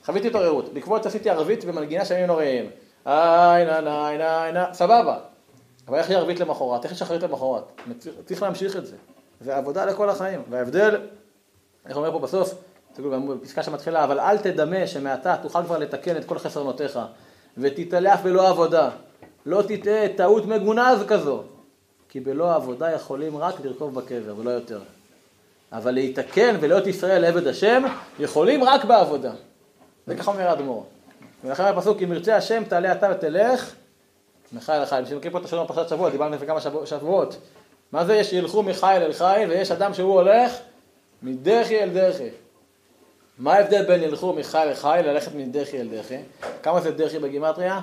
חוויתי 0.04 0.28
התעוררות, 0.28 0.74
בעקבות 0.74 1.06
עשיתי 1.06 1.30
ערבית 1.30 1.64
במנגינה 1.64 2.04
של 2.04 2.14
ימים 2.14 2.26
נוראים. 2.26 2.70
איי 3.06 3.64
נה 3.64 3.80
נה 3.80 4.18
נה 4.18 4.52
נה, 4.52 4.74
סבבה. 4.74 5.18
אבל 5.88 5.98
איך 5.98 6.08
היא 6.10 6.16
ערבית 6.16 6.40
למחרת? 6.40 6.84
איך 6.84 6.92
יש 6.92 7.02
אחרית 7.02 7.22
למחרת? 7.22 7.80
צריך 8.26 8.42
להמשיך 8.42 8.76
את 8.76 8.86
זה. 8.86 8.96
זה 9.40 9.56
עבודה 9.56 9.84
לכל 9.84 10.10
החיים. 10.10 10.42
וההבדל, 10.50 11.00
איך 11.86 11.96
אומר 11.96 12.12
פה 12.12 12.18
בסוף, 12.18 12.54
בפסקה 12.98 13.62
שמתחילה, 13.62 14.04
אבל 14.04 14.20
אל 14.20 14.38
תדמה 14.38 14.86
שמעתה 14.86 15.36
תוכל 15.42 15.62
כבר 15.62 15.78
לתקן 15.78 16.16
את 16.16 16.24
כל 16.24 16.38
חסרונותיך, 16.38 16.98
ותתעלף 17.58 18.20
בלא 18.22 18.48
עבודה. 18.48 18.90
לא 19.46 19.62
תטעה 19.68 20.08
טעות 20.16 20.46
מגונה 20.46 20.96
זו 20.96 21.04
כזו. 21.06 21.42
כי 22.08 22.20
בלא 22.20 22.54
עבודה 22.54 22.90
יכולים 22.90 23.36
רק 23.36 23.54
לרכוב 23.64 23.94
בקבר, 23.94 24.34
ולא 24.38 24.50
יותר. 24.50 24.80
אבל 25.72 25.90
להיתקן 25.90 26.56
ולהיות 26.60 26.86
ישראל 26.86 27.22
לעבד 27.22 27.46
השם, 27.46 27.82
יכולים 28.18 28.64
רק 28.64 28.84
בעבודה. 28.84 29.32
זה 30.06 30.16
ככה 30.16 30.30
אומר 30.30 30.48
האדמו"ר. 30.48 30.86
ולכן 31.44 31.64
הפסוק, 31.64 32.02
אם 32.02 32.12
ירצה 32.12 32.36
השם 32.36 32.64
תעלה 32.64 32.92
אתה 32.92 33.08
ותלך, 33.10 33.74
מחיל 34.54 34.74
אל 34.74 34.84
חיל. 34.86 35.00
מי 35.00 35.06
שמכיר 35.06 35.32
פה 35.32 35.38
את 35.38 35.44
השלום 35.44 35.64
בפרשת 35.66 35.88
שבוע, 35.88 36.10
דיברנו 36.10 36.34
לפני 36.34 36.46
כמה 36.46 36.60
שבוע- 36.60 36.86
שבועות. 36.86 37.36
מה 37.92 38.04
זה 38.04 38.14
יש 38.16 38.32
ילכו 38.32 38.62
מחיל 38.62 38.86
אל 38.88 39.12
חיל, 39.12 39.50
ויש 39.50 39.70
אדם 39.70 39.94
שהוא 39.94 40.12
הולך 40.14 40.52
מדחי 41.22 41.82
אל 41.82 41.90
דחי. 41.94 42.28
מה 43.38 43.54
ההבדל 43.54 43.84
בין 43.86 44.02
ילכו 44.02 44.32
מחיל 44.32 44.60
אל 44.60 44.74
חיל 44.74 44.90
ללכת 45.10 45.34
מדחי 45.34 45.80
אל 45.80 45.88
דחי? 45.98 46.18
כמה 46.62 46.80
זה 46.80 46.90
דחי 46.90 47.18
בגימטריה? 47.18 47.80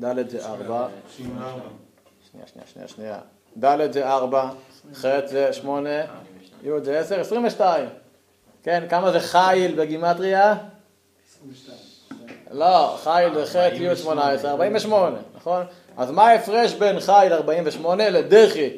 ד' 0.00 0.28
זה 0.28 0.46
ארבע. 0.46 0.88
שנייה, 2.32 2.46
שנייה, 2.46 2.66
שנייה, 2.72 2.88
שנייה. 2.88 3.18
ד' 3.64 3.92
זה 3.92 4.08
ארבע, 4.08 4.50
ח' 4.94 5.04
זה 5.26 5.52
שמונה, 5.52 6.00
י' 6.62 6.70
זה 6.82 6.98
עשר, 7.00 7.20
עשרים 7.20 7.44
ושתיים. 7.44 7.88
כן, 8.62 8.84
כמה 8.90 9.12
זה 9.12 9.20
חיל 9.20 9.74
בגימטריה? 9.80 10.54
לא, 12.50 12.98
חיל 13.04 13.34
זה 13.34 13.46
ח' 13.46 13.72
י' 13.74 13.96
18, 13.96 14.50
48, 14.50 15.16
נכון? 15.36 15.62
אז 15.96 16.10
מה 16.10 16.28
ההפרש 16.28 16.72
בין 16.72 17.00
חיל 17.00 17.32
48 17.32 18.10
לדחי 18.10 18.70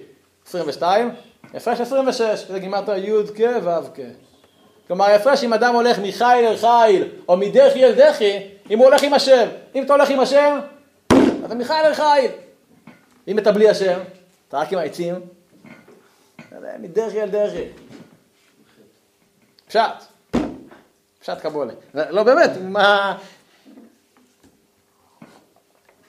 22? 0.46 1.10
הפרש 1.54 1.80
26, 1.80 2.46
זה 2.48 2.58
גימטריה 2.58 2.98
י' 2.98 3.26
כ' 3.34 3.40
ו' 3.64 3.94
כ'. 3.94 4.00
כלומר, 4.86 5.04
ההפרש 5.04 5.44
אם 5.44 5.52
אדם 5.52 5.74
הולך 5.74 5.98
מחיל 5.98 6.22
אל 6.24 6.56
חיל, 6.56 7.08
או 7.28 7.36
מדחי 7.36 7.84
אל 7.84 7.92
דחי, 7.92 8.38
אם 8.70 8.78
הוא 8.78 8.86
הולך 8.86 9.02
עם 9.02 9.14
השם. 9.14 9.48
אם 9.74 9.82
אתה 9.82 9.92
הולך 9.92 10.10
עם 10.10 10.20
השם, 10.20 10.58
אז 11.12 11.48
זה 11.48 11.54
מחיל 11.54 11.76
אל 11.76 11.94
חיל. 11.94 12.30
אם 13.28 13.38
אתה 13.38 13.52
בלי 13.52 13.68
השם, 13.68 13.98
אתה 14.48 14.58
רק 14.58 14.72
עם 14.72 14.78
העצים, 14.78 15.14
מדחי 16.78 17.22
אל 17.22 17.28
דחי. 17.28 17.64
פשט. 19.68 20.15
פשט 21.26 21.38
קבולה. 21.38 21.72
לא 21.94 22.22
באמת, 22.22 22.50
מה... 22.62 23.18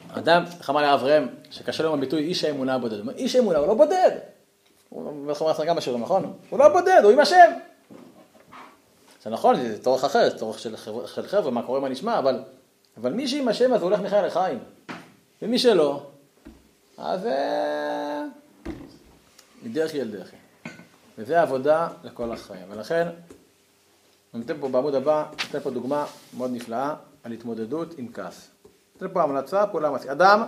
אדם, 0.10 0.44
חמל 0.62 0.84
אברהם, 0.84 1.28
שקשה 1.52 1.84
לו 1.84 1.94
עם 1.94 1.98
הביטוי 1.98 2.24
איש 2.24 2.44
האמונה 2.44 2.74
הבודד. 2.74 2.94
הוא 2.94 3.02
אומר, 3.02 3.14
איש 3.14 3.36
האמונה 3.36 3.60
הוא 3.60 3.68
לא 3.68 3.74
בודד. 3.74 4.12
הוא 4.90 5.34
אומר 5.40 5.66
גם 5.66 5.76
בשיעורים, 5.76 6.04
נכון? 6.04 6.34
הוא 6.50 6.60
לא 6.60 6.70
בודד, 6.70 7.02
הוא 7.04 7.12
עם 7.12 7.20
השם. 7.20 7.52
זה 9.24 9.30
נכון, 9.30 9.56
זה 9.56 9.84
צורך 9.84 10.04
אחר, 10.04 10.30
זה 10.30 10.38
צורך 10.38 10.60
של 10.60 11.28
חבר'ה, 11.28 11.52
מה 11.52 11.64
קורה, 11.64 11.80
מה 11.80 11.90
נשמע, 11.90 12.20
אבל, 12.20 12.44
אבל 12.98 13.14
מי 13.14 13.28
שעם 13.28 13.48
השם 13.48 13.74
אז 13.74 13.82
הוא 13.82 13.90
הולך 13.90 14.00
מחיים 14.00 14.26
לחיים. 14.26 14.60
ומי 15.42 15.60
שלא, 15.60 16.02
אז 16.98 17.26
אה, 17.26 18.24
מדחי 19.64 20.02
אל 20.02 20.12
דחי. 20.12 20.36
וזה 21.18 21.42
עבודה 21.42 21.88
לכל 22.04 22.32
החיים. 22.32 22.66
ולכן, 22.70 23.08
אני 24.34 24.42
נותן 24.42 24.62
פה 24.62 24.70
בעמוד 24.70 24.96
הבא, 24.96 25.26
נותן 25.32 25.60
פה 25.60 25.70
דוגמה 25.70 26.06
מאוד 26.38 26.52
נפלאה 26.54 26.94
על 27.24 27.32
התמודדות 27.32 27.94
עם 27.98 28.08
כעס. 28.14 28.50
נותן 28.96 29.14
פה 29.14 29.24
המלצה, 29.24 29.68
פעולה 29.68 29.90
מעשית. 29.90 30.10
אדם 30.10 30.44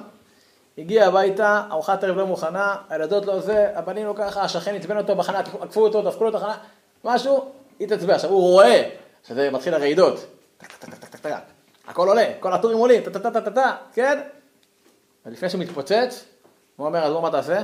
הגיע 0.78 1.08
הביתה, 1.08 1.64
ארוחת 1.72 2.04
ערב 2.04 2.18
לא 2.18 2.28
מוכנה, 2.28 2.76
הילדות 2.90 3.26
לא 3.26 3.40
זה, 3.40 3.78
הבנים 3.78 4.08
לא 4.08 4.14
ככה, 4.18 4.42
השכן 4.42 4.76
עצבן 4.76 4.98
אותו 4.98 5.16
בחנה, 5.16 5.40
עקפו 5.40 5.82
אותו, 5.82 6.02
דפקו 6.02 6.24
לו 6.24 6.30
את 6.30 6.36
החנה, 6.36 6.58
משהו, 7.04 7.52
התעצבן. 7.82 8.14
עכשיו 8.14 8.30
הוא 8.30 8.42
רואה 8.42 8.90
שזה 9.28 9.52
מתחיל 9.52 9.74
הרעידות. 9.74 10.26
הכל 11.88 12.08
עולה, 12.08 12.32
כל 12.40 12.54
הטורים 12.54 12.78
עולים, 12.78 13.04
טה 13.04 13.20
טה 13.20 13.32
טה 13.32 13.42
טה 13.42 13.52
טה, 13.52 13.76
כן? 13.94 14.22
ולפני 15.26 15.50
שהוא 15.50 15.62
מתפוצץ, 15.62 16.26
הוא 16.76 16.88
אומר, 16.88 17.04
אז 17.04 17.14
מה 17.22 17.32
תעשה? 17.32 17.64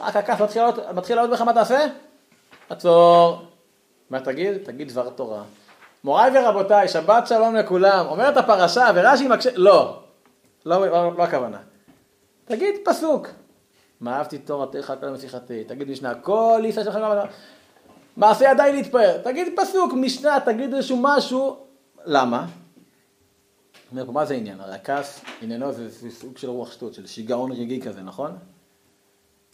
רק 0.00 0.16
לעלות, 0.56 0.78
מתחיל 0.94 1.16
לעלות 1.16 1.30
בך, 1.30 1.40
מה 1.40 1.54
תעשה? 1.54 1.86
עצור. 2.68 3.47
מה 4.10 4.20
תגיד? 4.20 4.56
תגיד 4.64 4.88
דבר 4.88 5.10
תורה. 5.10 5.42
מוריי 6.04 6.38
ורבותיי, 6.38 6.88
שבת 6.88 7.26
שלום 7.26 7.54
לכולם. 7.54 8.06
אומרת 8.06 8.36
הפרשה, 8.36 8.86
ורש"י 8.94 9.28
מקשה... 9.28 9.50
לא. 9.54 10.02
לא, 10.66 10.86
לא, 10.86 11.16
לא 11.16 11.22
הכוונה. 11.22 11.58
תגיד 12.44 12.74
פסוק. 12.84 13.28
מה 14.00 14.16
אהבתי 14.16 14.38
תורתך 14.38 14.92
כל 15.00 15.08
משיחתי. 15.08 15.64
תגיד 15.64 15.90
משנה, 15.90 16.14
כל 16.14 16.62
ישראל 16.64 16.84
שלך 16.84 16.94
גם... 16.94 17.10
מעשה 18.16 18.50
ידיי 18.50 18.72
להתפאר. 18.72 19.18
תגיד 19.24 19.52
פסוק, 19.56 19.92
משנה, 19.92 20.38
תגיד 20.44 20.74
איזשהו 20.74 20.98
משהו. 21.00 21.56
למה? 22.04 22.46
אומר 23.92 24.06
פה, 24.06 24.12
מה 24.12 24.24
זה 24.24 24.34
עניין? 24.34 24.60
הרי 24.60 24.74
הכעס, 24.74 25.24
עניינו 25.42 25.72
זה 25.72 26.10
סוג 26.10 26.38
של 26.38 26.50
רוח 26.50 26.72
שטות, 26.72 26.94
של 26.94 27.06
שיגעון 27.06 27.52
רגעי 27.52 27.80
כזה, 27.82 28.02
נכון? 28.02 28.38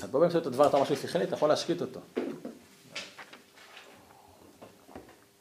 אז 0.02 0.10
בוא 0.10 0.20
באמצעות 0.20 0.46
הדבר 0.46 0.66
אתה 0.66 0.82
משהו 0.82 0.96
שכלי, 0.96 1.24
אתה 1.24 1.34
יכול 1.34 1.48
להשקיט 1.48 1.80
אותו. 1.80 2.00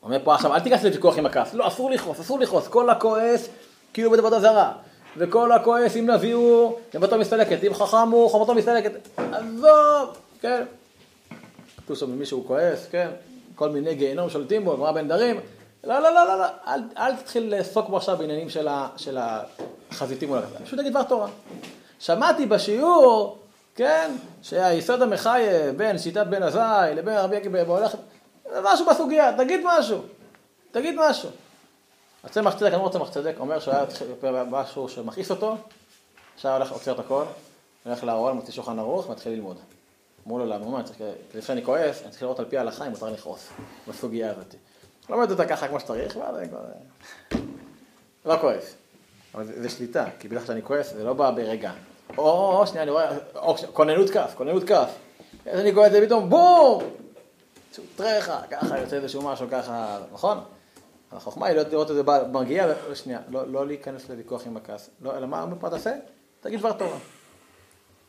אומר 0.04 0.18
פה 0.24 0.36
עכשיו, 0.36 0.54
אל 0.54 0.60
תיכנס 0.60 0.84
לוויכוח 0.84 1.18
עם 1.18 1.26
הכעס. 1.26 1.54
לא, 1.54 1.68
אסור 1.68 1.91
לכעוס, 1.91 2.20
אסור 2.20 2.39
לכעוס. 2.39 2.68
כל 2.68 2.89
הכועס, 2.89 3.49
כאילו 3.93 4.12
בדבר 4.12 4.39
זרה. 4.39 4.72
וכל 5.18 5.51
הכועס, 5.51 5.95
אם 5.97 6.10
נביא 6.10 6.34
הוא, 6.34 6.80
נבואתו 6.93 7.18
מסתלקת. 7.18 7.64
אם 7.64 7.74
חכם 7.74 8.12
הוא, 8.12 8.30
חוכמתו 8.30 8.56
מסתלקת. 8.56 8.91
עזוב, 9.18 10.18
כן. 10.41 10.64
כתוב 11.78 11.97
שם 11.97 12.12
מישהו 12.12 12.43
כועס, 12.47 12.88
כן. 12.91 13.10
כל 13.56 13.70
מיני 13.70 13.95
גיהנום 13.95 14.30
שולטים 14.30 14.66
בו, 14.66 14.78
גמרא 14.78 14.91
בין 14.91 15.08
דרים. 15.08 15.39
לא, 15.84 15.99
לא, 15.99 16.14
לא, 16.14 16.28
לא, 16.28 16.39
לא. 16.39 16.45
אל, 16.68 16.82
אל 16.97 17.16
תתחיל 17.16 17.56
לעסוק 17.56 17.89
בו 17.89 17.97
עכשיו 17.97 18.18
בעניינים 18.18 18.49
של, 18.49 18.68
ה, 18.68 18.88
של 18.97 19.18
החזיתים 19.91 20.30
מול 20.30 20.38
הכעס. 20.38 20.62
פשוט 20.64 20.80
תגיד 20.80 20.91
דבר 20.91 21.04
תורה. 21.04 21.28
שמעתי 21.99 22.45
בשיעור, 22.45 23.38
כן, 23.76 24.12
שהיסוד 24.41 25.01
המחייב 25.01 25.78
בין 25.78 25.97
שיטת 25.97 26.28
בן 26.28 26.43
עזאי 26.43 26.95
לבין 26.95 27.18
רבי 27.18 27.36
עקיבא 27.36 27.64
משהו 28.64 28.86
בסוגיה, 28.86 29.38
תגיד 29.38 29.62
משהו. 29.64 30.02
תגיד 30.72 30.96
משהו. 30.98 31.30
הצמח 32.24 32.56
צדק, 32.56 32.74
אני 32.74 32.84
לא 32.84 32.89
צמח 32.89 33.10
צדק, 33.10 33.36
אומר 33.39 33.60
שהיה 33.60 33.86
משהו 34.50 34.89
שמכעיס 34.89 35.32
אותו, 35.32 35.58
עכשיו 36.36 36.54
הולך, 36.54 36.72
עוצר 36.72 36.91
את 36.91 37.00
הכל, 37.00 37.24
הולך 37.86 38.04
לארון, 38.04 38.36
מוציא 38.36 38.54
שולחן 38.54 38.80
ערוך, 38.80 39.10
מתחיל 39.10 39.32
ללמוד. 39.32 39.58
אמרו 40.28 40.39
לו, 40.39 40.46
למה, 40.46 40.82
לפני 41.30 41.41
שאני 41.41 41.66
כועס, 41.66 42.02
אני 42.02 42.12
צריך 42.12 42.24
לראות 42.24 42.39
על 42.39 42.46
פי 42.46 42.58
ההלכה 42.58 42.86
אם 42.86 42.91
מותר 42.91 43.10
לכעוס, 43.10 43.50
בסוגיה 43.88 44.32
הזאת. 44.32 44.56
לומד 45.10 45.32
אותה 45.32 45.46
ככה 45.46 45.68
כמו 45.68 45.80
שצריך, 45.80 46.18
ואז 46.18 46.36
כבר... 46.50 46.60
לא 48.26 48.38
כועס. 48.41 48.76
אבל 49.36 49.46
זה, 49.46 49.62
זה 49.62 49.70
שליטה, 49.70 50.06
כי 50.20 50.28
בדרך 50.28 50.46
כלל 50.46 50.46
כשאני 50.46 50.62
כועס, 50.62 50.94
זה 50.94 51.04
לא 51.04 51.14
בא 51.14 51.32
ברגע. 51.32 51.72
או, 52.18 52.64
שנייה, 52.68 52.84
אני 52.84 52.91
רואה, 52.91 53.18
או, 53.36 53.56
כוננות 53.74 54.10
כף, 54.10 54.34
כוננות 54.38 54.64
כף. 54.64 54.89
אז 55.46 55.60
אני 55.60 55.74
כועס, 55.74 55.91
ופתאום 55.96 56.30
בום! 56.30 57.03
טרחה, 57.95 58.41
ככה 58.51 58.80
יוצא 58.80 58.95
איזשהו 58.95 59.21
משהו 59.21 59.47
ככה, 59.51 59.99
נכון? 60.13 60.38
החוכמה 61.11 61.47
היא 61.47 61.57
לראות 61.57 61.91
את 61.91 61.95
זה 61.95 62.03
מרגיע, 62.32 62.74
שנייה, 62.93 63.19
לא, 63.30 63.47
לא 63.47 63.67
להיכנס 63.67 64.09
לוויכוח 64.09 64.47
עם 64.47 64.57
הכעס. 64.57 64.89
לא, 65.01 65.17
אלא 65.17 65.28
מה, 65.28 65.45
מה 65.45 65.69
תעשה? 65.69 65.93
תגיד 66.41 66.59
דבר 66.59 66.71
תורה. 66.71 66.97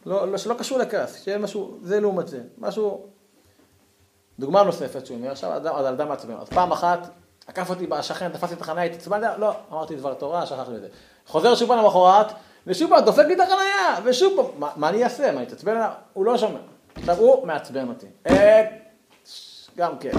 לא, 0.07 0.29
לא, 0.29 0.39
שלא 0.39 0.55
קשור 0.55 0.79
לכעס, 0.79 1.23
שיהיה 1.25 1.39
משהו, 1.39 1.79
זה 1.83 2.01
לעומת 2.01 2.29
זה. 2.29 2.41
משהו, 2.59 3.07
דוגמה 4.39 4.63
נוספת 4.63 5.07
שהוא 5.07 5.17
אומר, 5.17 5.31
עכשיו 5.31 5.57
אדם, 5.57 5.75
אדם 5.75 6.09
מעצבן. 6.09 6.35
אז 6.35 6.49
פעם 6.49 6.73
אחת, 6.73 7.09
עקף 7.47 7.71
אותי 7.71 7.87
בשכן, 7.87 8.33
תפסתי 8.33 8.55
את 8.55 8.61
החניה, 8.61 8.85
התעצבנתי, 8.85 9.41
לא, 9.41 9.53
אמרתי 9.73 9.97
דבר 9.97 10.15
תורה, 10.15 10.47
שכחתי 10.47 10.77
את 10.77 10.81
זה. 10.81 10.89
חוזר 11.27 11.55
שוב 11.55 11.69
פעם 11.69 11.79
למחרת, 11.79 12.27
ושוב 12.67 12.91
פעם 12.91 13.05
דופק 13.05 13.25
לי 13.27 13.35
את 13.35 13.41
החניה, 13.41 14.01
ושוב 14.05 14.33
פעם, 14.37 14.61
מה, 14.61 14.71
מה 14.77 14.89
אני 14.89 15.05
אעשה? 15.05 15.33
מה, 15.33 15.39
אני 15.39 15.47
אתעצבן 15.47 15.73
עליו? 15.73 15.91
הוא 16.13 16.25
לא 16.25 16.39
שומע. 16.39 16.59
עכשיו 16.97 17.17
הוא 17.17 17.47
מעצבן 17.47 17.89
אותי. 17.89 18.07
גם 19.77 19.99
כן. 19.99 20.13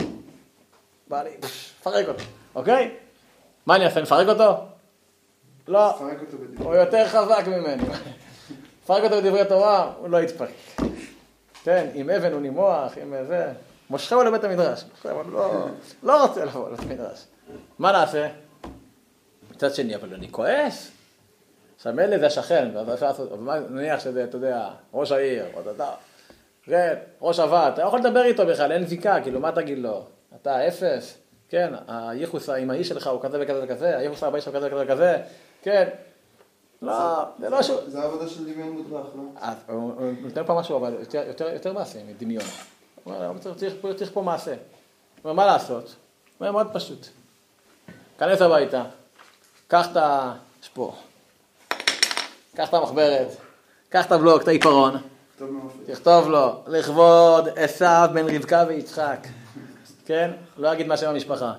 בא 1.08 1.24
לי, 1.24 1.38
פרק 1.84 2.08
אותו, 2.08 2.24
אוקיי? 2.56 2.95
מה 3.66 3.76
אני 3.76 3.86
אעשה, 3.86 4.01
נפרק 4.01 4.28
אותו? 4.28 4.58
לא. 5.68 5.99
הוא 6.58 6.76
יותר 6.76 7.08
חזק 7.08 7.43
ממני. 7.47 7.84
פרק 8.86 9.03
אותו 9.03 9.22
בדברי 9.22 9.45
תורה, 9.45 9.93
הוא 9.99 10.10
לא 10.10 10.18
יתפרק. 10.18 10.49
כן, 11.64 11.88
עם 11.93 12.10
אבן 12.10 12.34
הוא 12.34 12.41
נימוח, 12.41 12.97
עם 13.01 13.14
זה. 13.28 13.53
מושכהו 13.89 14.24
לבית 14.24 14.43
המדרש. 14.43 14.86
לא, 15.06 15.68
לא 16.03 16.26
רוצה 16.26 16.45
לבוא 16.45 16.70
לבית 16.70 16.91
המדרש. 16.91 17.26
מה 17.80 17.91
נעשה? 17.91 18.28
מצד 19.51 19.76
שני, 19.76 19.95
אבל 19.95 20.14
אני 20.14 20.32
כועס. 20.32 20.91
עכשיו 21.76 21.93
מילא 21.93 22.18
זה 22.20 22.26
השכן, 22.26 22.70
ואז 22.74 22.93
אפשר 22.93 23.06
לעשות, 23.06 23.32
נניח 23.70 23.99
שזה, 23.99 24.24
אתה 24.24 24.38
יודע, 24.38 24.70
ראש 24.93 25.12
העיר, 25.12 25.45
או 25.53 25.72
אתה, 25.72 25.89
כן, 26.66 26.93
ראש 27.22 27.39
הוועד, 27.39 27.74
אתה 27.74 27.82
לא 27.82 27.88
יכול 27.88 27.99
לדבר 27.99 28.24
איתו 28.24 28.45
בכלל, 28.45 28.72
אין 28.72 28.86
זיקה, 28.86 29.22
כאילו, 29.24 29.39
מה 29.39 29.51
תגיד 29.51 29.78
לו? 29.78 30.03
אתה 30.41 30.68
אפס, 30.68 31.18
כן, 31.49 31.74
הייחוס 31.88 32.49
האמאי 32.49 32.84
שלך 32.84 33.07
הוא 33.07 33.22
כזה 33.22 33.38
וכזה 33.41 33.63
וכזה, 33.63 33.97
הייחוס 33.97 34.24
האבאי 34.24 34.41
שלך 34.41 34.55
כזה 34.55 34.68
וכזה 34.68 34.84
וכזה, 34.86 35.18
כן, 35.61 35.89
לא, 36.82 37.24
זה 37.39 37.49
לא 37.49 37.61
שהוא... 37.61 37.78
זה 37.88 38.03
עבודה 38.03 38.28
של 38.30 38.53
דמיון 38.53 38.70
מודרך, 38.70 39.05
לא? 39.16 39.22
הוא 39.68 39.93
הוא 39.97 40.11
נותן 40.22 40.43
פה 40.45 40.53
משהו, 40.59 40.78
אבל 40.78 40.97
יותר, 41.53 41.74
מעשה 41.74 41.99
מדמיון. 42.07 42.43
הוא 43.03 43.13
אומר, 43.13 43.30
"אבל 43.30 43.39
צריך, 43.97 44.11
פה- 44.13 44.22
מעשה. 44.22 44.51
הוא 44.51 44.57
אומר, 45.24 45.34
מה 45.34 45.45
לעשות? 45.45 45.84
הוא 45.84 45.91
אומר, 46.39 46.51
מאוד 46.51 46.68
פשוט. 46.74 47.07
כנס 48.20 48.41
הביתה, 48.41 48.84
קח 49.68 49.91
את 49.91 49.97
ה... 49.97 50.34
יש 50.63 50.70
פה. 50.70 50.93
קח 52.55 52.70
את 52.70 52.74
המחברת, 52.74 53.28
קח 53.89 54.05
את 54.05 54.11
הבלוק, 54.11 54.41
את 54.41 54.47
העיפרון. 54.47 54.97
תכתוב 55.86 56.29
לו, 56.29 56.53
לכבוד 56.67 57.47
עשיו 57.55 58.09
בן 58.13 58.36
רבקה 58.36 58.63
ויצחק. 58.67 59.27
כן? 60.05 60.31
לא 60.57 60.73
אגיד 60.73 60.88
מה 60.88 60.97
שם 60.97 61.09
המשפחה. 61.09 61.53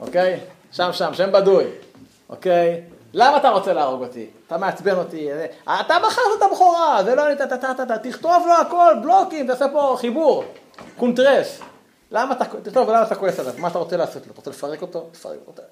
אוקיי? 0.00 0.40
שם, 0.72 0.88
שם, 0.92 1.14
שם 1.14 1.32
בדוי. 1.32 1.64
אוקיי? 2.28 2.82
למה 3.12 3.36
אתה 3.36 3.48
רוצה 3.48 3.72
להרוג 3.72 4.02
אותי? 4.02 4.26
אתה 4.46 4.58
מעצבן 4.58 4.94
אותי. 4.98 5.28
זה- 5.34 5.46
אתה 5.80 5.96
מכרת 5.98 6.14
את 6.38 6.42
הבכורה, 6.42 7.00
זה 7.04 7.14
לא 7.14 7.26
אני. 7.32 7.98
תכתוב 8.02 8.46
לו 8.46 8.52
הכל, 8.66 8.94
בלוקים, 9.02 9.46
תעשה 9.46 9.66
פה 9.72 9.96
חיבור. 10.00 10.44
קונטרס. 10.96 11.60
למה 12.10 12.34
אתה, 12.34 12.44
תכתוב, 12.62 12.88
למה 12.90 13.02
אתה 13.02 13.14
כועס 13.14 13.40
עליו? 13.40 13.52
מה 13.58 13.68
אתה 13.68 13.78
רוצה 13.78 13.96
לעשות 13.96 14.26
לו? 14.26 14.32
אתה 14.32 14.40
רוצה 14.40 14.50
לפרק 14.50 14.82
אותו? 14.82 15.06
תפרק 15.12 15.38
אותו. 15.46 15.62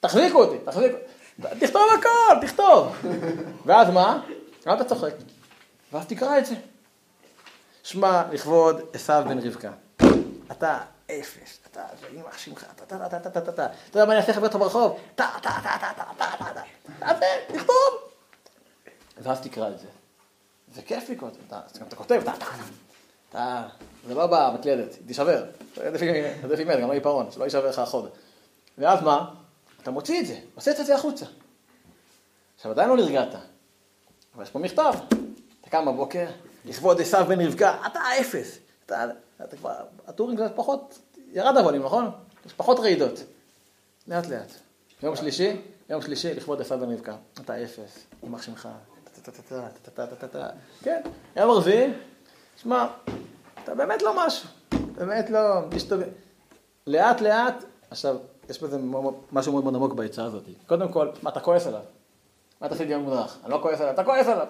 תחזיקו 0.00 0.38
אותי, 0.44 0.56
תחזיקו. 0.64 0.96
תכתוב 1.60 1.82
הכל, 1.98 2.46
תכתוב. 2.46 2.96
ואז 3.66 3.90
מה? 3.90 4.20
למה 4.66 4.74
אתה 4.76 4.84
צוחק? 4.84 5.10
ואז 5.92 6.06
תקרא 6.06 6.38
את 6.38 6.46
זה. 6.46 6.54
שמע, 7.82 8.22
לכבוד 8.32 8.80
עשיו 8.92 9.24
בן 9.28 9.38
רבקה. 9.38 9.72
אתה 10.52 10.78
אפס, 11.06 11.58
אתה, 11.70 11.84
זה 12.00 12.06
יימח 12.06 12.38
שמך, 12.38 12.64
אתה, 12.74 12.84
אתה, 12.84 13.06
אתה, 13.06 13.16
אתה, 13.16 13.28
אתה, 13.28 13.38
אתה, 13.40 13.50
אתה, 13.50 13.66
אתה 13.66 13.98
יודע 13.98 14.04
מה 14.04 14.12
אני 14.12 14.20
אעשה 14.20 14.40
אותך 14.40 14.56
ברחוב? 14.56 14.98
אתה, 15.14 15.28
אתה, 15.40 15.50
אתה, 15.60 15.76
אתה, 15.76 15.90
אתה, 15.90 16.02
אתה, 16.16 16.34
אתה, 16.34 16.50
אתה, 16.50 16.62
תעשה, 16.98 17.26
תכתוב. 17.48 18.10
ואז 19.18 19.40
תקרא 19.40 19.68
את 19.68 19.78
זה. 19.78 19.86
זה 20.74 20.82
כיף 20.82 21.10
אתה, 21.46 21.60
אתה 21.88 21.96
כותב, 21.96 22.20
אתה, 22.22 22.34
אתה, 22.34 22.46
אתה, 23.30 23.68
זה 24.06 24.14
לא 24.14 24.26
במקלדת, 24.26 24.94
היא 24.94 25.06
תישבר. 25.06 25.44
עדיף 25.86 26.02
עם 26.60 26.70
יד, 26.70 26.80
גם 26.80 26.88
לא 26.88 26.92
עיפרון, 26.92 27.30
שלא 27.30 27.44
יישבר 27.44 27.68
לך 27.68 27.78
החוד. 27.78 28.10
ואז 28.78 29.02
מה? 29.02 29.30
אתה 29.82 29.90
מוציא 29.90 30.20
את 30.20 30.26
זה, 30.26 30.38
עושה 30.54 30.70
את 30.70 30.86
זה 30.86 30.94
החוצה. 30.94 31.26
עכשיו 32.56 32.72
עדיין 32.72 32.88
לא 32.88 32.96
נרגעת, 32.96 33.34
אבל 34.34 34.42
יש 34.42 34.50
פה 34.50 34.58
מכתב. 34.58 34.92
קם 35.70 35.86
בבוקר, 35.86 36.26
לכבוד 36.64 37.00
עשיו 37.00 37.24
בן 37.28 37.40
רבקה, 37.40 37.78
אתה 37.86 38.00
אפס. 38.20 38.58
אתה, 38.86 39.04
אתה 39.44 39.56
כבר, 39.56 39.74
הטורים 40.06 40.36
קצת 40.36 40.52
פחות, 40.56 40.98
ירד 41.32 41.56
הבונים, 41.56 41.82
נכון? 41.82 42.10
יש 42.46 42.52
פחות 42.52 42.78
רעידות. 42.78 43.24
לאט 44.08 44.26
לאט. 44.26 44.52
יום 45.02 45.16
שלישי, 45.16 45.56
יום 45.90 46.02
שלישי, 46.02 46.34
לכבוד 46.34 46.60
עשיו 46.60 46.78
בן 46.78 46.92
רבקה. 46.92 47.16
אתה 47.40 47.64
אפס, 47.64 47.98
יימח 48.22 48.42
שמך. 48.42 48.68
כן, 50.82 51.00
יום 51.36 51.50
רביעי, 51.50 51.92
שמע, 52.56 52.86
אתה 53.64 53.74
באמת 53.74 54.02
לא 54.02 54.26
משהו. 54.26 54.48
באמת 54.94 55.30
לא. 55.30 55.40
לאט 56.86 57.20
לאט, 57.20 57.64
עכשיו, 57.90 58.16
יש 58.50 58.62
בזה 58.62 58.78
משהו 59.32 59.52
מאוד 59.52 59.64
מאוד 59.64 59.74
עמוק 59.74 59.92
בעצה 59.92 60.24
הזאת. 60.24 60.42
קודם 60.66 60.92
כל, 60.92 61.08
מה, 61.22 61.30
אתה 61.30 61.40
כועס 61.40 61.66
עליו. 61.66 61.80
מה 62.60 62.66
אתה 62.66 62.74
עושה 62.74 62.84
דיון 62.84 63.02
מודרך? 63.02 63.38
אני 63.44 63.50
לא 63.50 63.58
כועס 63.62 63.80
עליו, 63.80 63.94
אתה 63.94 64.04
כועס 64.04 64.26
עליו. 64.26 64.46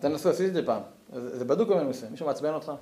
תנסו, 0.00 0.30
עשיתי 0.30 0.48
את 0.48 0.54
זה 0.54 0.66
פעם. 0.66 0.82
זה 1.12 1.44
בדוק 1.44 1.68
במנוסה, 1.68 2.06
מישהו 2.10 2.26
מעצבן 2.26 2.54
אותך. 2.54 2.72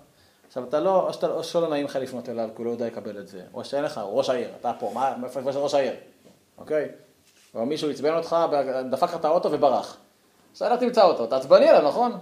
עכשיו 0.46 0.64
אתה 0.64 0.80
לא, 0.80 1.06
או 1.08 1.12
שאתה- 1.12 1.26
או 1.32 1.44
שלא 1.44 1.68
נעים 1.68 1.84
לך 1.84 1.96
לפנות 1.96 2.28
אליו, 2.28 2.48
כי 2.56 2.62
הוא 2.62 2.66
לא 2.66 2.70
יודע 2.70 2.86
לקבל 2.86 3.18
את 3.18 3.28
זה, 3.28 3.42
או 3.54 3.64
שאין 3.64 3.84
לך, 3.84 4.00
ראש 4.04 4.30
העיר, 4.30 4.48
אתה 4.60 4.72
פה, 4.78 4.90
מה, 4.94 5.16
מאיפה 5.20 5.40
יש 5.50 5.56
ראש 5.56 5.74
העיר, 5.74 5.92
אוקיי? 6.58 6.88
או 7.54 7.66
מישהו 7.66 7.90
עצבן 7.90 8.16
אותך, 8.16 8.36
דפק 8.90 9.02
לך 9.02 9.14
את 9.14 9.24
האוטו 9.24 9.52
וברח. 9.52 9.96
עכשיו 10.52 10.70
לא 10.70 10.76
תמצא 10.76 11.02
אותו, 11.04 11.24
אתה 11.24 11.36
עצבני 11.36 11.68
עליו, 11.68 11.88
נכון? 11.88 12.12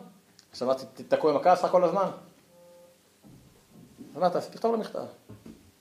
עכשיו 0.51 0.75
ת- 0.75 0.85
תתקעו 0.95 1.31
עם 1.31 1.37
הכעס 1.37 1.61
שלך 1.61 1.71
כל 1.71 1.85
הזמן? 1.85 2.09
אז 4.15 4.21
מה 4.21 4.31
תעשה? 4.31 4.51
תכתוב 4.51 4.73
לו 4.73 4.79
מכתב. 4.79 5.05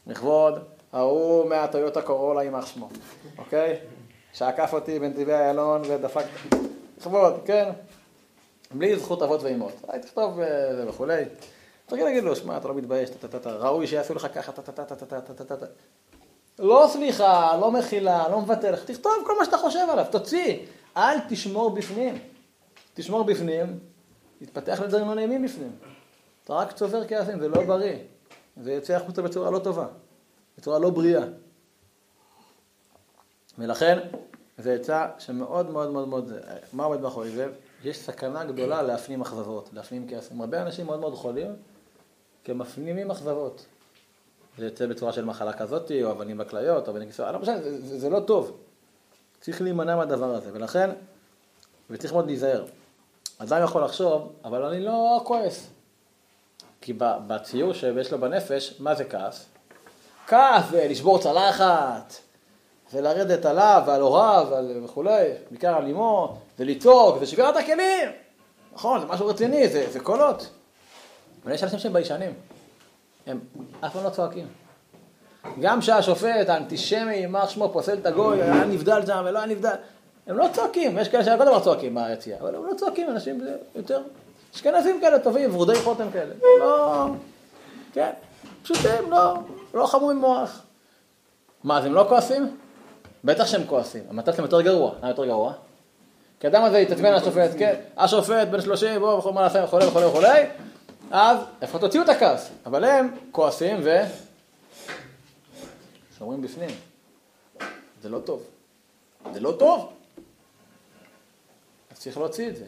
לכבוד 0.07 0.59
ההוא 0.93 1.49
מהטויוטה 1.49 2.01
קורולה 2.01 2.43
יימח 2.43 2.65
שמו, 2.65 2.89
אוקיי? 3.37 3.79
שעקף 4.33 4.73
אותי 4.73 4.99
בנתיבי 4.99 5.33
איילון 5.33 5.81
ודפק... 5.89 6.25
לכבוד, 6.97 7.33
כן? 7.45 7.69
בלי 8.73 8.99
זכות 8.99 9.21
אבות 9.21 9.43
ואימות. 9.43 9.73
היי, 9.87 9.99
תכתוב 9.99 10.39
אה, 10.39 10.75
זה 10.75 10.89
וכולי. 10.89 11.23
תגיד, 11.85 12.03
להגיד 12.03 12.23
לו, 12.23 12.35
שמע, 12.35 12.57
אתה 12.57 12.67
לא 12.67 12.75
מתבייש, 12.75 13.09
טה-טה-טה, 13.09 13.55
ראוי 13.55 13.87
שיעשו 13.87 14.13
לך 14.13 14.27
ככה, 14.35 14.51
טה-טה-טה-טה-טה-טה-טה. 14.51 15.65
לא 16.59 16.85
סליחה, 16.89 17.57
לא 17.57 17.71
מחילה, 17.71 18.29
לא 18.29 18.39
מוותר, 18.39 18.75
תכתוב 18.75 19.13
כל 19.25 19.33
מה 19.39 19.45
שאתה 19.45 19.57
חושב 19.57 19.87
עליו, 19.89 20.05
תוציא. 20.11 20.57
אל 20.97 21.17
תשמור 21.29 21.69
בפנים. 21.69 22.19
תשמור 22.93 23.23
בפנים, 23.23 23.79
יתפתח 24.41 24.79
לדברים 24.83 25.07
לא 25.07 25.15
נעימים 25.15 25.43
בפנים. 25.43 25.71
אתה 26.43 26.53
רק 26.53 26.71
צובר 26.71 27.07
כעסים, 27.07 27.39
זה 27.39 27.47
לא 27.47 27.63
בריא. 27.63 27.95
זה 28.61 28.73
יוצא 28.73 28.93
החוצה 28.93 29.21
בצורה 29.21 29.51
לא 29.51 29.59
טובה, 29.59 29.87
בצורה 30.57 30.79
לא 30.79 30.89
בריאה. 30.89 31.23
ולכן, 33.57 33.99
זו 34.57 34.69
עצה 34.69 35.07
שמאוד 35.19 35.69
מאוד 35.69 35.91
מאוד 35.91 36.07
מאוד, 36.07 36.31
מה 36.73 36.83
עומד 36.83 37.01
מאחורי 37.01 37.29
זה? 37.29 37.47
יש 37.83 37.97
סכנה 37.97 38.43
גדולה 38.43 38.81
להפנים 38.81 39.21
אכזבות, 39.21 39.69
להפנים 39.73 40.07
כעסים. 40.09 40.41
הרבה 40.41 40.61
אנשים 40.61 40.85
מאוד 40.85 40.99
מאוד 40.99 41.15
חולים, 41.15 41.55
כי 42.43 42.51
הם 42.51 42.57
מפנימים 42.57 43.11
אכזבות. 43.11 43.65
זה 44.57 44.65
יוצא 44.65 44.85
בצורה 44.85 45.13
של 45.13 45.25
מחלה 45.25 45.53
כזאת, 45.53 45.91
או 46.03 46.11
אבנים 46.11 46.37
בכליות, 46.37 46.87
או 46.87 46.91
אבנים 46.93 47.07
כיסאות, 47.07 47.33
לא 47.33 47.39
משנה, 47.39 47.61
זה, 47.61 47.81
זה, 47.81 47.99
זה 47.99 48.09
לא 48.09 48.19
טוב. 48.19 48.57
צריך 49.41 49.61
להימנע 49.61 49.95
מהדבר 49.95 50.35
הזה, 50.35 50.49
ולכן, 50.53 50.89
וצריך 51.89 52.13
מאוד 52.13 52.25
להיזהר. 52.25 52.65
אדם 53.37 53.63
יכול 53.63 53.83
לחשוב, 53.83 54.33
אבל 54.43 54.63
אני 54.63 54.79
לא 54.79 55.21
כועס. 55.23 55.69
כי 56.81 56.93
בציור 56.99 57.73
שיש 57.73 58.11
לו 58.11 58.19
בנפש, 58.19 58.75
מה 58.79 58.95
זה 58.95 59.05
כעס? 59.05 59.45
כעס 60.27 60.69
זה 60.71 60.87
לשבור 60.89 61.19
צלחת, 61.19 62.13
זה 62.91 63.01
לרדת 63.01 63.45
עליו 63.45 63.83
ועל 63.87 64.01
הוריו 64.01 64.47
וכולי, 64.83 65.33
בעיקר 65.49 65.75
על 65.75 65.87
אמו, 65.87 66.37
זה 66.57 66.65
לצעוק, 66.65 67.19
זה 67.19 67.25
שבירת 67.25 67.55
הכלים. 67.55 68.09
נכון, 68.73 68.99
זה 68.99 69.05
משהו 69.05 69.27
רציני, 69.27 69.67
זה, 69.67 69.85
זה 69.91 69.99
קולות. 69.99 70.49
אבל 71.43 71.53
יש 71.53 71.63
אנשים 71.63 71.79
שהם 71.79 71.93
ביישנים, 71.93 72.33
הם 73.27 73.39
אף 73.85 73.93
פעם 73.93 74.03
לא 74.03 74.09
צועקים. 74.09 74.47
גם 75.61 75.81
שהשופט 75.81 76.49
האנטישמי, 76.49 77.13
יימח 77.15 77.49
שמו, 77.49 77.69
פוסל 77.73 77.93
את 77.93 78.05
הגוי, 78.05 78.41
היה 78.41 78.65
נבדל 78.65 79.05
שם 79.05 79.23
ולא 79.25 79.39
היה 79.39 79.47
נבדל. 79.47 79.75
הם 80.27 80.37
לא 80.37 80.47
צועקים, 80.53 80.97
יש 80.97 81.07
כאלה 81.07 81.23
שכל 81.23 81.45
דבר 81.45 81.59
צועקים 81.59 81.95
ביציאה, 81.95 82.39
אבל 82.39 82.55
הם 82.55 82.65
לא 82.65 82.73
צועקים, 82.73 83.09
אנשים 83.09 83.47
יותר 83.75 84.01
אשכנזים 84.55 85.01
כאלה 85.01 85.19
טובים, 85.19 85.55
ורודי 85.55 85.75
חותם 85.75 86.11
כאלה. 86.13 86.33
לא, 86.59 87.05
כן, 87.93 88.11
פשוטים, 88.63 89.11
לא, 89.11 89.33
לא 89.73 89.85
חמורים 89.85 90.17
מוח. 90.17 90.61
מה, 91.63 91.77
אז 91.77 91.85
הם 91.85 91.93
לא 91.93 92.05
כועסים? 92.09 92.57
בטח 93.23 93.45
שהם 93.45 93.63
כועסים. 93.67 94.03
המצב 94.09 94.31
שלהם 94.31 94.43
יותר 94.43 94.61
גרוע. 94.61 94.91
למה 94.99 95.09
יותר 95.09 95.25
גרוע? 95.25 95.53
כי 96.43 96.47
אדם 96.47 96.63
הזה 96.63 96.79
יתעצבן 96.79 97.05
על 97.05 97.15
השופט, 97.15 97.51
כן, 97.57 97.75
השופט 97.97 98.47
בן 98.47 98.61
30, 98.61 98.99
בוא, 98.99 99.13
וכל 99.13 99.33
מה 99.33 99.41
נעשה, 99.41 99.63
וכולי 99.63 99.85
וכולי 99.85 100.05
וכולי, 100.05 100.43
אז 101.11 101.37
איפה 101.61 101.79
תוציאו 101.79 102.03
את 102.03 102.09
הכעס? 102.09 102.49
אבל 102.65 102.83
הם 102.83 103.09
כועסים 103.31 103.77
ו... 103.83 103.89
שומרים 106.19 106.41
בפנים. 106.41 106.69
זה 108.01 108.09
לא 108.09 108.19
טוב. 108.19 108.43
זה 109.33 109.39
לא 109.39 109.55
טוב. 109.59 109.89
אז 111.91 111.99
צריך 111.99 112.17
להוציא 112.17 112.49
את 112.49 112.55
זה. 112.55 112.65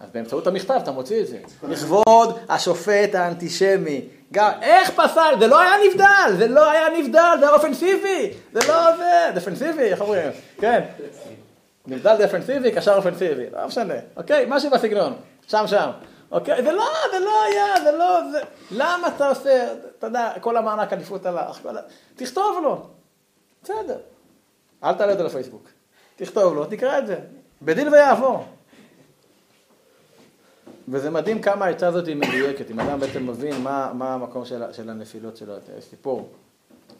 אז 0.00 0.10
באמצעות 0.10 0.46
המכתב 0.46 0.78
אתה 0.82 0.90
מוציא 0.90 1.20
את 1.20 1.26
זה. 1.26 1.38
לכבוד 1.68 2.38
השופט 2.48 3.14
האנטישמי. 3.14 4.00
גם, 4.32 4.52
איך 4.62 4.90
פסל? 4.90 5.34
זה 5.40 5.46
לא 5.46 5.60
היה 5.60 5.72
נבדל, 5.90 6.36
זה 6.38 6.48
לא 6.48 6.70
היה 6.70 6.86
נבדל, 6.98 7.36
זה 7.40 7.46
היה 7.46 7.54
אופנסיבי. 7.54 8.32
זה 8.52 8.60
לא 8.68 8.96
זה, 8.96 9.30
דפנסיבי, 9.34 9.82
איך 9.82 10.00
אומרים? 10.00 10.30
כן. 10.60 10.84
נבדל 11.88 12.16
דפנסיבי, 12.18 12.72
קשר 12.72 12.94
אופנסיבי, 12.96 13.50
לא 13.50 13.66
משנה. 13.66 13.94
אוקיי, 14.16 14.46
משהו 14.48 14.70
בסגנון. 14.70 15.12
שם 15.46 15.64
שם. 15.66 15.90
אוקיי, 16.30 16.62
זה 16.62 16.72
לא, 16.72 16.84
זה 17.12 17.18
לא 17.18 17.42
היה, 17.44 17.84
זה 17.84 17.92
לא, 17.92 18.30
זה... 18.32 18.40
למה 18.70 19.08
אתה 19.08 19.28
עושה, 19.28 19.72
אתה 19.98 20.06
יודע, 20.06 20.32
כל 20.40 20.56
המענק 20.56 20.92
עדיפות 20.92 21.26
הלך, 21.26 21.62
כל. 21.62 21.76
תכתוב 22.16 22.58
לו. 22.62 22.86
בסדר. 23.62 23.98
אל 24.84 24.94
תעלה 24.94 25.12
את 25.12 25.18
זה 25.18 25.24
לפייסבוק. 25.24 25.68
תכתוב 26.16 26.54
לו, 26.54 26.64
תקרא 26.64 26.98
את 26.98 27.06
זה. 27.06 27.18
בדין 27.62 27.88
ויעבור. 27.88 28.44
וזה 30.88 31.10
מדהים 31.10 31.42
כמה 31.42 31.64
העצה 31.64 31.86
הזאת 31.86 32.06
היא 32.06 32.16
מדויקת, 32.16 32.70
אם 32.70 32.80
אדם 32.80 33.00
בעצם 33.00 33.26
מבין 33.26 33.62
מה, 33.62 33.92
מה 33.94 34.14
המקום 34.14 34.44
של, 34.44 34.72
של 34.72 34.90
הנפילות 34.90 35.36
שלו. 35.36 35.54
יש 35.78 35.84
סיפור, 35.84 36.28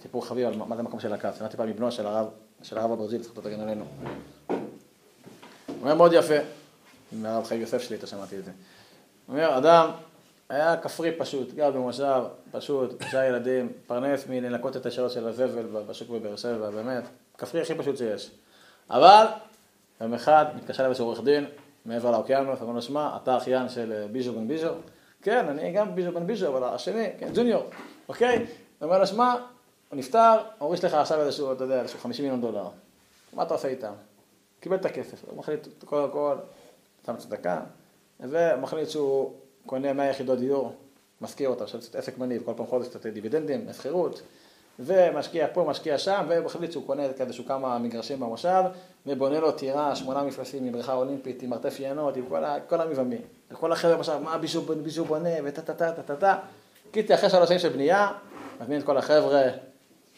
סיפור 0.03 0.27
חביב 0.27 0.47
על 0.47 0.57
מה 0.57 0.77
זה 0.77 0.83
המקום 0.83 1.01
של 1.01 1.13
הכעס. 1.13 1.39
שמעתי 1.39 1.57
פעם 1.57 1.69
מבנו 1.69 1.93
של 1.93 2.07
הרב, 2.07 2.27
של 2.63 2.79
הרב 2.79 2.93
הברזיל, 2.93 3.23
זכותו 3.23 3.41
תגן 3.41 3.61
עלינו. 3.61 3.85
הוא 5.79 5.85
אומר 5.85 5.95
מאוד 5.95 6.13
יפה, 6.13 6.35
מהרב 7.13 7.45
חיים 7.45 7.61
יוסף 7.61 7.83
שלי, 7.83 7.97
אתה 7.97 8.07
שמעתי 8.07 8.39
את 8.39 8.45
זה. 8.45 8.51
הוא 9.27 9.37
אומר, 9.37 9.59
אדם 9.59 9.91
היה 10.49 10.77
כפרי 10.77 11.13
פשוט, 11.19 11.53
גר 11.53 11.71
במושב, 11.71 12.23
פשוט, 12.51 13.01
שלושה 13.01 13.27
ילדים, 13.27 13.73
פרנס 13.87 14.27
מלנקות 14.29 14.77
את 14.77 14.87
השאלות 14.87 15.13
של 15.13 15.29
הזבל 15.29 15.67
בשוק 15.89 16.09
בבאר 16.09 16.37
שבע, 16.37 16.71
באמת, 16.71 17.05
כפרי 17.39 17.61
הכי 17.63 17.75
פשוט 17.75 17.97
שיש. 17.97 18.31
אבל, 18.91 19.27
יום 20.01 20.15
אחד 20.15 20.47
מתקשר 20.57 20.87
אליו 20.87 20.97
עורך 20.99 21.21
דין, 21.25 21.47
מעבר 21.87 22.11
לאוקיינוס, 22.11 22.63
אמר 22.63 22.73
לו, 22.73 22.83
שמע, 22.83 23.17
אתה 23.23 23.37
אחיין 23.37 23.69
של 23.69 23.93
אה, 23.93 24.09
ביז'ו 24.13 24.33
בן 24.33 24.49
ביז'ו? 24.49 24.69
כן, 25.23 25.49
אני 25.49 25.73
גם 25.73 25.95
ביז'ו 25.95 26.13
בן 26.13 26.27
ביז'ו, 26.27 26.49
אבל 26.49 26.65
השני, 26.65 27.07
כן, 27.19 27.29
ג'וניור, 27.35 27.65
אוקיי? 28.09 28.37
הוא 28.39 28.47
אומר 28.83 28.99
לו, 28.99 29.07
שמע, 29.07 29.35
הוא 29.89 29.99
נפטר, 29.99 30.37
הוריש 30.59 30.85
לך 30.85 30.95
עכשיו 30.95 31.21
איזשהו, 31.21 31.53
אתה 31.53 31.65
יודע, 31.65 31.81
איזשהו 31.81 31.99
50 31.99 32.25
מיליון 32.25 32.41
דולר. 32.41 32.69
מה 33.33 33.43
אתה 33.43 33.55
עושה 33.55 33.69
איתם? 33.69 33.93
קיבל 34.61 34.77
את 34.77 34.85
הכסף, 34.85 35.25
הוא 35.25 35.39
מחליט, 35.39 35.69
קודם 35.85 36.11
כל, 36.11 36.37
שם 37.07 37.17
צדקה, 37.17 37.61
ומחליט 38.21 38.89
שהוא 38.89 39.33
קונה 39.67 39.93
100 39.93 40.11
יחידות 40.11 40.39
דיור, 40.39 40.73
משכיר 41.21 41.49
אותה, 41.49 41.65
עכשיו 41.65 41.81
עסק 41.95 42.19
מניב, 42.19 42.43
כל 42.45 42.53
פעם 42.57 42.67
חודש 42.67 42.89
קצת 42.89 43.07
דיבידנדים, 43.07 43.67
שכירות, 43.73 44.23
ומשקיע 44.79 45.47
פה, 45.53 45.65
משקיע 45.65 45.99
שם, 45.99 46.27
ומחליט 46.29 46.73
שהוא 46.73 46.87
קונה 46.87 47.03
איזשהו 47.21 47.45
כמה 47.45 47.79
מגרשים 47.79 48.21
במושב, 48.21 48.63
ובונה 49.07 49.41
לו 49.41 49.53
טירה, 49.53 49.97
שמונה 49.97 50.23
מפלסים 50.23 50.65
עם 50.65 50.73
בריכה 50.73 50.95
אולימפית, 50.95 51.43
עם 51.43 51.51
מרתף 51.51 51.81
יינות, 51.81 52.17
עם 52.17 52.25
כל, 52.29 52.43
כל 52.69 52.81
המבעמי. 52.81 53.19
וכל 53.51 53.73
החבר'ה 53.73 53.99
עכשיו, 53.99 54.21
מה 54.21 54.39
בישהו, 54.39 54.63
בישהו 54.63 55.05
בונה, 55.05 55.31
וטה 55.45 55.63
טה 55.63 55.75
טה 55.75 55.93
טה 55.93 56.03
טה 56.03 56.17
טה. 56.17 56.39
קיצר, 56.91 57.15
אחרי 57.15 57.31
שלוש 57.31 57.49
שנים 57.49 57.61
של 57.61 57.69
בנייה, 57.69 58.09
מזמין 58.61 58.81
את 58.81 58.85
כל 58.87 58.97
החבר'ה, 58.97 59.43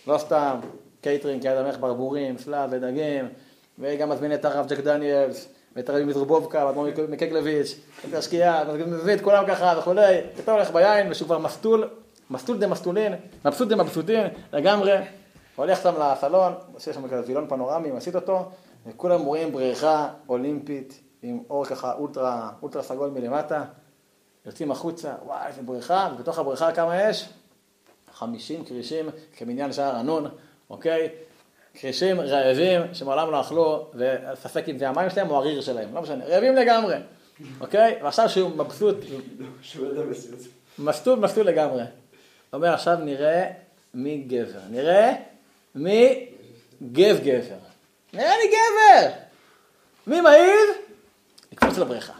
לא 0.06 0.18
סתם, 0.18 0.60
קייטרינג, 1.00 1.44
יד 1.44 1.56
המלך 1.56 1.78
ברבורים, 1.80 2.38
סלאב 2.38 2.70
ודגים, 2.72 3.28
וגם 3.80 4.08
מזמין 4.08 4.34
את 4.34 4.44
הרב 4.44 4.66
ג'ק 4.68 4.78
דניאלס, 4.78 5.48
ואת 5.76 5.88
הרבי 5.88 6.04
מזרובובקה, 6.04 6.66
ואדמו"ר 6.66 6.86
מקגלביץ', 7.08 7.80
את 8.08 8.14
השקיעה, 8.14 8.64
מביא 8.86 9.14
את 9.14 9.20
כולם 9.20 9.44
ככה 9.48 9.74
וכולי, 9.78 10.20
אתה 10.44 10.52
הולך 10.52 10.70
ביין, 10.70 11.10
ושהוא 11.10 11.26
כבר 11.26 11.38
מסטול, 11.38 11.88
מסטול 12.30 12.58
דה 12.58 12.66
מסטולין, 12.66 13.14
מבסוט 13.44 13.68
דה 13.68 13.76
מבסוטין, 13.76 14.26
לגמרי, 14.52 14.96
הולך 15.56 15.82
שם 15.82 15.94
לסלון, 16.02 16.52
עושה 16.72 16.92
שם 16.92 17.08
כזה 17.08 17.22
וילון 17.26 17.48
פנורמי, 17.48 17.90
מסיט 17.90 18.14
אותו, 18.14 18.50
וכולם 18.86 19.20
רואים 19.20 19.52
בריכה 19.52 20.08
אולימפית 20.28 21.00
עם 21.22 21.40
אור 21.50 21.64
ככה 21.64 21.94
אולטרה, 21.94 22.50
אולטרה 22.62 22.82
סגול 22.82 23.10
מלמטה, 23.10 23.64
יוצאים 24.46 24.70
החוצה, 24.70 25.14
וואי, 25.26 25.46
איזה 25.46 25.62
בריכה, 25.62 26.08
ובתוך 26.14 26.38
הבריכה 26.38 26.72
כמה 26.72 27.02
יש? 27.02 27.28
50 28.12 28.64
כרישים 28.64 29.08
כמניין 29.36 29.72
שער 29.72 29.96
הנון, 29.96 30.28
אוקיי? 30.70 31.08
כרישים 31.74 32.20
רעבים 32.20 32.80
שמעולם 32.92 33.30
לא 33.30 33.40
אכלו, 33.40 33.90
וספק 33.94 34.68
אם 34.68 34.78
זה 34.78 34.88
המים 34.88 35.10
שלהם 35.10 35.30
או 35.30 35.36
הריר 35.36 35.60
שלהם, 35.60 35.94
לא 35.94 36.02
משנה, 36.02 36.24
רעבים 36.24 36.56
לגמרי, 36.56 36.96
אוקיי? 37.60 37.98
ועכשיו 38.02 38.28
שהוא 38.28 38.50
מבסוט, 38.50 38.96
מסטול 40.78 41.18
מסטול 41.18 41.46
לגמרי. 41.46 41.82
אומר 42.52 42.74
עכשיו 42.74 42.96
נראה 43.04 43.46
מי 43.94 44.18
גבר, 44.18 44.60
נראה 44.70 45.12
מי 45.74 46.26
גב 46.92 47.18
גבר. 47.22 47.54
נראה 48.12 48.32
לי 48.38 48.48
גבר! 48.48 49.10
מי 50.06 50.20
מעיד? 50.20 50.68
לקפוץ 51.52 51.78
לבריכה. 51.78 52.12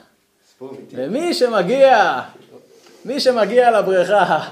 ומי 0.93 1.35
שמגיע, 1.35 2.21
מי 3.05 3.21
שמגיע 3.21 3.71
לבריכה, 3.71 4.49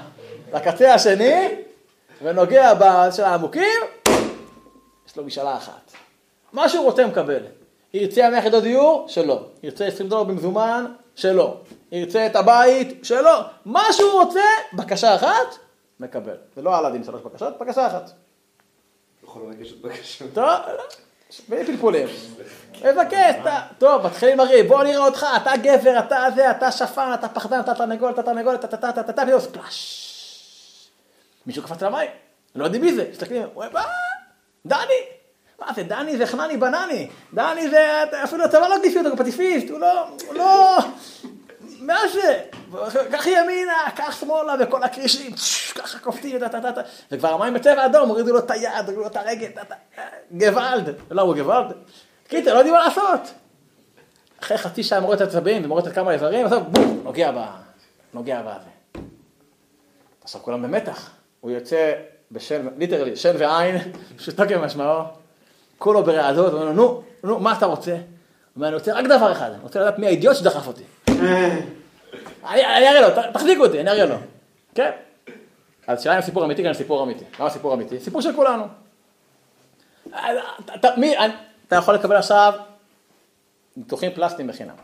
לקצה 0.53 0.93
השני, 0.93 1.47
ונוגע 2.23 2.73
של 3.11 3.23
העמוקים, 3.23 3.81
יש 5.09 5.17
לו 5.17 5.23
משאלה 5.23 5.57
אחת. 5.57 5.91
מה 6.53 6.69
שהוא 6.69 6.85
רוצה 6.85 7.05
מקבל. 7.05 7.43
ירצה 7.93 8.29
100 8.29 8.39
יחידות 8.39 8.63
דיור? 8.63 9.05
שלא. 9.07 9.45
ירצה 9.63 9.85
20 9.85 10.09
דולר 10.09 10.23
במזומן? 10.23 10.85
שלא. 11.15 11.57
ירצה 11.91 12.25
את 12.25 12.35
הבית? 12.35 13.05
שלא. 13.05 13.41
מה 13.65 13.93
שהוא 13.93 14.11
רוצה, 14.11 14.43
בקשה 14.73 15.15
אחת, 15.15 15.55
מקבל. 15.99 16.35
זה 16.55 16.61
לא 16.61 16.79
אלאדין 16.79 17.03
שלוש 17.03 17.21
בקשות, 17.21 17.59
בקשה 17.59 17.87
אחת. 17.87 18.11
יכול 19.23 19.41
עוד 19.41 19.53
בקשות. 19.81 20.27
טוב, 20.33 20.45
בלי 21.49 21.65
פלפולים. 21.65 22.07
מבקש, 22.83 23.35
טוב, 23.77 24.05
מתחילים 24.07 24.37
לריב, 24.37 24.67
בוא 24.67 24.83
נראה 24.83 25.05
אותך, 25.05 25.25
אתה 25.41 25.51
גבר, 25.61 25.99
אתה 25.99 26.25
זה, 26.35 26.51
אתה 26.51 26.71
שפן, 26.71 27.11
אתה 27.13 27.29
פחדן, 27.29 27.59
אתה 27.59 27.73
תרנגול, 27.73 28.11
אתה 28.11 28.23
תרנגול, 28.23 28.55
אתה 28.55 28.67
אתה 28.67 28.89
אתה 28.89 28.99
אתה 29.01 29.25
פתאום 29.25 29.39
ספלאש. 29.39 30.05
מישהו 31.45 31.63
קפץ 31.63 31.83
למים, 31.83 32.09
לא 32.55 32.63
יודעים 32.63 32.81
מי 32.81 32.93
זה, 32.93 33.09
מסתכלים, 33.11 33.43
מה? 33.73 33.83
דני. 34.65 35.01
מה 35.59 35.73
זה, 35.75 35.83
דני 35.83 36.17
זה 36.17 36.25
חנני 36.25 36.57
בנני. 36.57 37.07
דני 37.33 37.69
זה, 37.69 38.03
אפילו 38.23 38.43
הצבא 38.43 38.67
לא 38.67 38.81
גיסי 38.81 38.99
אותו, 38.99 39.17
פטיפיסט, 39.17 39.69
הוא 39.69 39.79
לא, 39.79 40.07
הוא 40.27 40.35
לא, 40.35 40.77
מה 41.79 41.99
זה? 42.13 42.43
קח 43.11 43.27
ימינה, 43.27 43.91
קח 43.95 44.19
שמאלה, 44.19 44.55
וכל 44.59 44.83
הכרישים, 44.83 45.31
ככה 45.75 45.99
קופטים, 45.99 46.39
וכבר 47.11 47.33
המים 47.33 47.53
בצבע 47.53 47.85
אדום, 47.85 48.09
הורידו 48.09 48.33
לו 48.33 48.39
את 48.39 48.51
היד, 48.51 48.71
הורידו 48.81 49.01
לו 49.01 49.07
את 49.07 49.15
הרגל, 49.15 49.49
גוואלד, 50.31 50.95
לא, 51.11 51.21
הוא 51.21 51.35
גוואלד. 51.35 51.71
קיצר, 52.27 52.53
לא 52.53 52.57
יודעים 52.57 52.75
מה 52.75 52.85
לעשות. 52.85 53.33
אחרי 54.41 54.57
חצי 54.57 54.83
שעה 54.83 54.99
העצבים 55.19 55.65
ומוריד 55.65 55.87
את 55.87 55.93
כמה 55.93 56.11
איברים, 56.11 56.45
אז 56.45 56.53
בום, 56.53 57.01
נוגע 57.03 57.31
ב... 57.31 57.37
נוגע 58.13 58.41
בזה. 58.41 59.01
עכשיו 60.23 60.41
כולם 60.41 60.61
במתח. 60.61 61.11
הוא 61.39 61.51
יוצא 61.51 61.93
בשן, 62.31 62.67
literally, 62.77 63.15
שן 63.15 63.35
ועין, 63.37 63.77
פשוטו 64.17 64.43
כמשמעו, 64.49 65.03
כולו 65.77 66.03
ברעדות, 66.03 66.53
אומר 66.53 66.65
לו, 66.65 66.73
נו, 66.73 67.01
נו, 67.23 67.39
מה 67.39 67.53
אתה 67.57 67.65
רוצה? 67.65 67.91
הוא 67.91 68.01
אומר, 68.55 68.67
אני 68.67 68.75
רוצה 68.75 68.93
רק 68.93 69.05
דבר 69.05 69.31
אחד, 69.31 69.49
אני 69.51 69.61
רוצה 69.61 69.79
לדעת 69.79 69.99
מי 69.99 70.07
האידיוט 70.07 70.35
שדחף 70.35 70.67
אותי. 70.67 70.83
אני 72.47 72.89
אראה 72.89 73.01
לו, 73.01 73.07
תחזיקו 73.33 73.65
אותי, 73.65 73.79
אני 73.79 73.91
אראה 73.91 74.05
לו. 74.05 74.15
כן? 74.75 74.91
אז 75.87 76.03
שאלה 76.03 76.15
אם 76.15 76.21
סיפור 76.21 76.45
אמיתי, 76.45 76.63
גם 76.63 76.73
סיפור 76.73 77.03
אמיתי. 77.03 77.25
למה 77.39 77.49
סיפור 77.49 77.73
אמיתי? 77.73 77.99
סיפור 77.99 78.21
של 78.21 78.35
כולנו. 78.35 78.63
אתה 81.67 81.75
יכול 81.75 81.93
לקבל 81.93 82.15
עכשיו 82.15 82.53
ניתוחים 83.77 84.11
פלסטיים 84.13 84.47
בחינם. 84.47 84.75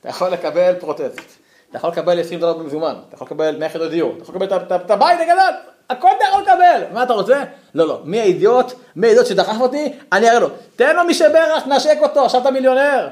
אתה 0.00 0.08
יכול 0.08 0.28
לקבל 0.28 0.74
פרוטזית. 0.80 1.38
אתה 1.70 1.78
יכול 1.78 1.90
לקבל 1.90 2.20
20 2.20 2.40
דולר 2.40 2.58
במזומן. 2.58 2.94
אתה 3.08 3.14
יכול 3.14 3.26
לקבל 3.26 3.56
100 3.58 3.66
יחידות 3.66 3.90
דיור. 3.90 4.12
אתה 4.14 4.22
יכול 4.22 4.34
לקבל 4.34 4.76
את 4.76 4.90
הבית 4.90 5.20
הגדול. 5.20 5.73
הכל 5.90 6.08
אתה 6.16 6.24
יכול 6.28 6.42
לקבל. 6.42 6.82
מה 6.92 7.02
אתה 7.02 7.12
רוצה? 7.12 7.44
לא, 7.74 7.88
לא. 7.88 8.00
מי 8.04 8.20
האידיוט? 8.20 8.72
מי 8.96 9.06
האידיוט 9.06 9.26
שדחף 9.26 9.60
אותי? 9.60 9.92
אני 10.12 10.30
אראה 10.30 10.38
לו. 10.38 10.48
תן 10.76 10.96
לו 10.96 11.04
מי 11.04 11.14
שברך, 11.14 11.66
נשק 11.66 11.98
אותו, 12.00 12.24
עכשיו 12.24 12.40
אתה 12.40 12.50
מיליונר. 12.50 13.08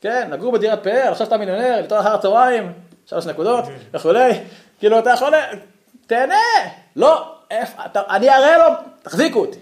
כן, 0.00 0.28
נגור 0.32 0.52
בדירת 0.52 0.84
פאר, 0.84 1.08
עכשיו 1.12 1.26
אתה 1.26 1.36
מיליונר, 1.36 1.80
לתור 1.80 2.00
אחר 2.00 2.14
הצהריים, 2.14 2.72
שלוש 3.06 3.26
נקודות 3.26 3.64
וכולי. 3.94 4.40
כאילו, 4.78 4.98
אתה 4.98 5.10
יכול... 5.10 5.34
תהנה. 6.06 6.34
לא, 6.96 7.34
איפה, 7.50 7.84
אתה, 7.86 8.02
אני 8.08 8.30
אראה 8.30 8.58
לו, 8.58 8.74
תחזיקו 9.02 9.38
אותי. 9.38 9.58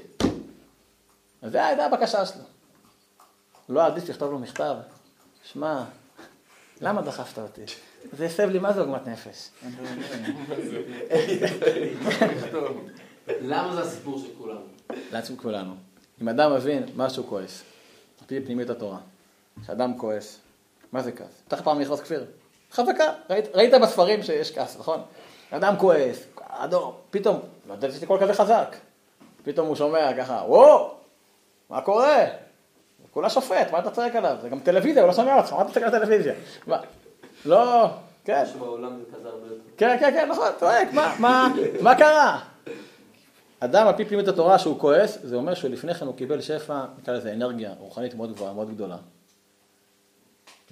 זו 1.42 1.58
הייתה 1.58 1.84
הבקשה 1.84 2.26
שלו. 2.26 2.42
לא 3.68 3.86
עדיף 3.86 4.08
לכתוב 4.08 4.32
לו 4.32 4.38
מכתב, 4.38 4.74
שמע, 5.52 5.82
למה 6.80 7.02
דחפת 7.02 7.38
אותי? 7.38 7.62
זה 8.12 8.24
הסב 8.26 8.48
לי 8.48 8.58
מה 8.58 8.72
זה 8.72 8.80
עוגמת 8.80 9.06
נפש. 9.06 9.48
למה 13.40 13.74
זה 13.74 13.80
הסיפור 13.80 14.18
של 14.18 14.28
כולנו? 14.38 14.60
לעצמי 15.12 15.36
כולנו. 15.36 15.74
אם 16.22 16.28
אדם 16.28 16.54
מבין 16.54 16.86
משהו 16.96 17.26
כועס, 17.26 17.62
על 18.20 18.26
פי 18.26 18.40
פנימיות 18.40 18.70
התורה, 18.70 18.98
כשאדם 19.62 19.98
כועס, 19.98 20.38
מה 20.92 21.02
זה 21.02 21.12
כעס? 21.12 21.42
פתח 21.48 21.60
פעם 21.62 21.80
לכעוס 21.80 22.00
כפיר. 22.00 22.24
חזקה, 22.72 23.12
ראית, 23.30 23.44
ראית 23.54 23.74
בספרים 23.82 24.22
שיש 24.22 24.54
כעס, 24.54 24.76
נכון? 24.78 25.00
אדם 25.50 25.74
כועס, 25.78 26.24
אדום, 26.48 26.94
פתאום, 27.10 27.40
לא 27.68 27.74
ידעתי 27.74 27.92
שיש 27.92 28.00
לי 28.00 28.06
קול 28.06 28.20
כזה 28.20 28.34
חזק. 28.34 28.76
פתאום 29.44 29.66
הוא 29.66 29.76
שומע 29.76 30.16
ככה, 30.16 30.42
וואו, 30.46 30.94
מה 31.70 31.80
קורה? 31.80 32.26
כולה 33.16 33.30
שופט, 33.30 33.70
מה 33.72 33.78
אתה 33.78 33.90
צועק 33.90 34.16
עליו? 34.16 34.36
זה 34.40 34.48
גם 34.48 34.60
טלוויזיה, 34.60 35.02
הוא 35.02 35.08
לא 35.08 35.14
שומע 35.14 35.36
אותך, 35.36 35.52
מה 35.52 35.62
אתה 35.62 35.72
צועק 35.72 35.84
על 35.84 35.94
הטלוויזיה? 35.94 36.34
מה? 36.66 36.80
לא, 37.44 37.86
כן. 38.24 38.44
כן, 39.76 39.96
כן, 40.00 40.10
כן, 40.10 40.28
נכון, 40.30 40.48
צועק, 40.58 40.92
מה, 40.92 41.16
מה, 41.18 41.48
מה 41.80 41.94
קרה? 41.94 42.40
אדם 43.60 43.86
על 43.86 43.96
פי 43.96 44.04
פנימיות 44.04 44.28
התורה 44.28 44.58
שהוא 44.58 44.80
כועס, 44.80 45.18
זה 45.22 45.36
אומר 45.36 45.54
שלפני 45.54 45.94
כן 45.94 46.06
הוא 46.06 46.16
קיבל 46.16 46.40
שפע, 46.40 46.84
נקרא 46.98 47.14
לזה 47.14 47.32
אנרגיה 47.32 47.74
רוחנית 47.78 48.14
מאוד 48.14 48.32
גבוהה, 48.32 48.52
מאוד 48.52 48.70
גדולה. 48.70 48.96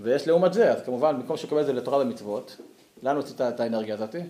ויש 0.01 0.28
לעומת 0.28 0.53
זה, 0.53 0.72
אז 0.72 0.82
כמובן, 0.82 1.16
במקום 1.16 1.36
שהוא 1.36 1.49
יקבל 1.49 1.61
את 1.61 1.66
זה 1.66 1.72
לתורה 1.72 1.99
ומצוות, 1.99 2.57
לאן 3.03 3.16
הוציא 3.16 3.34
את 3.49 3.61
האנרגיה 3.61 3.95
הזאתי? 3.95 4.20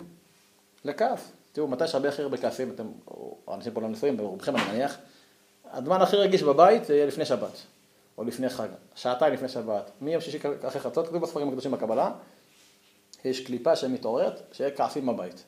לכעס. 0.85 1.33
תראו, 1.53 1.69
מתי 1.69 1.85
יש 1.85 1.95
הרבה 1.95 2.09
הכי 2.09 2.23
הרבה 2.23 2.37
כעסים, 2.37 2.71
אתם, 2.75 2.87
או 3.09 3.37
אנשים 3.55 3.73
פה 3.73 3.81
לא 3.81 3.89
נשואים, 3.89 4.17
ברובכם 4.17 4.57
אני 4.57 4.65
מניח, 4.73 4.97
הזמן 5.73 6.03
הכי 6.03 6.17
רגיש 6.17 6.43
בבית 6.43 6.85
זה 6.85 6.95
יהיה 6.95 7.07
לפני 7.07 7.25
שבת, 7.25 7.74
או 8.19 8.25
לפני 8.25 8.49
חג, 8.49 8.69
שעתיים 8.95 9.33
לפני 9.35 9.49
שבת. 9.49 9.91
מיום 10.01 10.21
שישי 10.21 10.39
אחרי 10.69 10.81
חצות, 10.81 11.09
כתוב 11.09 11.23
בספרים 11.23 11.49
הקדושים 11.49 11.71
בקבלה, 11.71 12.11
יש 13.25 13.47
קליפה 13.47 13.77
שמתעוררת, 13.77 14.41
שיהיה 14.53 14.71
כעסים 14.71 15.07
בבית. 15.07 15.45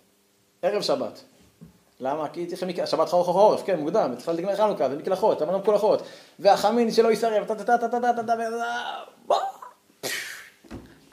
ערב 0.62 0.82
שבת. 0.82 1.24
למה? 2.00 2.28
כי 2.28 2.46
צריכים, 2.46 2.68
שבת 2.86 3.08
חורף 3.08 3.26
חורף, 3.26 3.62
כן, 3.66 3.80
מוקדם, 3.80 4.14
צריכה 4.16 4.32
להדליק 4.32 4.56
חנוכה, 4.56 4.88
זה 4.88 4.96
מקלחות, 4.96 5.42
אמרנו 5.42 5.58
מקולחות, 5.58 6.02
והחמין 6.38 6.90
שלא 6.90 7.08
טה 7.46 7.54
טה 7.54 7.64
טה 7.64 7.78
טה 7.78 7.88
טה 7.88 8.00
טה 8.00 8.12
טה 8.12 8.22
טה 8.22 8.36
טה 9.28 9.36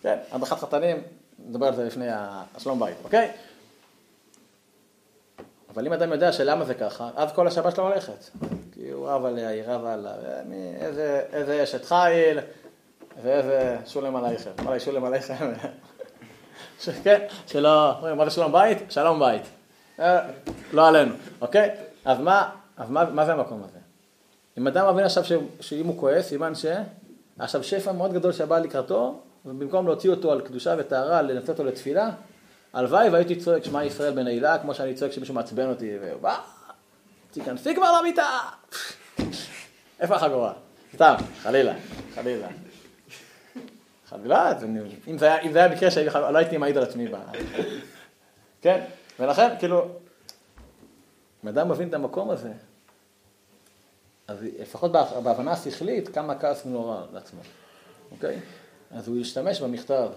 כן, 0.02 0.18
הדרכת 0.32 0.58
חתנים, 0.58 1.04
נדבר 1.40 1.68
על 1.68 1.76
זה 1.76 1.84
לפני 1.84 2.08
השלום 2.56 2.80
בית, 2.80 2.98
אוקיי? 3.04 3.32
אבל 5.74 5.86
אם 5.88 5.94
אדם 5.94 6.12
יודע 6.12 6.32
שלמה 6.32 6.66
זה 6.66 6.74
ככה, 6.74 7.10
אז 7.16 7.32
כל 7.32 7.48
השבת 7.48 7.76
שלו 7.76 7.84
הולכת. 7.84 8.30
כי 8.72 8.90
הוא 8.90 9.08
רב 9.08 9.26
עליה, 9.26 9.50
היא 9.50 9.64
רבה 9.68 9.94
עליו, 9.94 10.14
איזה, 11.32 11.64
אשת 11.64 11.86
חיל, 11.86 12.40
ואיזה 13.24 13.78
שולם 13.86 14.16
עלייכם. 14.16 14.52
וואלה, 14.64 14.80
שולם 14.80 15.06
עלייכם. 15.06 15.54
כן, 17.04 17.26
שלא, 17.48 17.94
מה 18.18 18.26
זה 18.26 18.32
שלום 18.32 18.52
בית? 18.52 18.78
שלום 18.90 19.20
בית. 19.20 19.42
אה, 20.00 20.20
לא 20.74 20.88
עלינו, 20.88 21.14
אוקיי? 21.42 21.76
אז 22.06 22.20
מה, 22.20 22.50
אז 22.78 22.90
מה, 22.90 23.10
מה 23.10 23.26
זה 23.26 23.34
המקום 23.34 23.64
הזה? 23.64 23.80
אם 24.58 24.68
אדם 24.68 24.94
מבין 24.94 25.06
עכשיו 25.06 25.24
שאם 25.60 25.88
הוא 25.88 26.00
כועס, 26.00 26.28
סימן 26.28 26.56
ש... 26.56 26.66
עכשיו 27.40 27.64
שפע 27.64 27.92
מאוד 27.92 28.14
גדול 28.14 28.32
שבא 28.32 28.60
לקראתו, 28.60 29.22
ובמקום 29.46 29.88
להוציא 29.88 30.10
אותו 30.10 30.32
על 30.32 30.42
קדושה 30.42 30.76
וטהרה, 30.78 31.22
לנצל 31.22 31.52
אותו 31.52 31.64
לתפילה, 31.64 32.10
הלוואי 32.74 33.10
והייתי 33.10 33.36
צועק 33.36 33.64
שמע 33.64 33.86
ישראל 33.86 34.14
בנעילה, 34.14 34.60
כמו 34.60 34.74
שאני 34.76 34.94
צועק 34.94 35.12
שמישהו 35.12 35.34
מעצבן 35.34 35.70
אותי, 35.70 35.92
וואו, 36.22 36.42
תיכנסי 37.32 37.76
כבר 37.76 38.00
למיטה. 38.00 38.40
איפה 40.00 40.16
החגורה? 40.16 40.54
סתם, 40.94 41.16
חלילה, 41.42 41.74
חלילה. 42.16 42.48
חלילה, 44.10 44.52
אם 45.08 45.18
זה 45.18 45.34
היה, 45.56 45.70
מקרה 45.76 45.92
שלא 45.92 46.38
הייתי 46.38 46.58
מעיד 46.58 46.78
על 46.78 46.84
עצמי. 46.84 47.08
כן, 48.62 48.84
ולכן, 49.20 49.50
כאילו, 49.60 49.86
אם 51.44 51.50
אדם 51.50 51.70
מבין 51.70 51.90
את 51.90 51.94
המקום 51.94 52.30
הזה, 52.30 52.52
אז 54.28 54.38
לפחות 54.60 54.92
בה- 54.92 55.20
בהבנה 55.24 55.52
השכלית, 55.52 56.10
כמה 56.10 56.40
כעס 56.40 56.66
נורא 56.66 57.02
לעצמו, 57.14 57.42
אוקיי? 58.12 58.40
אז 58.92 59.08
הוא 59.08 59.18
ישתמש 59.18 59.62
במכתב 59.62 60.10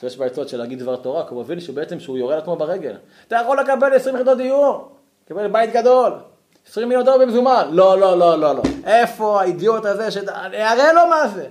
שיש 0.00 0.16
בעצות 0.16 0.48
של 0.48 0.58
להגיד 0.58 0.78
דבר 0.78 0.96
תורה, 0.96 1.28
כי 1.28 1.34
הוא 1.34 1.42
מבין 1.42 1.60
שבעצם 1.60 2.00
שהוא 2.00 2.18
יורה 2.18 2.36
לעצמו 2.36 2.56
ברגל. 2.56 2.96
אתה 3.26 3.36
יכול 3.36 3.60
לקבל 3.60 3.94
20 3.94 4.14
יחידות 4.14 4.38
דיור, 4.38 4.92
לקבל 5.26 5.48
בית 5.48 5.72
גדול, 5.72 6.12
20 6.68 6.88
מיליון 6.88 7.04
דולר 7.04 7.18
במזומן. 7.18 7.68
לא, 7.70 8.00
לא, 8.00 8.18
לא, 8.18 8.38
לא, 8.38 8.54
לא. 8.54 8.62
איפה 8.84 9.40
האידיוט 9.40 9.84
הזה, 9.84 10.10
ש... 10.10 10.16
אראה 10.54 10.92
לו 10.92 11.00
מה 11.10 11.28
זה. 11.28 11.46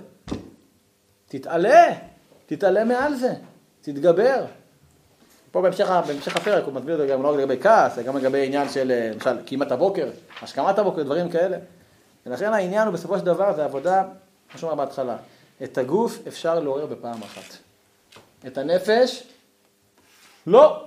תתעלה, 1.28 1.92
תתעלה 2.46 2.84
מעל 2.84 3.14
זה, 3.14 3.32
תתגבר. 3.80 4.44
פה 5.50 5.62
בהמשך, 5.62 5.90
בהמשך 6.06 6.36
הפרק 6.36 6.64
הוא 6.64 6.74
מסביר 6.74 6.94
את 6.94 6.98
זה 6.98 7.06
גם 7.06 7.22
לא 7.22 7.28
רק 7.28 7.38
לגבי 7.38 7.56
כעס, 7.60 7.98
גם 7.98 8.16
לגבי 8.16 8.46
עניין 8.46 8.68
של 8.68 8.90
אה, 8.90 9.10
למשל 9.14 9.42
קימת 9.44 9.72
הבוקר, 9.72 10.08
השכמת 10.42 10.78
הבוקר, 10.78 11.02
דברים 11.02 11.28
כאלה. 11.30 11.56
ולכן 12.26 12.52
העניין 12.52 12.86
הוא 12.86 12.94
בסופו 12.94 13.18
של 13.18 13.24
דבר 13.24 13.52
זה 13.56 13.64
עבודה, 13.64 14.02
כמו 14.50 14.60
שאמר 14.60 14.74
בהתחלה, 14.74 15.16
את 15.62 15.78
הגוף 15.78 16.18
אפשר 16.28 16.60
לעורר 16.60 16.86
בפעם 16.86 17.22
אחת. 17.22 17.67
את 18.46 18.58
הנפש, 18.58 19.22
לא. 20.46 20.84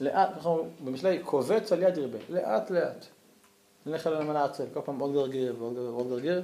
לאט, 0.00 0.28
אנחנו 0.34 0.68
במשלי, 0.84 1.18
קובץ 1.18 1.72
על 1.72 1.82
יד 1.82 1.98
ירבה, 1.98 2.18
לאט 2.28 2.70
לאט. 2.70 3.06
נלך 3.86 4.06
על 4.06 4.16
המנה 4.16 4.44
עצל, 4.44 4.64
כל 4.74 4.80
פעם 4.84 4.98
עוד 4.98 5.12
גרגיר 5.12 5.54
ועוד 5.58 5.74
גרגיר 5.74 5.94
ועוד 5.94 6.08
גרגיר, 6.08 6.42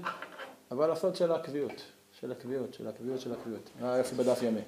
אבל 0.71 0.87
לעשות 0.87 1.17
של 1.17 1.33
הקביעות, 1.33 1.83
של 2.21 2.33
הקביעות, 2.33 2.75
של 2.75 2.89
הקביעות, 2.89 3.21
של 3.21 3.33
הקביעות. 3.33 3.71
היה 3.81 3.99
יופי 3.99 4.15
בדף 4.15 4.43
ימי. 4.43 4.61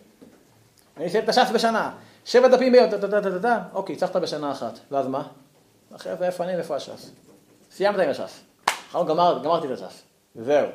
אני 0.96 1.06
אסיים 1.06 1.24
את 1.24 1.28
הש"ס 1.28 1.50
בשנה, 1.54 1.96
שבע 2.24 2.48
דפים 2.48 2.72
ביום, 2.72 2.90
טה 2.90 3.40
טה 3.42 3.64
אוקיי, 3.72 3.94
הצלחת 3.96 4.16
בשנה 4.16 4.52
אחת, 4.52 4.78
ואז 4.90 5.06
מה? 5.06 5.28
אחרי 5.96 6.16
זה 6.16 6.26
איפה 6.26 6.44
אני 6.44 6.56
ואיפה 6.56 6.76
הש"ס? 6.76 7.10
סיימת 7.70 7.98
עם 7.98 8.10
הש"ס. 8.10 8.40
כך 8.66 9.00
גמר, 9.08 9.40
גמרתי 9.44 9.66
את 9.66 9.72
הש"ס, 9.72 10.02
וזהו. 10.36 10.68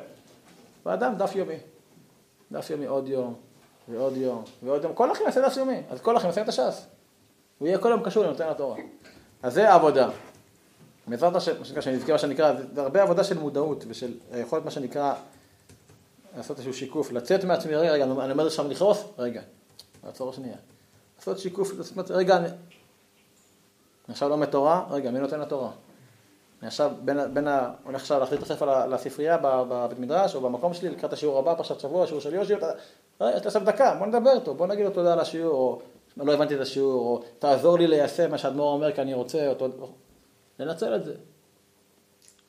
ואדם 0.86 1.14
דף 1.16 1.36
יומי. 1.36 1.56
דף 2.52 2.70
יומי 2.70 2.86
עוד 2.86 3.08
יום, 3.08 3.34
ועוד 3.88 4.16
יום, 4.16 4.44
ועוד 4.62 4.84
יום, 4.84 4.92
כל 4.94 5.12
אחים 5.12 5.26
יעשה 5.26 5.48
דף 5.48 5.56
יומי, 5.56 5.82
אז 5.90 6.00
כל 6.00 6.16
אחים 6.16 6.26
יעשה 6.26 6.42
את 6.42 6.48
הש"ס. 6.48 6.86
הוא 7.58 7.68
יהיה 7.68 7.78
כל 7.78 7.88
יום 7.88 8.02
קשור 8.02 8.24
לנותן 8.24 8.48
התורה. 8.48 8.76
אז 9.42 9.54
זה 9.54 9.70
העבודה. 9.70 10.10
בעזרת 11.06 11.36
השם, 11.36 11.58
מה 11.58 11.64
שנקרא, 11.64 11.82
שאני 11.82 11.96
אזכיר 11.96 12.14
מה 12.14 12.18
שנקרא, 12.18 12.52
זה 12.74 12.82
הרבה 12.82 13.02
עבודה 13.02 13.24
של 13.24 13.38
מודעות 13.38 13.84
ושל 13.88 14.14
היכולת, 14.32 14.64
מה 14.64 14.70
שנקרא, 14.70 15.14
לעשות 16.36 16.56
איזשהו 16.56 16.74
שיקוף, 16.74 17.12
לצאת 17.12 17.44
מעצמי, 17.44 17.76
רגע, 17.76 17.92
רגע, 17.92 18.04
אני 18.04 18.32
אומר 18.32 18.48
שם 18.48 18.70
לכעוס, 18.70 19.04
רגע, 19.18 19.42
לעצור 20.04 20.32
שנייה. 20.32 20.56
לעשות 21.18 21.38
שיקוף, 21.38 21.70
רגע, 22.10 22.36
אני 22.36 22.48
עכשיו 24.08 24.28
לומד 24.28 24.46
תורה, 24.46 24.86
רגע, 24.90 25.10
מי 25.10 25.18
נותן 25.18 25.40
לתורה? 25.40 25.70
אני 26.62 26.68
עכשיו 26.68 26.92
בין, 27.04 27.34
בין 27.34 27.48
ה... 27.48 27.70
הולך 27.84 28.00
עכשיו 28.00 28.20
להחליט 28.20 28.42
את 28.42 28.46
הספר 28.46 28.86
לספרייה 28.86 29.38
בבית 29.42 29.98
מדרש 29.98 30.34
או 30.34 30.40
במקום 30.40 30.74
שלי 30.74 30.88
לקראת 30.88 31.12
השיעור 31.12 31.38
הבא, 31.38 31.54
פרשת 31.54 31.80
שבוע, 31.80 32.06
שיעור 32.06 32.20
של 32.20 32.34
יושי, 32.34 32.54
אתה... 32.54 32.66
רגע, 32.66 32.80
יש 33.20 33.40
לי 33.42 33.46
עכשיו 33.46 33.64
דקה, 33.64 33.94
בוא 33.98 34.06
נדבר 34.06 34.32
איתו, 34.32 34.54
בוא 34.54 34.66
נגיד 34.66 34.84
לו 34.84 34.90
תודה 34.90 35.12
על 35.12 35.20
השיעור, 35.20 35.82
או 36.20 36.26
לא 36.26 36.32
הבנתי 36.32 36.54
את 36.54 36.60
השיעור, 36.60 37.02
או 37.02 37.22
תעזור 37.38 37.78
לי 37.78 37.86
ליישם 37.86 38.30
מה 38.30 38.38
שהאדמו"ר 38.38 38.72
אומר 38.72 38.92
כי 38.92 39.00
אני 39.00 39.14
רוצה, 39.14 39.52
או... 39.60 39.68
לנצל 40.58 40.96
את 40.96 41.04
זה. 41.04 41.14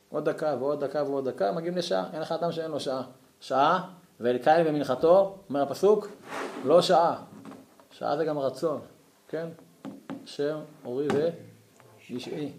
עוד 0.08 0.28
דקה 0.28 0.56
ועוד 0.58 0.84
דקה 0.84 1.02
ועוד 1.02 1.28
דקה, 1.28 1.52
מגיעים 1.52 1.76
לשעה, 1.76 2.04
אין 2.12 2.20
לך 2.20 2.32
אדם 2.32 2.52
שאין 2.52 2.70
לו 2.70 2.80
שעה. 2.80 3.02
שעה, 3.40 3.88
ואלקאי 4.20 4.64
במנחתו, 4.64 5.38
אומר 5.48 5.62
הפסוק, 5.62 6.08
לא 6.64 6.82
שעה. 6.82 7.22
שעה 7.90 8.16
זה 8.16 8.24
גם 8.24 8.38
רצון, 8.38 8.80
כן? 9.28 9.48
אשר 10.24 10.60
אורי 10.84 11.08
וישעי. 12.08 12.52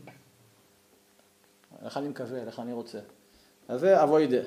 איך 1.85 1.97
אני 1.97 2.07
מקווה, 2.07 2.39
איך 2.39 2.59
אני 2.59 2.73
רוצה. 2.73 2.99
אז 3.67 3.79
זה 3.79 4.03
אבוידה, 4.03 4.41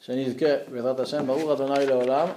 שנזכה 0.00 0.46
בעזרת 0.72 1.00
השם, 1.00 1.26
ברור 1.26 1.52
אדוני 1.52 1.86
לעולם. 1.86 2.26